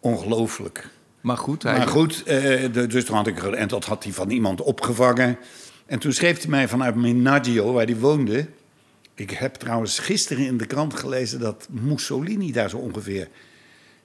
Ongelooflijk. 0.00 0.88
Maar 1.22 1.36
goed, 1.36 1.62
hij, 1.62 1.76
Maar 1.78 1.88
goed, 1.88 2.22
eh, 2.22 2.72
dus 2.72 3.04
toen 3.04 3.16
had 3.16 3.26
ik, 3.26 3.42
en 3.42 3.68
dat 3.68 3.84
had 3.84 4.04
hij 4.04 4.12
van 4.12 4.30
iemand 4.30 4.60
opgevangen. 4.60 5.38
En 5.86 5.98
toen 5.98 6.12
schreef 6.12 6.38
hij 6.38 6.50
mij 6.50 6.68
vanuit 6.68 6.94
Menaggio, 6.94 7.72
waar 7.72 7.84
hij 7.84 7.96
woonde. 7.96 8.46
Ik 9.14 9.30
heb 9.30 9.54
trouwens 9.54 9.98
gisteren 9.98 10.46
in 10.46 10.56
de 10.56 10.66
krant 10.66 10.94
gelezen 10.94 11.40
dat 11.40 11.68
Mussolini 11.70 12.52
daar 12.52 12.70
zo 12.70 12.76
ongeveer 12.76 13.28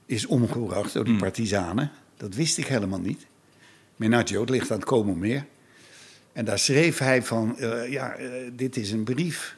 is 0.05 0.25
omgebracht 0.25 0.93
door 0.93 1.03
die 1.03 1.13
Hmm. 1.13 1.21
partizanen. 1.21 1.91
Dat 2.17 2.35
wist 2.35 2.57
ik 2.57 2.67
helemaal 2.67 2.99
niet. 2.99 3.25
Menaggio, 3.95 4.41
het 4.41 4.49
ligt 4.49 4.71
aan 4.71 4.77
het 4.77 4.87
Como 4.87 5.13
meer. 5.13 5.45
En 6.33 6.45
daar 6.45 6.59
schreef 6.59 6.97
hij 6.97 7.23
van, 7.23 7.57
eh, 7.59 7.91
ja, 7.91 8.13
eh, 8.15 8.29
dit 8.53 8.77
is 8.77 8.91
een 8.91 9.03
brief. 9.03 9.55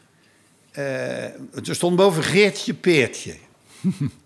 Er 0.71 1.35
stond 1.61 1.95
boven 1.95 2.23
Geertje 2.23 2.73
Peertje. 2.73 3.35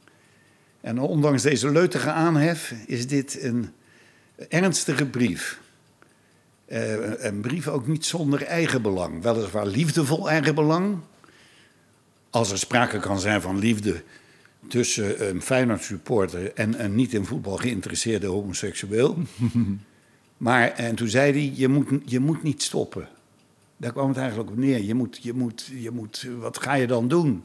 En 0.84 1.00
ondanks 1.00 1.42
deze 1.42 1.72
leutige 1.72 2.12
aanhef 2.12 2.74
is 2.86 3.08
dit 3.08 3.44
een 3.44 3.70
ernstige 4.50 5.06
brief. 5.06 5.60
Eh, 6.66 7.24
een 7.24 7.42
brief 7.42 7.68
ook 7.68 7.88
niet 7.88 8.06
zonder 8.06 8.44
eigenbelang. 8.44 9.22
Weliswaar 9.22 9.68
liefdevol 9.68 10.30
eigenbelang. 10.30 10.98
Als 12.30 12.52
er 12.52 12.58
sprake 12.58 13.00
kan 13.00 13.20
zijn 13.20 13.42
van 13.42 13.60
liefde 13.60 14.04
tussen 14.68 15.30
een 15.30 15.42
Feyenoord 15.42 15.84
supporter 15.84 16.54
en 16.54 16.84
een 16.84 16.96
niet 16.96 17.14
in 17.14 17.26
voetbal 17.26 17.58
geïnteresseerde 17.58 18.28
homoseksueel. 18.28 19.18
maar 20.38 20.72
en 20.72 20.96
toen 20.96 21.08
zei 21.10 21.32
hij, 21.32 21.52
je 21.56 21.68
moet, 21.68 21.88
je 22.06 22.20
moet 22.20 22.44
niet 22.44 22.64
stoppen. 22.64 23.08
Daar 23.78 23.92
kwam 23.92 24.08
het 24.08 24.18
eigenlijk 24.18 24.50
op 24.50 24.58
neer. 24.58 24.82
Je 24.82 24.94
moet, 24.94 25.20
je 25.22 25.34
moet, 25.34 25.70
je 25.76 25.92
moet, 25.92 26.28
wat 26.40 26.62
ga 26.62 26.74
je 26.74 26.88
dan 26.88 27.08
doen? 27.08 27.44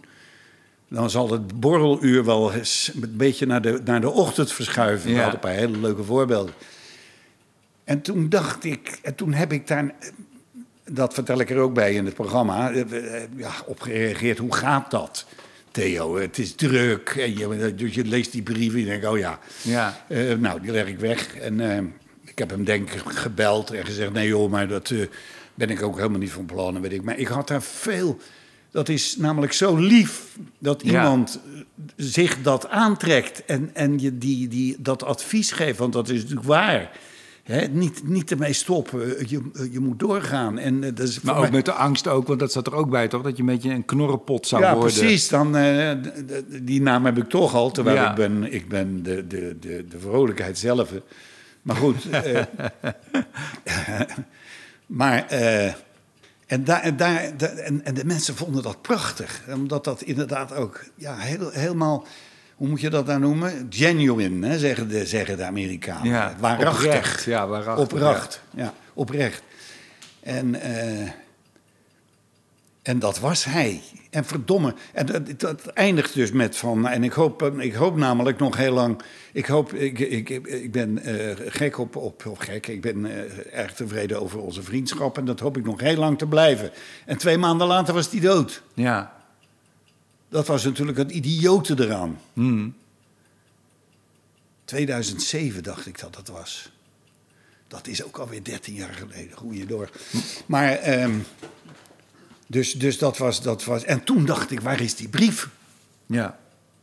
Dan 0.89 1.11
zal 1.11 1.31
het 1.31 1.61
borreluur 1.61 2.25
wel 2.25 2.53
eens 2.53 2.91
een 3.03 3.17
beetje 3.17 3.47
naar 3.47 3.63
de, 3.63 3.81
naar 3.85 4.01
de 4.01 4.11
ochtend 4.11 4.53
verschuiven. 4.53 5.07
We 5.09 5.15
Ja. 5.15 5.23
hadden 5.23 5.35
een 5.35 5.41
paar 5.49 5.59
hele 5.59 5.79
leuke 5.79 6.05
voorbeelden. 6.05 6.55
En 7.85 8.01
toen 8.03 8.29
dacht 8.29 8.65
ik, 8.65 8.99
en 9.03 9.15
toen 9.15 9.33
heb 9.33 9.53
ik 9.53 9.67
daar, 9.67 9.95
dat 10.91 11.15
vertel 11.15 11.41
ik 11.41 11.51
er 11.51 11.59
ook 11.59 11.75
bij 11.75 11.95
in 11.95 12.05
het 12.05 12.15
programma, 12.15 12.71
eh, 12.71 12.81
eh, 12.81 13.23
ja, 13.37 13.51
op 13.67 13.81
gereageerd. 13.81 14.39
Hoe 14.39 14.55
gaat 14.55 14.91
dat, 14.91 15.27
Theo? 15.71 16.17
Het 16.17 16.39
is 16.39 16.55
druk. 16.55 17.09
En 17.19 17.39
je, 17.39 17.75
dus 17.75 17.95
je 17.95 18.05
leest 18.05 18.33
die 18.33 18.43
brief 18.43 18.73
en 18.73 18.79
je 18.79 18.85
denkt, 18.85 19.07
oh 19.07 19.19
ja. 19.19 19.39
Ja. 19.63 20.05
Eh, 20.09 20.33
nou, 20.35 20.61
die 20.61 20.71
leg 20.73 20.87
ik 20.87 20.99
weg. 20.99 21.37
En 21.37 21.61
ik 22.25 22.39
heb 22.39 22.51
hem 22.51 22.65
denk 22.65 22.91
ik 22.91 23.03
gebeld 23.05 23.71
en 23.71 23.85
gezegd, 23.87 24.13
nee 24.13 24.29
joh, 24.29 24.51
maar 24.51 24.69
dat 24.69 24.93
ben 25.55 25.71
ik 25.71 25.83
ook 25.83 25.97
helemaal 25.97 26.19
niet 26.19 26.33
van 26.33 26.47
plan. 26.47 26.81
Weet 26.81 26.93
ik. 26.93 27.03
Maar 27.03 27.19
ik 27.19 27.27
had 27.29 27.49
daar 27.49 27.63
veel... 27.63 28.19
Dat 28.71 28.89
is 28.89 29.17
namelijk 29.17 29.53
zo 29.53 29.77
lief 29.77 30.37
dat 30.59 30.83
Ja. 30.85 30.89
iemand 30.91 31.41
eh, 31.55 31.61
zich 31.97 32.43
dat 32.43 32.69
aantrekt 32.69 33.45
en, 33.45 33.71
en 33.75 33.99
je 33.99 34.19
die, 34.19 34.49
die, 34.49 34.77
dat 34.79 35.03
advies 35.05 35.51
geeft, 35.53 35.79
want 35.79 35.93
dat 35.93 36.09
is 36.09 36.21
natuurlijk 36.21 36.47
waar. 36.47 36.91
Niet, 37.71 38.09
niet 38.09 38.31
ermee 38.31 38.53
stoppen, 38.53 39.29
je, 39.29 39.41
je 39.73 39.81
moet 39.81 39.99
doorgaan. 39.99 40.59
En, 40.59 40.85
eh, 40.85 40.91
dat 40.95 41.09
is 41.09 41.21
maar 41.21 41.35
ook 41.35 41.41
mij- 41.43 41.51
met 41.51 41.65
de 41.65 41.73
angst 41.73 42.09
ook, 42.09 42.27
want 42.27 42.41
dat 42.41 42.53
zat 42.53 42.67
er 42.67 42.75
ook 42.75 42.91
bij, 42.91 43.09
toch? 43.09 43.23
Dat 43.23 43.37
je 43.37 43.43
een 43.43 43.49
beetje 43.49 43.71
een 43.71 43.85
knorrenpot 43.85 44.47
zou 44.47 44.63
ja, 44.63 44.75
worden. 44.75 44.93
precies. 44.95 45.29
Dan, 45.29 45.57
eh, 45.57 45.91
die 46.63 46.83
naam 46.83 47.05
heb 47.05 47.17
ik 47.19 47.29
toch 47.29 47.55
al, 47.55 47.71
terwijl 47.71 47.97
Ja. 47.97 48.11
ik 48.11 48.17
ben, 48.17 48.53
ik 48.53 48.69
ben 48.69 49.03
de, 49.03 49.27
de, 49.27 49.57
de, 49.61 49.85
de 49.89 49.99
vrolijkheid 49.99 50.59
zelf. 50.59 50.93
Maar 51.63 51.77
goed. 51.77 52.11
eh, 52.11 52.43
maar, 54.87 55.27
eh, 55.27 55.73
en, 56.49 56.65
daar, 56.65 56.81
en, 56.83 56.97
daar, 56.97 57.37
da- 57.37 57.47
en, 57.47 57.85
en 57.85 57.95
de 57.95 58.05
mensen 58.05 58.37
vonden 58.37 58.63
dat 58.63 58.83
prachtig. 58.83 59.41
Omdat 59.55 59.85
dat 59.85 60.03
inderdaad 60.03 60.55
ook 60.55 60.85
ja, 60.95 61.17
heel, 61.17 61.51
helemaal, 61.51 62.07
hoe 62.57 62.69
moet 62.69 62.81
je 62.81 62.91
dat 62.91 63.07
nou 63.07 63.21
noemen? 63.21 63.67
Genuine, 63.71 64.47
hè, 64.49 64.59
zeggen, 64.59 64.89
de, 64.89 65.07
zeggen 65.07 65.37
de 65.37 65.45
Amerikanen. 65.45 66.11
Ja, 66.13 66.35
waarachtig. 66.39 66.85
oprecht. 66.87 67.25
Ja, 67.25 67.47
waarachtig, 67.47 67.85
Oprecht, 67.85 68.43
ja. 68.55 68.75
oprecht. 68.95 69.43
En... 70.23 70.61
eh, 70.61 71.09
en 72.89 72.99
dat 72.99 73.19
was 73.19 73.45
hij. 73.45 73.83
En 74.11 74.25
verdomme. 74.25 74.75
En 74.93 75.07
dat, 75.07 75.41
dat 75.41 75.67
eindigt 75.67 76.15
dus 76.15 76.33
met 76.33 76.57
van. 76.57 76.89
En 76.89 77.05
ik 77.05 77.13
hoop, 77.13 77.43
ik 77.43 77.75
hoop 77.75 77.97
namelijk 77.97 78.39
nog 78.39 78.57
heel 78.57 78.73
lang. 78.73 79.03
Ik 79.33 79.47
hoop. 79.47 79.73
Ik, 79.73 79.99
ik, 79.99 80.29
ik 80.29 80.73
ben 80.73 80.99
eh, 80.99 81.37
gek 81.47 81.79
op, 81.79 81.97
op. 81.97 82.27
Of 82.27 82.39
gek. 82.39 82.67
Ik 82.67 82.81
ben 82.81 83.07
eh, 83.07 83.59
erg 83.61 83.75
tevreden 83.75 84.21
over 84.21 84.41
onze 84.41 84.63
vriendschap. 84.63 85.19
En 85.19 85.25
dat 85.25 85.41
hoop 85.41 85.57
ik 85.57 85.65
nog 85.65 85.81
heel 85.81 85.97
lang 85.97 86.19
te 86.19 86.27
blijven. 86.27 86.71
En 87.07 87.19
twee 87.19 87.39
maanden 87.39 87.67
later 87.67 87.95
was 87.95 88.11
hij 88.11 88.21
dood. 88.21 88.63
Ja. 88.75 89.23
Dat 90.29 90.47
was 90.47 90.65
natuurlijk 90.65 90.99
het 90.99 91.11
idiote 91.11 91.75
eraan. 91.79 92.21
Hmm. 92.33 92.75
2007 94.65 95.63
dacht 95.63 95.87
ik 95.87 96.01
dat 96.01 96.15
dat 96.15 96.29
was. 96.29 96.73
Dat 97.67 97.87
is 97.87 98.05
ook 98.05 98.19
alweer 98.19 98.45
13 98.45 98.75
jaar 98.75 98.95
geleden. 98.95 99.37
Goeie 99.37 99.67
door. 99.67 99.91
Maar. 100.47 100.73
ehm, 100.73 101.19
dus, 102.49 102.73
dus 102.73 102.99
dat, 102.99 103.19
was, 103.19 103.43
dat 103.43 103.65
was. 103.65 103.85
En 103.85 104.05
toen 104.05 104.25
dacht 104.25 104.51
ik: 104.51 104.61
waar 104.61 104.81
is 104.81 104.95
die 104.97 105.09
brief? 105.09 105.49
Ja. 106.07 106.39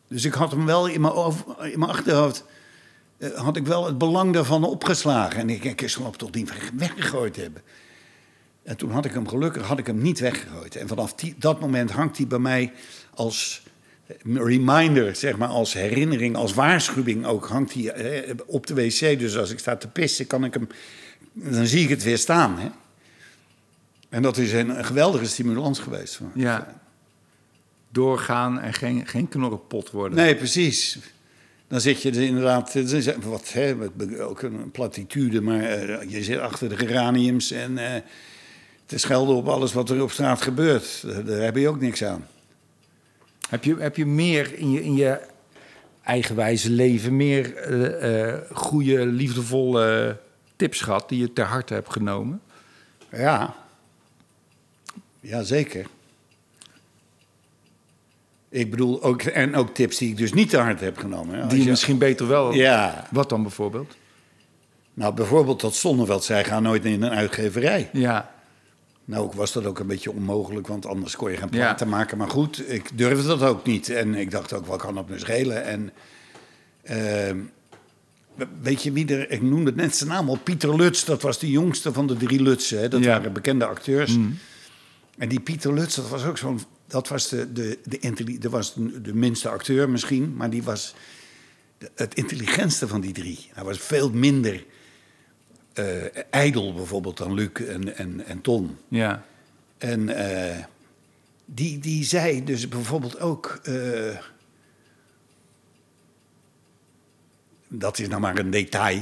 Dus 0.08 0.26
ik 0.26 0.34
had 0.34 0.52
hem 0.52 0.66
wel 0.66 0.88
in 0.88 1.02
mijn, 1.02 1.14
over- 1.14 1.72
in 1.72 1.80
mijn 1.80 1.92
achterhoofd. 1.92 2.44
eh, 3.18 3.30
had 3.34 3.56
ik 3.58 3.66
wel 3.66 3.86
het 3.86 3.98
belang 3.98 4.34
daarvan 4.34 4.64
opgeslagen. 4.64 5.40
En 5.40 5.50
ik, 5.50 5.64
ik 5.64 5.90
zal 5.90 6.04
hem 6.04 6.18
toch 6.18 6.32
niet 6.32 6.50
weg- 6.50 6.72
weggegooid 6.76 7.36
hebben. 7.36 7.62
En 8.64 8.78
toen 8.78 8.92
had 8.92 9.06
ik 9.06 9.14
hem 9.14 9.28
gelukkig 9.28 9.64
had 9.68 9.80
ik 9.80 9.88
hem 9.88 10.02
niet 10.02 10.20
weggegooid. 10.20 10.76
En 10.76 10.88
vanaf 10.88 11.14
die, 11.14 11.36
dat 11.38 11.60
moment 11.60 11.92
hangt 11.92 12.18
hij 12.18 12.28
bij 12.28 12.40
mij 12.40 12.72
als 13.14 13.64
reminder, 14.24 15.16
zeg 15.16 15.38
maar, 15.38 15.48
als 15.48 15.74
herinnering, 15.74 16.36
als 16.36 16.54
waarschuwing 16.54 17.26
ook. 17.26 17.48
Hangt 17.48 17.74
hij 17.74 17.92
eh, 17.92 18.34
op 18.46 18.68
de 18.68 18.74
wc. 18.74 19.00
Dus 19.20 19.38
als 19.38 19.52
ik 19.52 19.60
sta 19.60 19.76
te 19.76 19.88
pissen, 19.88 20.28
kan 20.28 20.44
ik 20.44 20.54
hem. 20.54 20.68
Dan 21.34 21.66
zie 21.66 21.84
ik 21.84 21.90
het 21.90 22.04
weer 22.04 22.18
staan. 22.18 22.60
Hè? 22.60 22.68
En 24.16 24.22
dat 24.22 24.38
is 24.38 24.54
een, 24.54 24.70
een 24.78 24.86
geweldige 24.86 25.26
stimulans 25.26 25.80
geweest. 25.80 26.16
voor 26.16 26.28
ja. 26.34 26.82
Doorgaan 27.90 28.60
en 28.60 28.74
geen, 28.74 29.08
geen 29.08 29.28
knorrenpot 29.28 29.92
worden. 29.92 30.18
Nee, 30.18 30.36
precies. 30.36 30.98
Dan 31.68 31.82
zit 31.82 32.02
je 32.02 32.10
er 32.12 32.22
inderdaad, 32.22 32.74
wat, 33.24 33.54
hè, 33.54 33.76
ook 34.20 34.42
een 34.42 34.72
platitude, 34.72 35.42
maar 35.42 35.64
eh, 35.64 36.10
je 36.10 36.24
zit 36.24 36.40
achter 36.40 36.70
de 36.70 36.78
geraniums 36.78 37.52
en 37.52 37.78
eh, 37.78 38.02
te 38.86 38.98
schelden 38.98 39.36
op 39.36 39.48
alles 39.48 39.74
wat 39.74 39.90
er 39.90 40.02
op 40.02 40.12
straat 40.12 40.42
gebeurt. 40.42 41.04
Daar, 41.06 41.26
daar 41.26 41.42
heb 41.42 41.56
je 41.56 41.70
ook 41.70 41.80
niks 41.80 42.04
aan. 42.04 42.28
Heb, 43.50 43.64
je, 43.64 43.76
heb 43.76 43.96
je 43.96 44.06
meer 44.06 44.58
in 44.58 44.72
je, 44.72 44.84
in 44.84 44.96
je 44.96 45.20
eigenwijze 46.04 46.70
leven, 46.70 47.16
meer 47.16 47.56
eh, 47.56 48.34
goede, 48.52 49.06
liefdevolle 49.06 50.18
tips 50.56 50.82
gehad 50.82 51.10
die 51.10 51.20
je 51.20 51.34
ter 51.34 51.46
harte 51.46 51.74
hebt 51.74 51.92
genomen? 51.92 52.42
Ja, 53.12 53.56
ja 55.28 55.44
zeker. 55.44 55.86
Ik 58.50 58.72
bedoel, 58.72 59.04
ook, 59.04 59.22
en 59.22 59.56
ook 59.56 59.74
tips 59.74 59.98
die 59.98 60.10
ik 60.10 60.18
dus 60.18 60.34
niet 60.34 60.50
te 60.50 60.58
hard 60.58 60.80
heb 60.80 60.98
genomen. 60.98 61.40
hè. 61.40 61.48
Die 61.48 61.64
je 61.64 61.70
misschien 61.70 61.98
beter 61.98 62.28
wel... 62.28 62.54
Ja, 62.54 63.08
Wat 63.12 63.30
dan 63.30 63.42
bijvoorbeeld? 63.42 63.96
nou 64.94 65.14
bijvoorbeeld 65.14 65.62
dat 65.62 65.76
Sonneveld 65.76 66.24
zei, 66.24 66.44
ga 66.44 66.60
nooit 66.60 66.86
in 66.86 67.04
een 67.04 67.10
uitgeverij. 67.12 67.90
Ja. 67.94 68.34
Nou, 69.06 69.32
was 69.36 69.52
dat 69.52 69.66
ook 69.66 69.80
een 69.80 69.88
beetje 69.88 70.12
onmogelijk, 70.12 70.68
want 70.68 70.86
anders 70.86 71.16
kon 71.16 71.32
je 71.32 71.38
geen 71.38 71.48
Ja. 71.52 71.58
platen 71.58 71.90
maken. 71.90 72.18
Maar 72.18 72.30
goed, 72.30 72.72
ik 72.72 72.98
durfde 72.98 73.28
dat 73.28 73.42
ook 73.42 73.66
niet. 73.66 73.90
En 73.90 74.16
ik 74.16 74.32
dacht 74.32 74.54
ook, 74.54 74.66
wat 74.66 74.80
kan 74.82 74.96
dat 74.96 75.10
me 75.10 75.20
schelen? 75.20 75.64
En 75.66 75.92
ehm, 76.84 77.38
weet 78.62 78.84
je 78.84 78.92
wie 78.92 79.08
er... 79.16 79.32
Ik 79.32 79.42
noemde 79.42 79.66
het 79.66 79.76
net 79.76 79.96
zijn 79.96 80.10
naam 80.10 80.30
al. 80.30 80.38
Pieter 80.44 80.76
Lutz, 80.76 81.04
dat 81.04 81.22
was 81.22 81.40
de 81.40 81.50
jongste 81.50 81.94
van 81.94 82.08
de 82.08 82.18
drie 82.18 82.42
Lutsen. 82.42 82.80
Hè? 82.80 82.88
Dat 82.88 83.04
Ja. 83.04 83.08
waren 83.18 83.34
bekende 83.34 83.66
acteurs. 83.66 84.18
En 85.18 85.30
die 85.30 85.40
Pieter 85.40 85.74
Lutz, 85.74 85.96
dat 85.96 86.10
was 86.10 86.26
ook 86.26 86.38
zo'n... 86.38 86.60
Dat 86.88 87.08
was 87.08 87.30
de, 87.30 87.54
de, 87.54 87.80
de, 87.84 88.00
intelli- 88.00 88.40
dat 88.40 88.52
was 88.52 88.74
de, 88.74 89.02
de 89.02 89.14
minste 89.14 89.50
acteur 89.50 89.90
misschien, 89.90 90.36
maar 90.36 90.50
die 90.50 90.64
was... 90.64 90.96
de- 91.78 91.92
het 91.96 92.14
intelligentste 92.16 92.88
van 92.88 93.02
die 93.02 93.14
drie. 93.14 93.50
Hij 93.54 93.64
was 93.64 93.80
veel 93.80 94.10
minder 94.12 94.66
eh, 95.74 96.04
ijdel 96.30 96.74
bijvoorbeeld 96.74 97.18
dan 97.18 97.34
Luc 97.34 97.50
en, 97.52 97.98
en, 97.98 98.26
en 98.26 98.42
Ton. 98.42 98.78
Ja. 98.88 99.26
En 99.78 100.10
eh, 100.10 100.64
die, 101.46 101.80
die 101.80 102.04
zei 102.04 102.44
dus 102.44 102.68
bijvoorbeeld 102.68 103.20
ook. 103.20 103.60
eh, 103.64 104.18
dat 107.68 108.00
is 108.00 108.08
nou 108.08 108.22
maar 108.22 108.38
een 108.38 108.50
detail. 108.50 109.02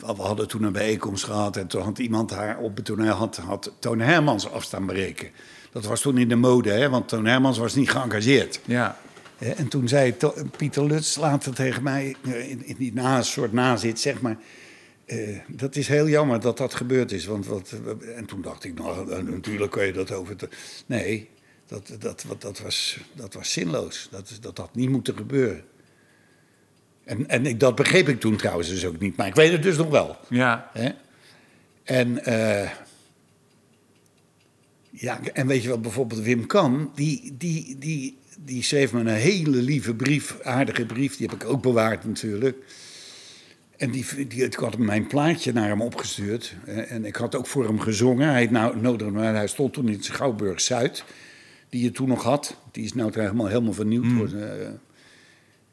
We 0.00 0.22
hadden 0.22 0.48
toen 0.48 0.62
een 0.62 0.72
bijeenkomst 0.72 1.24
gehad 1.24 1.56
en 1.56 1.66
toen 1.66 1.82
had 1.82 1.98
iemand 1.98 2.30
haar 2.30 2.58
op 2.58 2.76
het 2.76 2.84
toneel 2.84 3.12
had, 3.14 3.36
had 3.36 3.72
Toon 3.78 4.00
Hermans 4.00 4.50
afstaan 4.50 4.86
berekenen. 4.86 5.32
Dat 5.72 5.84
was 5.84 6.00
toen 6.00 6.18
in 6.18 6.28
de 6.28 6.36
mode, 6.36 6.70
hè, 6.70 6.88
want 6.88 7.08
Toon 7.08 7.26
Hermans 7.26 7.58
was 7.58 7.74
niet 7.74 7.90
geëngageerd. 7.90 8.60
Ja. 8.64 8.98
En 9.38 9.68
toen 9.68 9.88
zei 9.88 10.14
Pieter 10.56 10.84
Lutz 10.84 11.16
later 11.16 11.54
tegen 11.54 11.82
mij, 11.82 12.16
eh, 12.24 12.50
in, 12.50 12.66
in 12.66 12.74
die 12.78 12.92
na, 12.94 13.22
soort 13.22 13.52
nazit, 13.52 14.00
zeg 14.00 14.20
maar... 14.20 14.36
eh, 15.04 15.38
dat 15.48 15.76
is 15.76 15.88
heel 15.88 16.08
jammer 16.08 16.40
dat 16.40 16.56
dat 16.56 16.74
gebeurd 16.74 17.12
is. 17.12 17.26
Want 17.26 17.46
wat, 17.46 17.74
en 18.16 18.24
toen 18.26 18.42
dacht 18.42 18.64
ik, 18.64 18.78
nou, 18.78 19.10
eh, 19.12 19.22
natuurlijk 19.22 19.70
kun 19.70 19.86
je 19.86 19.92
dat 19.92 20.12
over... 20.12 20.36
te- 20.36 20.48
nee, 20.86 21.28
dat, 21.66 21.90
dat, 21.98 22.24
wat, 22.28 22.40
dat, 22.40 22.60
was, 22.60 22.98
dat 23.12 23.34
was 23.34 23.52
zinloos. 23.52 24.08
Dat, 24.10 24.30
dat 24.40 24.58
had 24.58 24.74
niet 24.74 24.88
moeten 24.90 25.16
gebeuren. 25.16 25.64
En, 27.10 27.28
en 27.28 27.46
ik, 27.46 27.60
dat 27.60 27.74
begreep 27.74 28.08
ik 28.08 28.20
toen 28.20 28.36
trouwens 28.36 28.68
dus 28.68 28.86
ook 28.86 29.00
niet. 29.00 29.16
Maar 29.16 29.26
ik 29.26 29.34
weet 29.34 29.52
het 29.52 29.62
dus 29.62 29.76
nog 29.76 29.88
wel. 29.88 30.16
Ja. 30.28 30.70
Hè? 30.72 30.90
En, 31.84 32.24
eh, 32.24 32.70
ja, 34.90 35.20
en 35.32 35.46
weet 35.46 35.62
je 35.62 35.68
wat, 35.68 35.82
bijvoorbeeld 35.82 36.20
Wim 36.20 36.46
Kan, 36.46 36.90
die, 36.94 37.34
die, 37.38 37.76
die, 37.78 38.18
die 38.38 38.62
schreef 38.62 38.92
me 38.92 39.00
een 39.00 39.06
hele 39.06 39.56
lieve 39.56 39.94
brief, 39.94 40.40
aardige 40.42 40.86
brief, 40.86 41.16
die 41.16 41.28
heb 41.28 41.42
ik 41.42 41.48
ook 41.48 41.62
bewaard 41.62 42.04
natuurlijk. 42.04 42.56
En 43.76 43.90
die, 43.90 44.26
die, 44.26 44.44
ik 44.44 44.54
had 44.54 44.78
mijn 44.78 45.06
plaatje 45.06 45.52
naar 45.52 45.68
hem 45.68 45.82
opgestuurd. 45.82 46.54
En 46.66 47.04
ik 47.04 47.16
had 47.16 47.34
ook 47.34 47.46
voor 47.46 47.64
hem 47.64 47.80
gezongen. 47.80 48.28
Hij, 48.28 48.46
nou, 48.46 48.80
nodigde 48.80 49.12
me, 49.12 49.22
hij 49.22 49.46
stond 49.46 49.72
toen 49.72 49.88
in 49.88 50.02
Schouwburg 50.02 50.60
Zuid, 50.60 51.04
die 51.68 51.82
je 51.82 51.90
toen 51.90 52.08
nog 52.08 52.22
had. 52.22 52.56
Die 52.70 52.84
is 52.84 52.94
nou 52.94 53.10
helemaal, 53.14 53.46
helemaal 53.46 53.72
vernieuwd. 53.72 54.06
geworden, 54.06 54.66
eh. 54.66 54.68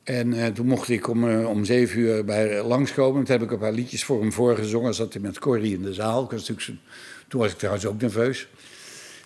En 0.07 0.33
eh, 0.33 0.47
toen 0.47 0.65
mocht 0.67 0.89
ik 0.89 1.07
om, 1.07 1.29
eh, 1.29 1.49
om 1.49 1.65
zeven 1.65 1.99
uur 1.99 2.25
bij 2.25 2.63
langskomen. 2.63 3.23
Toen 3.23 3.33
heb 3.35 3.43
ik 3.43 3.51
een 3.51 3.57
paar 3.59 3.71
liedjes 3.71 4.03
voor 4.03 4.19
hem 4.21 4.31
voorgezongen. 4.33 4.93
Zat 4.93 5.13
hij 5.13 5.21
met 5.21 5.39
Corrie 5.39 5.73
in 5.75 5.81
de 5.81 5.93
zaal. 5.93 6.23
Ik 6.23 6.31
was 6.31 6.45
toen 6.45 7.39
was 7.39 7.51
ik 7.51 7.57
trouwens 7.57 7.85
ook 7.85 8.01
nerveus. 8.01 8.47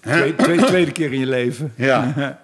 Twee, 0.01 0.36
twee- 0.36 0.57
tweede 0.57 0.91
keer 0.91 1.13
in 1.13 1.19
je 1.19 1.25
leven. 1.27 1.73
Ja. 1.89 2.13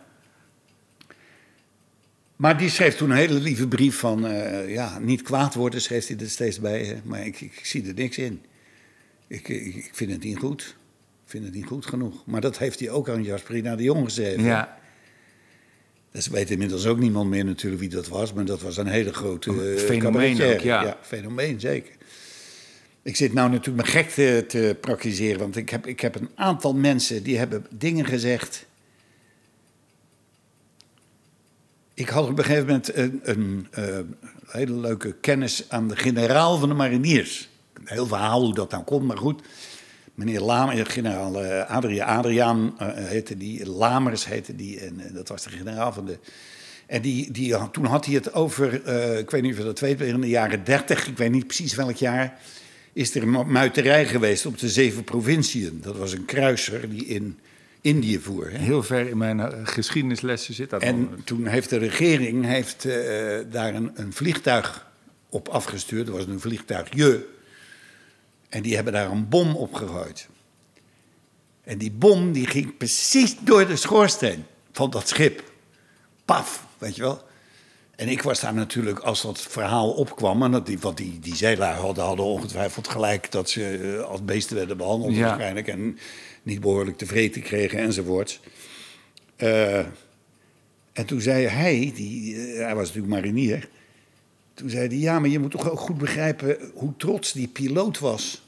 Maar 2.35 2.57
die 2.57 2.69
schreef 2.69 2.95
toen 2.95 3.09
een 3.09 3.15
hele 3.17 3.39
lieve 3.39 3.67
brief 3.67 3.97
van... 3.99 4.25
eh, 4.27 4.73
ja, 4.73 4.99
niet 4.99 5.21
kwaad 5.21 5.53
worden, 5.55 5.81
schreef 5.81 6.07
hij 6.07 6.17
er 6.17 6.29
steeds 6.29 6.59
bij. 6.59 6.83
hè. 6.85 6.95
Maar 7.03 7.25
ik, 7.25 7.41
ik, 7.41 7.59
zie 7.63 7.88
er 7.88 7.93
niks 7.93 8.17
in. 8.17 8.41
Ik, 9.27 9.47
ik, 9.47 9.75
ik 9.75 9.89
vind 9.93 10.11
het 10.11 10.23
niet 10.23 10.38
goed. 10.38 10.61
Ik 11.25 11.31
vind 11.31 11.43
het 11.45 11.53
niet 11.53 11.65
goed 11.65 11.85
genoeg. 11.85 12.25
Maar 12.25 12.41
dat 12.41 12.57
heeft 12.57 12.79
hij 12.79 12.89
ook 12.89 13.09
aan 13.09 13.23
Jasperina 13.23 13.75
de 13.75 13.83
Jong 13.83 14.03
geschreven. 14.05 14.43
Ja. 14.43 14.77
Dat 16.12 16.26
weet 16.26 16.49
inmiddels 16.49 16.86
ook 16.86 16.99
niemand 16.99 17.30
meer 17.30 17.45
natuurlijk 17.45 17.82
wie 17.82 17.89
dat 17.89 18.08
was. 18.08 18.34
Maar 18.34 18.45
dat 18.45 18.62
was 18.62 18.78
een 18.78 18.88
hele 18.88 19.14
grote 19.14 19.49
Een 19.49 19.78
eh, 19.78 19.84
fenomeen 19.84 20.43
ook, 20.43 20.60
ja. 20.60 20.97
fenomeen, 21.01 21.60
zeker. 21.60 21.93
Ik 23.01 23.16
zit 23.16 23.34
nou 23.34 23.49
natuurlijk 23.49 23.86
me 23.86 23.91
gek 23.91 24.10
te, 24.10 24.45
te 24.47 24.76
praktiseren. 24.82 25.39
Want 25.39 25.55
ik 25.55 25.70
heb, 25.70 25.88
ik 25.88 25.99
heb 25.99 26.16
een 26.16 26.30
aantal 26.36 26.74
mensen 26.74 27.24
die 27.24 27.38
hebben 27.38 27.66
dingen 27.70 28.05
gezegd... 28.05 28.66
Ik 31.93 32.10
had 32.10 32.30
op 32.30 32.38
een 32.38 32.43
gegeven 32.43 32.66
moment 32.66 32.95
een, 32.95 33.20
een 33.24 33.68
eh, 33.72 33.99
hele 34.47 34.74
leuke 34.74 35.14
kennis 35.14 35.66
aan 35.70 35.88
de 35.88 35.95
generaal 35.95 36.58
van 36.58 36.70
de 36.70 36.76
mariniers. 36.76 37.49
Heel 37.84 38.08
verhaal 38.08 38.41
hoe 38.41 38.53
dat 38.53 38.72
nou 38.72 38.84
komt, 38.84 39.03
maar 39.05 39.18
goed. 39.18 39.41
Meneer 40.18 40.41
Lamer, 40.41 40.86
generaal 40.86 41.43
eh, 41.43 41.70
Adria, 41.70 42.05
Adriaan 42.05 42.76
eh, 42.78 42.88
heette 42.93 43.38
die, 43.38 43.65
Lamers 43.70 44.26
heette 44.26 44.55
die, 44.55 44.80
en 44.80 45.01
dat 45.13 45.28
was 45.28 45.43
de 45.43 45.49
generaal 45.49 45.93
van 45.93 46.05
de... 46.05 46.18
En 46.86 47.01
die, 47.01 47.32
die, 47.32 47.55
toen 47.72 47.86
had 47.86 48.05
hij 48.05 48.15
het 48.15 48.34
over, 48.34 48.74
ik 49.18 49.32
weet 49.32 49.41
niet 49.41 49.51
of 49.51 49.57
je 49.57 49.63
dat 49.63 49.80
weet, 49.80 50.01
in 50.01 50.22
de 50.22 50.28
jaren 50.28 50.63
dertig, 50.63 51.07
ik 51.07 51.18
weet 51.18 51.32
niet 51.32 51.47
precies 51.47 51.76
welk 51.76 51.95
jaar, 51.95 52.39
is 52.93 53.15
er 53.15 53.22
een 53.22 53.51
muiterij 53.51 54.05
geweest 54.05 54.45
op 54.45 54.57
de 54.57 54.70
zeven 54.70 55.03
provinciën. 55.03 55.80
Dat 55.82 55.97
was 55.97 56.13
een 56.13 56.26
kruiser 56.26 56.89
die 56.89 57.05
in 57.05 57.39
Indië 57.82 58.20
voer. 58.20 58.51
Hè? 58.51 58.57
Heel 58.57 58.84
ver 58.84 59.07
in 59.07 59.18
mijn 59.18 59.68
geschiedenislessen 59.68 60.53
zit 60.53 60.70
dat 60.70 60.82
En 60.82 61.09
toen 61.24 61.47
heeft 61.47 61.70
de 61.70 61.78
regering 61.78 62.45
heeft, 62.45 62.88
daar 63.51 63.76
een, 63.76 63.91
een 63.93 64.13
vliegtuig 64.13 64.88
op 65.30 65.47
afgestuurd. 65.47 66.05
Dat 66.05 66.15
was 66.15 66.26
een 66.26 66.39
vliegtuigje. 66.39 67.26
En 68.49 68.61
die 68.61 68.75
hebben 68.75 68.93
daar 68.93 69.11
een 69.11 69.29
bom 69.29 69.55
op 69.55 69.73
gegooid. 69.73 70.27
En 71.63 71.77
die 71.77 71.91
bom 71.91 72.31
die 72.31 72.47
ging 72.47 72.77
precies 72.77 73.35
door 73.39 73.67
de 73.67 73.75
schoorsteen 73.75 74.45
van 74.71 74.89
dat 74.89 75.07
schip. 75.07 75.43
Paf, 76.25 76.65
weet 76.77 76.95
je 76.95 77.01
wel. 77.01 77.25
En 77.95 78.07
ik 78.07 78.21
was 78.21 78.39
daar 78.39 78.53
natuurlijk, 78.53 78.99
als 78.99 79.21
dat 79.21 79.41
verhaal 79.41 79.91
opkwam... 79.91 80.43
En 80.43 80.51
dat 80.51 80.65
die, 80.65 80.79
want 80.79 80.97
die, 80.97 81.19
die 81.19 81.57
hadden, 81.57 82.03
hadden 82.03 82.25
ongetwijfeld 82.25 82.87
gelijk... 82.87 83.31
dat 83.31 83.49
ze 83.49 83.95
eh, 83.97 84.03
als 84.03 84.25
beesten 84.25 84.55
werden 84.55 84.77
behandeld 84.77 85.15
Ja. 85.15 85.21
waarschijnlijk... 85.27 85.67
en 85.67 85.97
niet 86.43 86.59
behoorlijk 86.59 86.97
tevreden 86.97 87.41
kregen 87.41 87.79
enzovoorts. 87.79 88.39
Eh, 89.35 89.77
en 90.93 91.05
toen 91.05 91.21
zei 91.21 91.45
hij, 91.45 91.91
die, 91.95 92.35
eh, 92.35 92.63
hij 92.63 92.75
was 92.75 92.87
natuurlijk 92.87 93.13
marinier... 93.13 93.69
toen 94.58 94.70
zei 94.70 94.88
hij, 94.88 94.97
ja, 94.97 95.20
maar 95.20 95.30
je 95.30 95.39
moet 95.39 95.51
toch 95.51 95.70
ook 95.70 95.80
goed 95.80 95.97
begrijpen... 95.97 96.58
hoe 96.74 96.93
trots 96.97 97.32
die 97.32 97.47
piloot 97.47 97.99
was... 97.99 98.41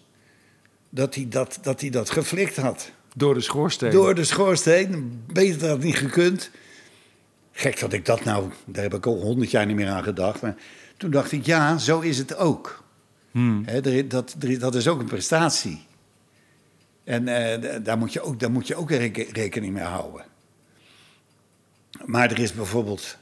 dat 0.89 1.15
hij 1.15 1.27
dat, 1.29 1.59
dat, 1.61 1.81
hij 1.81 1.89
dat 1.89 2.09
geflikt 2.09 2.55
had. 2.55 2.91
Door 3.15 3.33
de 3.33 3.41
schoorsteen. 3.41 3.91
Door 3.91 4.15
de 4.15 4.23
schoorsteen. 4.23 5.21
Beter 5.33 5.61
had 5.61 5.69
het 5.69 5.83
niet 5.83 5.97
gekund. 5.97 6.51
Gek 7.51 7.79
dat 7.79 7.93
ik 7.93 8.05
dat 8.05 8.23
nou... 8.23 8.51
Daar 8.65 8.83
heb 8.83 8.93
ik 8.93 9.05
al 9.05 9.21
honderd 9.21 9.51
jaar 9.51 9.65
niet 9.65 9.75
meer 9.75 9.89
aan 9.89 10.03
gedacht. 10.03 10.41
Maar 10.41 10.55
toen 10.97 11.11
dacht 11.11 11.31
ik, 11.31 11.45
ja, 11.45 11.77
zo 11.77 11.99
is 11.99 12.17
het 12.17 12.35
ook. 12.35 12.83
Hmm. 13.31 13.65
Dat, 14.07 14.35
dat 14.59 14.75
is 14.75 14.87
ook 14.87 14.99
een 14.99 15.05
prestatie. 15.05 15.85
En 17.03 17.27
eh, 17.27 17.83
daar, 17.83 17.97
moet 17.97 18.13
je 18.13 18.21
ook, 18.21 18.39
daar 18.39 18.51
moet 18.51 18.67
je 18.67 18.75
ook 18.75 18.91
reken- 18.91 19.31
rekening 19.33 19.73
mee 19.73 19.83
houden. 19.83 20.25
Maar 22.05 22.31
er 22.31 22.39
is 22.39 22.53
bijvoorbeeld... 22.53 23.17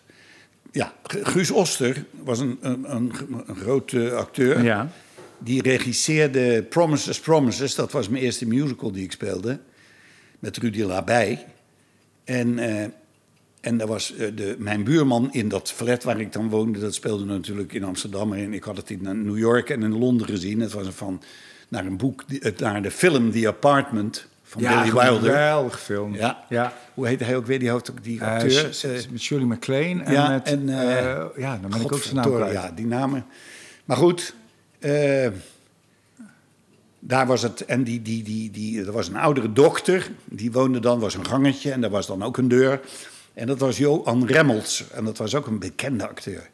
Ja, 0.77 0.93
Gu- 1.03 1.23
Guus 1.23 1.51
Oster 1.51 2.05
was 2.23 2.39
een, 2.39 2.57
een, 2.61 2.95
een, 2.95 3.11
een 3.45 3.55
grote 3.55 4.11
acteur. 4.11 4.63
Ja. 4.63 4.89
Die 5.37 5.61
regisseerde 5.61 6.63
Promises, 6.63 7.19
Promises. 7.19 7.75
Dat 7.75 7.91
was 7.91 8.09
mijn 8.09 8.23
eerste 8.23 8.47
musical 8.47 8.91
die 8.91 9.03
ik 9.03 9.11
speelde. 9.11 9.59
Met 10.39 10.57
Rudy 10.57 10.81
Labij. 10.83 11.45
En, 12.23 12.59
eh, 12.59 12.85
en 13.61 13.77
daar 13.77 13.87
was 13.87 14.15
eh, 14.15 14.27
de, 14.35 14.55
mijn 14.59 14.83
buurman 14.83 15.33
in 15.33 15.49
dat 15.49 15.71
flat 15.71 16.03
waar 16.03 16.19
ik 16.19 16.33
dan 16.33 16.49
woonde. 16.49 16.79
Dat 16.79 16.93
speelde 16.93 17.25
natuurlijk 17.25 17.73
in 17.73 17.83
Amsterdam. 17.83 18.33
En 18.33 18.53
ik 18.53 18.63
had 18.63 18.77
het 18.77 18.89
in 18.89 19.01
New 19.01 19.37
York 19.37 19.69
en 19.69 19.83
in 19.83 19.97
Londen 19.97 20.27
gezien. 20.27 20.59
Het 20.59 20.71
was 20.71 20.87
van 20.87 21.21
naar 21.67 21.85
een 21.85 21.97
boek, 21.97 22.25
naar 22.57 22.81
de 22.81 22.91
film 22.91 23.31
The 23.31 23.47
Apartment 23.47 24.27
van 24.47 24.61
ja, 24.61 24.81
Billy 24.81 24.93
Wilder. 24.93 25.29
geweldig 25.31 25.79
film. 25.81 26.15
Ja. 26.15 26.45
ja. 26.49 26.73
Hoe 26.93 27.07
heet 27.07 27.19
hij 27.19 27.35
ook 27.35 27.45
weer? 27.45 27.59
Die, 27.59 27.69
hoofd, 27.69 27.91
die 28.01 28.19
Eh, 28.21 28.27
acteur. 28.27 29.05
met 29.11 29.21
Shirley 29.21 29.45
MacLaine 29.45 30.03
en 30.03 30.13
ja, 30.13 30.29
met... 30.29 30.47
en, 30.47 30.69
eh, 30.69 30.97
eh, 30.97 31.25
ja, 31.37 31.57
dan 31.61 31.69
ben 31.71 31.81
ik 31.81 31.91
ook 31.91 32.03
zijn 32.03 32.15
naam 32.15 32.31
kwijt. 32.35 32.53
Ja, 32.53 32.71
die 32.75 32.85
namen. 32.85 33.25
Maar 33.85 33.97
goed, 33.97 34.33
daar 36.99 37.27
was 37.27 37.41
het. 37.41 37.65
En 37.65 37.83
die, 37.83 38.01
die, 38.01 38.23
die, 38.23 38.51
die, 38.51 38.85
er 38.85 38.91
was 38.91 39.07
een 39.07 39.17
oudere 39.17 39.53
dokter, 39.53 40.11
die 40.25 40.51
woonde 40.51 40.79
dan, 40.79 40.99
was 40.99 41.13
een 41.13 41.25
gangetje 41.25 41.71
en 41.71 41.81
daar 41.81 41.89
was 41.89 42.07
dan 42.07 42.23
ook 42.23 42.37
een 42.37 42.47
deur. 42.47 42.79
En 43.33 43.47
dat 43.47 43.59
was 43.59 43.77
Johan 43.77 44.25
Remmels, 44.27 44.83
en 44.93 45.05
dat 45.05 45.17
was 45.17 45.35
ook 45.35 45.47
een 45.47 45.59
bekende 45.59 46.07
acteur. 46.07 46.49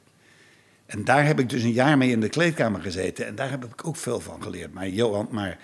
En 0.86 1.04
daar 1.04 1.26
heb 1.26 1.40
ik 1.40 1.50
dus 1.50 1.64
een 1.64 1.72
jaar 1.72 1.98
mee 1.98 2.10
in 2.10 2.20
de 2.20 2.30
kleedkamer 2.30 2.82
gezeten. 2.82 3.26
En 3.26 3.36
daar 3.36 3.50
heb 3.50 3.66
ik 3.66 3.88
ook 3.88 3.96
veel 3.96 4.20
van 4.20 4.42
geleerd. 4.44 4.74
Maar 4.74 4.90
Johan, 4.90 5.28
maar 5.32 5.58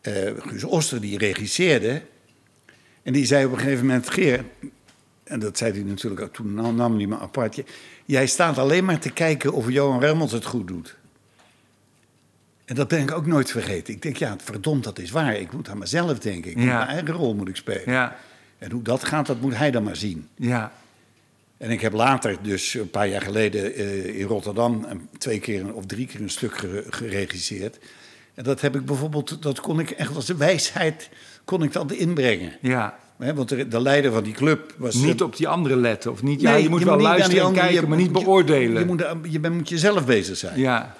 eh 0.00 0.12
Guus 0.38 0.64
Oster, 0.64 1.00
die 1.00 1.18
regisseerde. 1.18 2.02
En 3.02 3.12
die 3.12 3.24
zei 3.26 3.44
op 3.46 3.52
een 3.52 3.58
gegeven 3.58 3.86
moment: 3.86 4.10
Geer, 4.10 4.44
en 5.24 5.40
dat 5.40 5.58
zei 5.58 5.72
hij 5.72 5.82
natuurlijk 5.82 6.20
ook 6.20 6.32
toen, 6.34 6.54
nam, 6.54 6.74
nam 6.76 6.96
hij 6.96 7.06
me 7.06 7.18
apart. 7.18 7.54
"je- 7.56 7.64
Jij 8.04 8.26
staat 8.26 8.58
alleen 8.58 8.84
maar 8.84 8.98
te 8.98 9.10
kijken 9.12 9.52
of 9.52 9.70
Johan 9.70 10.00
Remmels 10.00 10.32
het 10.32 10.44
goed 10.44 10.68
doet. 10.68 10.96
En 12.64 12.74
dat 12.74 12.88
ben 12.88 13.00
ik 13.00 13.10
ook 13.12 13.26
nooit 13.26 13.50
vergeten. 13.50 13.94
Ik 13.94 14.02
denk, 14.02 14.16
ja, 14.16 14.36
verdomd, 14.44 14.84
dat 14.84 14.98
is 14.98 15.10
waar. 15.10 15.34
Ik 15.36 15.52
moet 15.52 15.68
aan 15.68 15.78
mezelf 15.78 16.18
denken. 16.18 16.50
Ik 16.50 16.56
moet 16.56 16.66
mijn 16.66 16.88
eigen 16.88 17.14
rol 17.14 17.34
moet 17.34 17.48
ik 17.48 17.56
spelen. 17.56 17.92
Ja, 17.92 18.16
En 18.58 18.70
hoe 18.70 18.82
dat 18.82 19.04
gaat, 19.04 19.26
dat 19.26 19.40
moet 19.40 19.56
hij 19.56 19.70
dan 19.70 19.82
maar 19.82 19.96
zien. 19.96 20.28
ja. 20.36 20.72
En 21.56 21.70
ik 21.70 21.80
heb 21.80 21.92
later, 21.92 22.36
dus 22.42 22.74
een 22.74 22.90
paar 22.90 23.08
jaar 23.08 23.20
geleden 23.22 23.74
eh, 23.74 24.18
in 24.18 24.26
Rotterdam, 24.26 24.84
een- 24.88 25.08
twee 25.18 25.38
keer 25.40 25.74
of 25.74 25.86
drie 25.86 26.06
keer 26.06 26.20
een 26.20 26.30
stuk 26.30 26.56
gere- 26.58 26.84
geregisseerd. 26.90 27.78
En 28.40 28.46
dat 28.46 28.60
heb 28.60 28.74
ik 28.76 28.84
bijvoorbeeld, 28.84 29.42
dat 29.42 29.60
kon 29.60 29.80
ik 29.80 29.90
echt 29.90 30.14
als 30.16 30.28
een 30.28 30.36
wijsheid, 30.36 31.08
kon 31.44 31.62
ik 31.62 31.72
dat 31.72 31.92
inbrengen. 31.92 32.52
ja. 32.60 32.98
Want 33.16 33.48
de, 33.48 33.68
de 33.68 33.80
leider 33.80 34.12
van 34.12 34.22
die 34.22 34.32
club 34.32 34.74
was... 34.78 34.94
Niet 34.94 35.20
eh, 35.20 35.26
op 35.26 35.36
die 35.36 35.48
andere 35.48 35.76
letten. 35.76 36.10
Of 36.10 36.22
niet, 36.22 36.40
ja, 36.40 36.50
nee, 36.52 36.62
je 36.62 36.68
moet 36.68 36.78
je 36.78 36.84
wel 36.84 36.94
moet 36.94 37.02
luisteren 37.02 37.38
en 37.38 37.44
andere- 37.44 37.62
kijken, 37.66 37.80
je 37.82 37.88
maar 37.88 37.98
niet 37.98 38.08
moet- 38.12 38.18
je- 38.18 38.24
beoordelen. 38.24 38.80
Je, 38.80 38.86
moet, 38.86 39.04
je 39.32 39.50
moet 39.50 39.68
jezelf 39.68 40.06
bezig 40.06 40.36
zijn. 40.36 40.58
ja, 40.60 40.94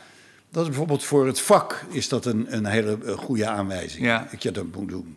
Dat 0.51 0.63
is 0.63 0.69
bijvoorbeeld 0.69 1.05
voor 1.05 1.27
het 1.27 1.41
vak 1.41 1.85
is 1.91 2.09
dat 2.09 2.25
een, 2.27 2.47
een 2.57 2.67
hele 2.67 2.99
eh, 3.05 3.13
goede 3.13 3.47
aanwijzing. 3.47 4.05
Ja. 4.05 4.29
Dat 4.31 4.43
je 4.43 4.51
dat 4.51 4.65
moet 4.75 4.89
doen. 4.89 5.17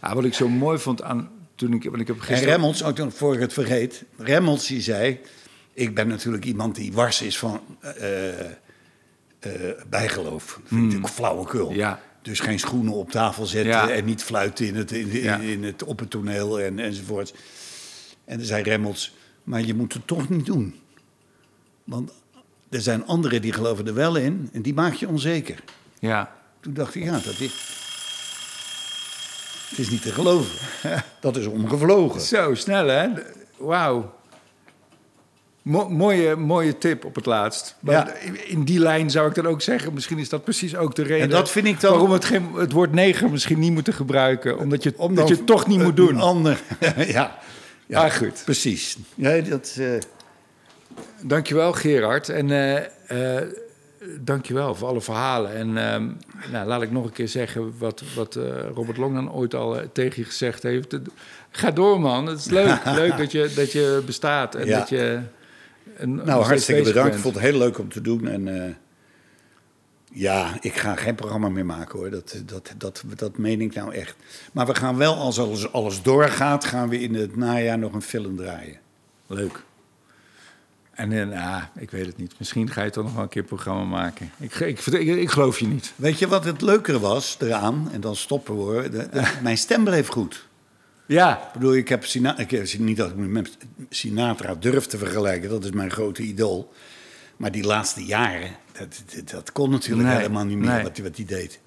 Ah, 0.00 0.12
wat 0.12 0.24
ik 0.24 0.34
zo 0.34 0.48
mooi 0.48 0.78
vond 0.78 1.02
aan 1.02 1.30
toen 1.54 1.72
ik, 1.72 1.82
want 1.84 2.00
ik 2.00 2.06
heb 2.06 2.16
En 2.16 2.22
gisteren. 2.22 2.52
Remmels, 2.52 2.82
ook 2.84 2.94
toen- 2.96 3.12
voor 3.12 3.34
ik 3.34 3.40
het 3.40 3.52
vergeet, 3.52 4.04
Remmels 4.16 4.66
die 4.66 4.80
zei... 4.80 5.20
Ik 5.72 5.94
ben 5.94 6.08
natuurlijk 6.08 6.44
iemand 6.44 6.74
die 6.74 6.92
wars 6.92 7.22
is 7.22 7.38
van 7.38 7.60
eh, 7.80 8.08
eh, 9.38 9.50
bijgeloof. 9.88 10.58
Dat 10.62 10.68
vind 10.68 10.92
ik 10.92 10.98
ook 10.98 11.08
flauwekul. 11.08 11.72
Ja. 11.72 12.00
Dus 12.22 12.40
geen 12.40 12.58
schoenen 12.58 12.92
op 12.92 13.10
tafel 13.10 13.46
zetten 13.46 13.72
Ja. 13.72 13.90
en 13.90 14.04
niet 14.04 14.22
fluiten 14.22 14.66
in 14.66 14.74
het, 14.76 14.92
in, 14.92 15.08
in, 15.10 15.22
Ja. 15.22 15.36
in 15.36 15.64
het, 15.64 15.82
op 15.84 15.98
het 15.98 16.10
toneel 16.10 16.60
en, 16.60 16.78
enzovoort. 16.78 17.34
En 18.24 18.36
toen 18.36 18.46
zei 18.46 18.62
Remmels, 18.62 19.14
maar 19.44 19.62
je 19.62 19.74
moet 19.74 19.92
het 19.92 20.06
toch 20.06 20.28
niet 20.28 20.46
doen. 20.46 20.80
Want 21.84 22.12
er 22.70 22.80
zijn 22.80 23.06
anderen 23.06 23.42
die 23.42 23.52
geloven 23.52 23.86
er 23.86 23.94
wel 23.94 24.16
in 24.16 24.48
en 24.52 24.62
die 24.62 24.74
maak 24.74 24.94
je 24.94 25.08
onzeker. 25.08 25.62
Ja, 25.98 26.36
Toen 26.60 26.74
dacht 26.74 26.94
ik, 26.94 27.02
ja, 27.04 27.12
dat 27.12 27.38
is... 27.40 27.76
Het 29.68 29.78
is 29.78 29.90
niet 29.90 30.02
te 30.02 30.12
geloven. 30.12 30.58
Dat 31.20 31.36
is 31.36 31.46
omgevlogen. 31.46 32.20
zo 32.20 32.54
snel 32.54 32.86
hè? 32.86 33.08
Wauw. 33.56 34.14
Mo- 35.68 35.88
mooie, 35.88 36.36
mooie 36.36 36.78
tip 36.78 37.04
op 37.04 37.14
het 37.14 37.26
laatst. 37.26 37.74
Maar 37.80 37.94
Ja. 37.94 38.12
In 38.46 38.64
die 38.64 38.78
lijn 38.78 39.10
zou 39.10 39.28
ik 39.28 39.34
dan 39.34 39.46
ook 39.46 39.62
zeggen, 39.62 39.94
misschien 39.94 40.18
is 40.18 40.28
dat 40.28 40.44
precies 40.44 40.76
ook 40.76 40.94
de 40.94 41.02
reden 41.02 41.22
En 41.22 41.28
dat 41.30 41.50
vind 41.50 41.66
ik 41.66 41.80
dan- 41.80 41.90
waarom 41.90 42.10
het, 42.10 42.24
geen, 42.24 42.48
het 42.56 42.72
woord 42.72 42.92
neger 42.92 43.30
misschien 43.30 43.58
niet 43.58 43.72
moeten 43.72 43.92
gebruiken. 43.92 44.58
Omdat 44.58 44.82
je, 44.82 44.92
omdat 44.96 45.28
je 45.28 45.34
het 45.34 45.46
toch 45.46 45.66
niet 45.66 45.82
moet 45.82 45.96
doen. 45.96 46.16
Ander, 46.20 46.60
ja. 47.06 47.38
ja. 47.86 48.04
Ah, 48.04 48.10
goed. 48.12 48.42
Precies. 48.44 48.96
Ja, 49.14 49.40
dat, 49.40 49.76
eh, 49.78 49.86
Dankjewel 51.22 51.72
Gerard. 51.72 52.28
En 52.28 52.50
eh 52.50 53.36
eh 53.38 53.42
dankjewel 54.20 54.74
voor 54.74 54.88
alle 54.88 55.00
verhalen. 55.00 55.54
En 55.54 55.76
ehm, 55.92 56.06
nou, 56.52 56.66
laat 56.66 56.82
ik 56.82 56.90
nog 56.90 57.04
een 57.04 57.12
keer 57.12 57.28
zeggen 57.28 57.74
wat, 57.78 58.02
wat 58.14 58.38
Robert 58.74 58.96
Long 58.96 59.14
dan 59.14 59.32
ooit 59.32 59.54
al 59.54 59.80
tegen 59.92 60.22
je 60.22 60.24
gezegd 60.24 60.62
heeft. 60.62 60.98
Ga 61.50 61.70
door 61.70 62.00
man, 62.00 62.26
het 62.26 62.38
is 62.38 62.44
leuk. 62.46 62.78
leuk 63.02 63.16
dat 63.16 63.32
je, 63.32 63.52
dat 63.54 63.72
je 63.72 64.02
bestaat 64.06 64.54
en 64.54 64.66
Ja. 64.66 64.78
dat 64.78 64.88
je... 64.88 65.18
nou, 66.04 66.42
hartstikke 66.44 66.82
bedankt. 66.82 67.14
Ik 67.14 67.20
vond 67.20 67.34
het 67.34 67.44
heel 67.44 67.58
leuk 67.58 67.78
om 67.78 67.88
te 67.88 68.00
doen. 68.00 68.28
En 68.28 68.64
eh, 68.64 68.74
ja, 70.12 70.56
ik 70.60 70.74
ga 70.76 70.94
geen 70.96 71.14
programma 71.14 71.48
meer 71.48 71.66
maken 71.66 71.98
hoor. 71.98 72.10
Dat, 72.10 72.42
dat, 72.46 72.72
dat, 72.76 73.02
dat 73.16 73.38
meen 73.38 73.60
ik 73.60 73.74
nou 73.74 73.94
echt. 73.94 74.16
Maar 74.52 74.66
we 74.66 74.74
gaan 74.74 74.96
wel, 74.96 75.14
als 75.14 75.38
alles, 75.38 75.72
alles 75.72 76.02
doorgaat, 76.02 76.64
gaan 76.64 76.88
we 76.88 77.00
in 77.00 77.14
het 77.14 77.36
najaar 77.36 77.78
nog 77.78 77.92
een 77.92 78.02
film 78.02 78.36
draaien. 78.36 78.78
Leuk. 79.26 79.62
En 80.90 81.12
eh, 81.12 81.26
nou, 81.26 81.62
ik 81.78 81.90
weet 81.90 82.06
het 82.06 82.16
niet. 82.16 82.34
Misschien 82.38 82.70
ga 82.70 82.82
je 82.82 82.90
toch 82.90 83.04
nog 83.04 83.14
wel 83.14 83.22
een 83.22 83.28
keer 83.28 83.42
een 83.42 83.48
programma 83.48 83.84
maken. 83.84 84.30
Ik, 84.38 84.54
ik, 84.54 84.86
ik, 84.86 85.16
ik 85.16 85.30
geloof 85.30 85.58
je 85.58 85.66
niet. 85.66 85.92
Weet 85.96 86.18
je 86.18 86.28
wat 86.28 86.44
het 86.44 86.60
leukere 86.60 86.98
was 87.00 87.36
eraan? 87.40 87.88
En 87.92 88.00
dan 88.00 88.16
stoppen 88.16 88.54
we 88.56 88.60
hoor. 88.62 88.82
De- 88.90 89.08
de- 89.12 89.32
mijn 89.42 89.58
stem 89.58 89.84
bleef 89.84 90.08
goed. 90.08 90.47
Ja, 91.08 91.36
Ik 91.46 91.52
bedoel, 91.52 91.74
ik 91.74 91.88
heb, 91.88 92.04
Sina 92.04 92.38
ik 92.38 92.50
heb 92.50 92.78
niet 92.78 92.96
dat 92.96 93.10
ik 93.10 93.16
me 93.16 93.26
met 93.26 93.56
Sinatra 93.90 94.54
durf 94.54 94.86
te 94.86 94.98
vergelijken, 94.98 95.48
dat 95.50 95.64
is 95.64 95.70
mijn 95.70 95.90
grote 95.90 96.22
idool. 96.22 96.72
Maar 97.36 97.52
die 97.52 97.64
laatste 97.64 98.04
jaren, 98.04 98.50
dat, 98.78 99.02
dat, 99.14 99.30
dat 99.30 99.52
kon 99.52 99.70
natuurlijk 99.70 100.08
Nee, 100.08 100.16
helemaal 100.16 100.44
niet 100.44 100.58
meer 100.58 100.68
nee. 100.70 100.82
wat, 100.82 100.96
hij- 100.96 101.06
wat 101.06 101.16
hij 101.16 101.24
deed. 101.24 101.60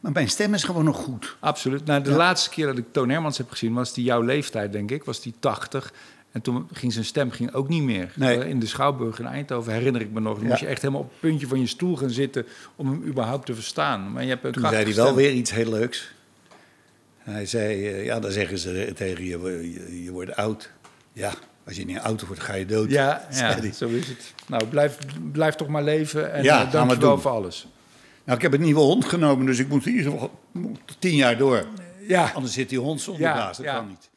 Maar 0.00 0.12
mijn 0.12 0.28
stem 0.30 0.54
is 0.54 0.64
gewoon 0.64 0.84
nog 0.84 0.96
goed. 0.96 1.36
absoluut. 1.40 1.84
Nou, 1.84 2.02
de 2.02 2.10
laatste 2.10 2.50
keer 2.50 2.66
dat 2.66 2.78
ik 2.78 2.84
Toon 2.90 3.08
Hermans 3.08 3.38
heb 3.38 3.50
gezien, 3.50 3.72
was 3.72 3.94
die 3.94 4.04
jouw 4.04 4.20
leeftijd, 4.22 4.72
denk 4.72 4.90
ik. 4.90 5.04
Was 5.04 5.20
die 5.22 5.34
80. 5.38 5.92
En 6.32 6.40
toen 6.40 6.68
ging 6.72 6.92
zijn 6.92 7.04
stem 7.04 7.30
ging 7.30 7.54
ook 7.54 7.68
niet 7.68 7.82
meer. 7.82 8.12
Nee. 8.16 8.38
Eh, 8.38 8.48
In 8.48 8.58
de 8.58 8.66
Schouwburg 8.66 9.18
in 9.18 9.26
Eindhoven 9.26 9.72
herinner 9.72 10.00
ik 10.00 10.10
me 10.10 10.20
nog. 10.20 10.34
Dan 10.34 10.42
Ja. 10.42 10.48
moest 10.48 10.60
je 10.60 10.66
echt 10.66 10.82
helemaal 10.82 11.02
op 11.02 11.10
het 11.10 11.20
puntje 11.20 11.46
van 11.46 11.60
je 11.60 11.66
stoel 11.66 11.96
gaan 11.96 12.10
zitten 12.10 12.46
om 12.76 12.88
hem 12.88 13.02
überhaupt 13.06 13.46
te 13.46 13.54
verstaan. 13.54 14.12
Maar 14.12 14.22
je 14.22 14.28
hebt 14.28 14.44
een 14.44 14.52
Toen 14.52 14.66
zei 14.68 14.84
hij 14.84 14.94
wel 14.94 15.14
weer 15.14 15.32
iets 15.32 15.50
heel 15.50 15.70
leuks. 15.70 16.12
Hij 17.22 17.46
zei, 17.46 17.88
eh, 17.88 18.04
ja, 18.04 18.20
dan 18.20 18.32
zeggen 18.32 18.58
ze 18.58 18.92
tegen 18.94 19.24
je, 19.24 19.38
je, 19.72 20.02
je 20.04 20.10
wordt 20.10 20.36
oud. 20.36 20.70
Ja, 21.12 21.32
als 21.66 21.76
je 21.76 21.84
niet 21.84 21.98
oud 21.98 22.26
wordt, 22.26 22.42
ga 22.42 22.54
je 22.54 22.66
dood. 22.66 22.90
Ja, 22.90 23.26
zo 23.74 23.88
is 23.88 24.08
het. 24.08 24.34
Nou, 24.46 24.64
blijf, 24.66 24.98
blijf 25.32 25.54
toch 25.54 25.68
maar 25.68 25.82
leven. 25.82 26.32
En 26.32 26.42
Ja, 26.42 26.64
we 26.64 26.70
dank 26.70 26.90
je 26.90 26.98
wel 26.98 27.18
voor 27.18 27.30
alles. 27.30 27.66
Nou, 28.24 28.36
ik 28.36 28.42
heb 28.42 28.52
een 28.52 28.60
nieuwe 28.60 28.80
hond 28.80 29.04
genomen, 29.04 29.46
dus 29.46 29.58
ik 29.58 29.68
moet 29.68 29.84
hier 29.84 30.12
tien 30.98 31.14
jaar 31.16 31.36
door. 31.38 31.66
Ja, 32.06 32.30
Anders 32.34 32.54
zit 32.54 32.68
die 32.68 32.78
hond 32.78 33.00
zonder 33.00 33.22
Ja, 33.22 33.34
baas, 33.34 33.56
dat 33.56 33.66
ja. 33.66 33.74
kan 33.74 33.88
niet. 33.88 34.10